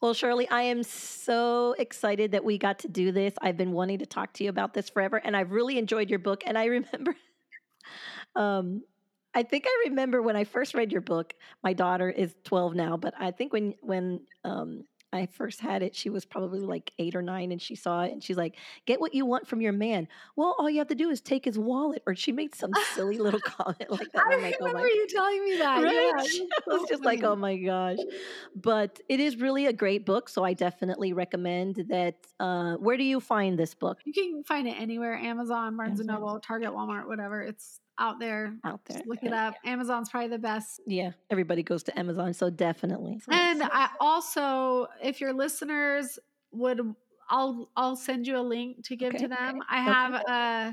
Well, 0.00 0.14
Shirley, 0.14 0.48
I 0.48 0.62
am 0.62 0.82
so 0.82 1.74
excited 1.78 2.32
that 2.32 2.44
we 2.44 2.56
got 2.56 2.78
to 2.80 2.88
do 2.88 3.12
this. 3.12 3.34
I've 3.42 3.56
been 3.58 3.72
wanting 3.72 3.98
to 3.98 4.06
talk 4.06 4.32
to 4.34 4.44
you 4.44 4.50
about 4.50 4.72
this 4.72 4.88
forever, 4.88 5.18
and 5.18 5.36
I've 5.36 5.50
really 5.50 5.76
enjoyed 5.76 6.08
your 6.08 6.18
book. 6.18 6.42
And 6.46 6.56
I 6.56 6.64
remember, 6.66 7.14
um, 8.34 8.82
I 9.34 9.42
think 9.42 9.64
I 9.66 9.84
remember 9.88 10.22
when 10.22 10.36
I 10.36 10.44
first 10.44 10.74
read 10.74 10.90
your 10.92 11.00
book. 11.02 11.34
My 11.62 11.72
daughter 11.72 12.10
is 12.10 12.34
twelve 12.44 12.74
now, 12.74 12.96
but 12.96 13.14
I 13.18 13.30
think 13.30 13.52
when 13.52 13.74
when 13.82 14.20
um, 14.44 14.84
I 15.12 15.26
first 15.26 15.60
had 15.60 15.82
it, 15.82 15.94
she 15.94 16.08
was 16.08 16.24
probably 16.24 16.60
like 16.60 16.92
eight 16.98 17.16
or 17.16 17.22
nine 17.22 17.50
and 17.50 17.60
she 17.60 17.74
saw 17.74 18.02
it 18.02 18.12
and 18.12 18.22
she's 18.22 18.36
like, 18.36 18.56
Get 18.86 19.00
what 19.00 19.14
you 19.14 19.26
want 19.26 19.46
from 19.46 19.60
your 19.60 19.72
man. 19.72 20.06
Well, 20.36 20.54
all 20.58 20.70
you 20.70 20.78
have 20.78 20.88
to 20.88 20.94
do 20.94 21.10
is 21.10 21.20
take 21.20 21.44
his 21.44 21.58
wallet. 21.58 22.02
Or 22.06 22.14
she 22.14 22.32
made 22.32 22.54
some 22.54 22.70
silly 22.94 23.18
little 23.18 23.40
comment 23.44 23.90
like 23.90 24.10
that. 24.12 24.24
I 24.30 24.34
I'm 24.34 24.42
like, 24.42 24.58
remember 24.60 24.78
oh 24.78 24.82
my 24.82 24.88
you 24.88 25.06
telling 25.08 25.44
me 25.44 25.56
that. 25.58 25.82
Right? 25.82 25.94
Yeah, 25.94 26.44
I 26.72 26.76
was 26.76 26.88
just 26.88 27.04
like, 27.04 27.22
oh 27.24 27.36
my 27.36 27.56
gosh. 27.56 27.98
But 28.54 29.00
it 29.08 29.20
is 29.20 29.36
really 29.36 29.66
a 29.66 29.72
great 29.72 30.06
book. 30.06 30.28
So 30.28 30.44
I 30.44 30.54
definitely 30.54 31.12
recommend 31.12 31.86
that. 31.88 32.14
Uh, 32.38 32.76
where 32.76 32.96
do 32.96 33.04
you 33.04 33.20
find 33.20 33.58
this 33.58 33.74
book? 33.74 33.98
You 34.04 34.12
can 34.12 34.44
find 34.44 34.66
it 34.68 34.80
anywhere 34.80 35.16
Amazon, 35.16 35.76
Barnes 35.76 36.00
and 36.00 36.06
Noble, 36.06 36.38
Target, 36.40 36.70
Walmart, 36.70 37.06
whatever. 37.06 37.42
It's 37.42 37.80
out 38.00 38.18
there. 38.18 38.54
Out 38.64 38.84
there. 38.86 38.96
Just 38.98 39.08
look 39.08 39.22
it 39.22 39.30
Yeah. 39.30 39.48
up. 39.48 39.54
Amazon's 39.64 40.08
probably 40.10 40.30
the 40.30 40.38
best. 40.38 40.80
Yeah, 40.86 41.12
everybody 41.30 41.62
goes 41.62 41.82
to 41.84 41.98
Amazon. 41.98 42.32
So 42.34 42.50
definitely. 42.50 43.20
And 43.30 43.62
I 43.62 43.90
also, 44.00 44.88
if 45.02 45.20
your 45.20 45.32
listeners 45.32 46.18
would, 46.52 46.80
I'll 47.28 47.70
I'll 47.76 47.94
send 47.96 48.26
you 48.26 48.36
a 48.38 48.42
link 48.42 48.84
to 48.86 48.96
give 48.96 49.10
Okay, 49.14 49.24
to 49.24 49.28
them. 49.28 49.56
okay, 49.58 49.66
I 49.68 49.82
okay. 49.82 49.92
have 49.92 50.14
uh, 50.26 50.72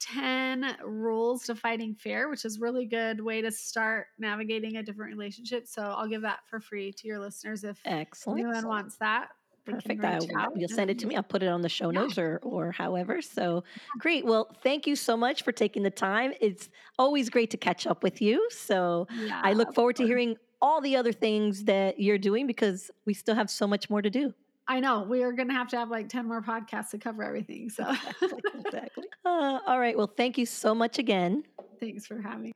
ten 0.00 0.76
rules 0.84 1.42
to 1.46 1.54
fighting 1.54 1.94
fear, 1.94 2.30
which 2.30 2.44
is 2.44 2.60
really 2.60 2.86
good 2.86 3.20
way 3.20 3.42
to 3.42 3.50
start 3.50 4.06
navigating 4.18 4.76
a 4.76 4.82
different 4.82 5.10
relationship. 5.12 5.66
So 5.66 5.82
I'll 5.82 6.08
give 6.08 6.22
that 6.22 6.38
for 6.48 6.60
free 6.60 6.92
to 6.92 7.06
your 7.08 7.18
listeners 7.18 7.64
if 7.64 7.78
Excellent. 7.84 8.40
anyone 8.40 8.66
wants 8.68 8.96
that. 8.98 9.28
Perfect. 9.72 10.04
I, 10.04 10.18
you'll 10.56 10.68
send 10.68 10.90
it 10.90 10.98
to 11.00 11.06
me. 11.06 11.16
I'll 11.16 11.22
put 11.22 11.42
it 11.42 11.48
on 11.48 11.60
the 11.62 11.68
show 11.68 11.90
Yeah. 11.90 12.00
notes 12.00 12.18
or 12.18 12.38
or 12.42 12.72
however. 12.72 13.20
So 13.22 13.64
great. 13.98 14.24
Well, 14.24 14.56
thank 14.62 14.86
you 14.86 14.96
so 14.96 15.16
much 15.16 15.42
for 15.42 15.52
taking 15.52 15.82
the 15.82 15.90
time. 15.90 16.32
It's 16.40 16.68
always 16.98 17.30
great 17.30 17.50
to 17.50 17.56
catch 17.56 17.86
up 17.86 18.02
with 18.02 18.20
you. 18.22 18.48
So 18.50 19.06
Yeah, 19.10 19.40
I 19.44 19.52
look 19.52 19.74
forward 19.74 19.96
to 19.96 20.04
hearing 20.04 20.36
all 20.60 20.80
the 20.80 20.96
other 20.96 21.12
things 21.12 21.64
that 21.64 22.00
you're 22.00 22.18
doing 22.18 22.46
because 22.46 22.90
we 23.06 23.14
still 23.14 23.34
have 23.34 23.48
so 23.50 23.66
much 23.66 23.88
more 23.90 24.02
to 24.02 24.10
do. 24.10 24.34
I 24.66 24.80
know 24.80 25.02
we 25.02 25.22
are 25.22 25.32
going 25.32 25.48
to 25.48 25.54
have 25.54 25.68
to 25.68 25.78
have 25.78 25.90
like 25.90 26.08
ten 26.08 26.26
more 26.26 26.42
podcasts 26.42 26.90
to 26.90 26.98
cover 26.98 27.22
everything. 27.22 27.70
So 27.70 27.88
Exactly. 27.88 28.28
exactly. 28.64 29.04
Uh, 29.24 29.60
all 29.66 29.78
right. 29.80 29.96
Well, 29.96 30.12
thank 30.14 30.36
you 30.36 30.46
so 30.46 30.74
much 30.74 30.98
again. 30.98 31.44
thanks 31.80 32.06
for 32.06 32.20
having. 32.20 32.52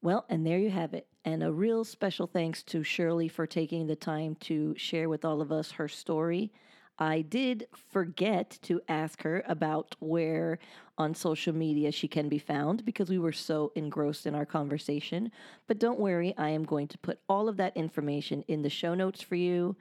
Well, 0.00 0.24
and 0.28 0.46
there 0.46 0.58
you 0.58 0.70
have 0.70 0.94
it. 0.94 1.06
And 1.24 1.42
a 1.42 1.52
real 1.52 1.84
special 1.84 2.26
thanks 2.26 2.62
to 2.64 2.82
Shirley 2.82 3.28
for 3.28 3.46
taking 3.46 3.86
the 3.86 3.96
time 3.96 4.36
to 4.40 4.74
share 4.76 5.08
with 5.08 5.24
all 5.24 5.40
of 5.40 5.50
us 5.50 5.72
her 5.72 5.88
story. 5.88 6.52
I 7.00 7.20
did 7.22 7.68
forget 7.72 8.58
to 8.62 8.80
ask 8.88 9.22
her 9.22 9.44
about 9.46 9.94
where 10.00 10.58
on 10.96 11.14
social 11.14 11.54
media 11.54 11.92
she 11.92 12.08
can 12.08 12.28
be 12.28 12.38
found 12.38 12.84
because 12.84 13.08
we 13.08 13.18
were 13.18 13.32
so 13.32 13.70
engrossed 13.76 14.26
in 14.26 14.34
our 14.34 14.46
conversation. 14.46 15.30
But 15.68 15.78
don't 15.78 16.00
worry, 16.00 16.34
I 16.36 16.50
am 16.50 16.64
going 16.64 16.88
to 16.88 16.98
put 16.98 17.20
all 17.28 17.48
of 17.48 17.56
that 17.58 17.76
information 17.76 18.42
in 18.48 18.62
the 18.62 18.70
show 18.70 18.94
notes 18.94 19.22
for 19.22 19.36
you. 19.36 19.76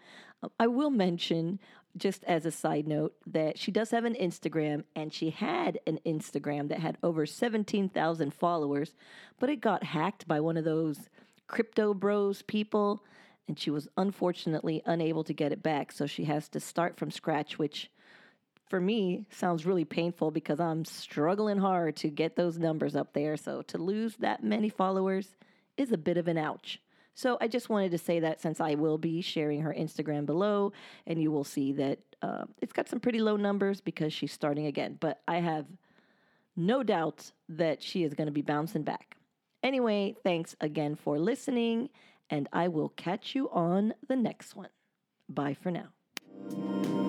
I 0.59 0.67
will 0.67 0.91
mention, 0.91 1.59
just 1.97 2.23
as 2.25 2.45
a 2.45 2.51
side 2.51 2.87
note, 2.87 3.15
that 3.25 3.57
she 3.57 3.71
does 3.71 3.91
have 3.91 4.05
an 4.05 4.15
Instagram 4.15 4.83
and 4.95 5.13
she 5.13 5.29
had 5.29 5.79
an 5.87 5.99
Instagram 6.05 6.69
that 6.69 6.79
had 6.79 6.97
over 7.03 7.25
17,000 7.25 8.33
followers, 8.33 8.93
but 9.39 9.49
it 9.49 9.61
got 9.61 9.83
hacked 9.83 10.27
by 10.27 10.39
one 10.39 10.57
of 10.57 10.63
those 10.63 11.09
crypto 11.47 11.93
bros 11.93 12.41
people 12.41 13.03
and 13.47 13.57
she 13.57 13.69
was 13.69 13.87
unfortunately 13.97 14.81
unable 14.85 15.23
to 15.23 15.33
get 15.33 15.51
it 15.51 15.63
back. 15.63 15.91
So 15.91 16.05
she 16.05 16.25
has 16.25 16.49
to 16.49 16.59
start 16.59 16.97
from 16.97 17.11
scratch, 17.11 17.57
which 17.57 17.89
for 18.67 18.81
me 18.81 19.25
sounds 19.31 19.65
really 19.65 19.85
painful 19.85 20.31
because 20.31 20.59
I'm 20.59 20.83
struggling 20.83 21.57
hard 21.57 21.95
to 21.97 22.09
get 22.09 22.35
those 22.35 22.57
numbers 22.57 22.95
up 22.95 23.13
there. 23.13 23.37
So 23.37 23.61
to 23.63 23.77
lose 23.77 24.17
that 24.17 24.43
many 24.43 24.69
followers 24.69 25.35
is 25.77 25.91
a 25.91 25.97
bit 25.97 26.17
of 26.17 26.27
an 26.27 26.37
ouch. 26.37 26.81
So 27.17 27.35
I 27.41 27.47
just 27.47 27.67
wanted 27.67 27.89
to 27.93 27.97
say 27.97 28.19
that 28.19 28.41
since 28.41 28.61
I 28.61 28.75
will 28.75 28.99
be 28.99 29.21
sharing 29.21 29.61
her 29.61 29.73
Instagram 29.73 30.27
below, 30.27 30.71
and 31.07 31.19
you 31.19 31.31
will 31.31 31.43
see 31.43 31.71
that 31.73 31.97
uh, 32.21 32.45
it's 32.61 32.73
got 32.73 32.87
some 32.87 32.99
pretty 32.99 33.17
low 33.17 33.37
numbers 33.37 33.81
because 33.81 34.13
she's 34.13 34.31
starting 34.31 34.67
again. 34.67 34.97
But 34.99 35.19
I 35.27 35.37
have 35.37 35.65
no 36.55 36.83
doubt 36.83 37.31
that 37.49 37.81
she 37.81 38.03
is 38.03 38.13
going 38.13 38.27
to 38.27 38.31
be 38.31 38.43
bouncing 38.43 38.83
back. 38.83 39.17
Anyway, 39.63 40.15
thanks 40.23 40.55
again 40.61 40.93
for 40.95 41.17
listening, 41.17 41.89
and 42.29 42.47
I 42.53 42.67
will 42.67 42.89
catch 42.89 43.33
you 43.33 43.49
on 43.49 43.95
the 44.07 44.15
next 44.15 44.55
one. 44.55 44.69
Bye 45.27 45.55
for 45.59 45.71
now. 45.71 47.06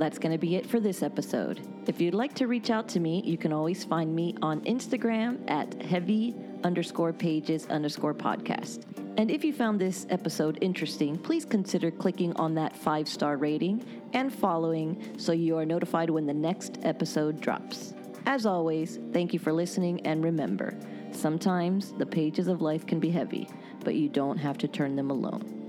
That's 0.00 0.18
going 0.18 0.32
to 0.32 0.38
be 0.38 0.56
it 0.56 0.66
for 0.66 0.80
this 0.80 1.02
episode. 1.02 1.60
If 1.86 2.00
you'd 2.00 2.14
like 2.14 2.32
to 2.36 2.46
reach 2.46 2.70
out 2.70 2.88
to 2.88 3.00
me, 3.00 3.20
you 3.22 3.36
can 3.36 3.52
always 3.52 3.84
find 3.84 4.16
me 4.16 4.34
on 4.40 4.62
Instagram 4.62 5.38
at 5.50 5.82
heavy 5.82 6.34
underscore 6.64 7.12
pages 7.12 7.66
underscore 7.66 8.14
podcast. 8.14 8.84
And 9.18 9.30
if 9.30 9.44
you 9.44 9.52
found 9.52 9.78
this 9.78 10.06
episode 10.08 10.56
interesting, 10.62 11.18
please 11.18 11.44
consider 11.44 11.90
clicking 11.90 12.32
on 12.36 12.54
that 12.54 12.74
five 12.74 13.08
star 13.08 13.36
rating 13.36 13.84
and 14.14 14.32
following 14.32 15.18
so 15.18 15.32
you 15.32 15.58
are 15.58 15.66
notified 15.66 16.08
when 16.08 16.24
the 16.24 16.32
next 16.32 16.78
episode 16.82 17.38
drops. 17.38 17.92
As 18.24 18.46
always, 18.46 18.98
thank 19.12 19.34
you 19.34 19.38
for 19.38 19.52
listening 19.52 20.00
and 20.06 20.24
remember, 20.24 20.74
sometimes 21.12 21.92
the 21.92 22.06
pages 22.06 22.48
of 22.48 22.62
life 22.62 22.86
can 22.86 23.00
be 23.00 23.10
heavy, 23.10 23.50
but 23.84 23.96
you 23.96 24.08
don't 24.08 24.38
have 24.38 24.56
to 24.58 24.68
turn 24.68 24.96
them 24.96 25.10
alone. 25.10 25.59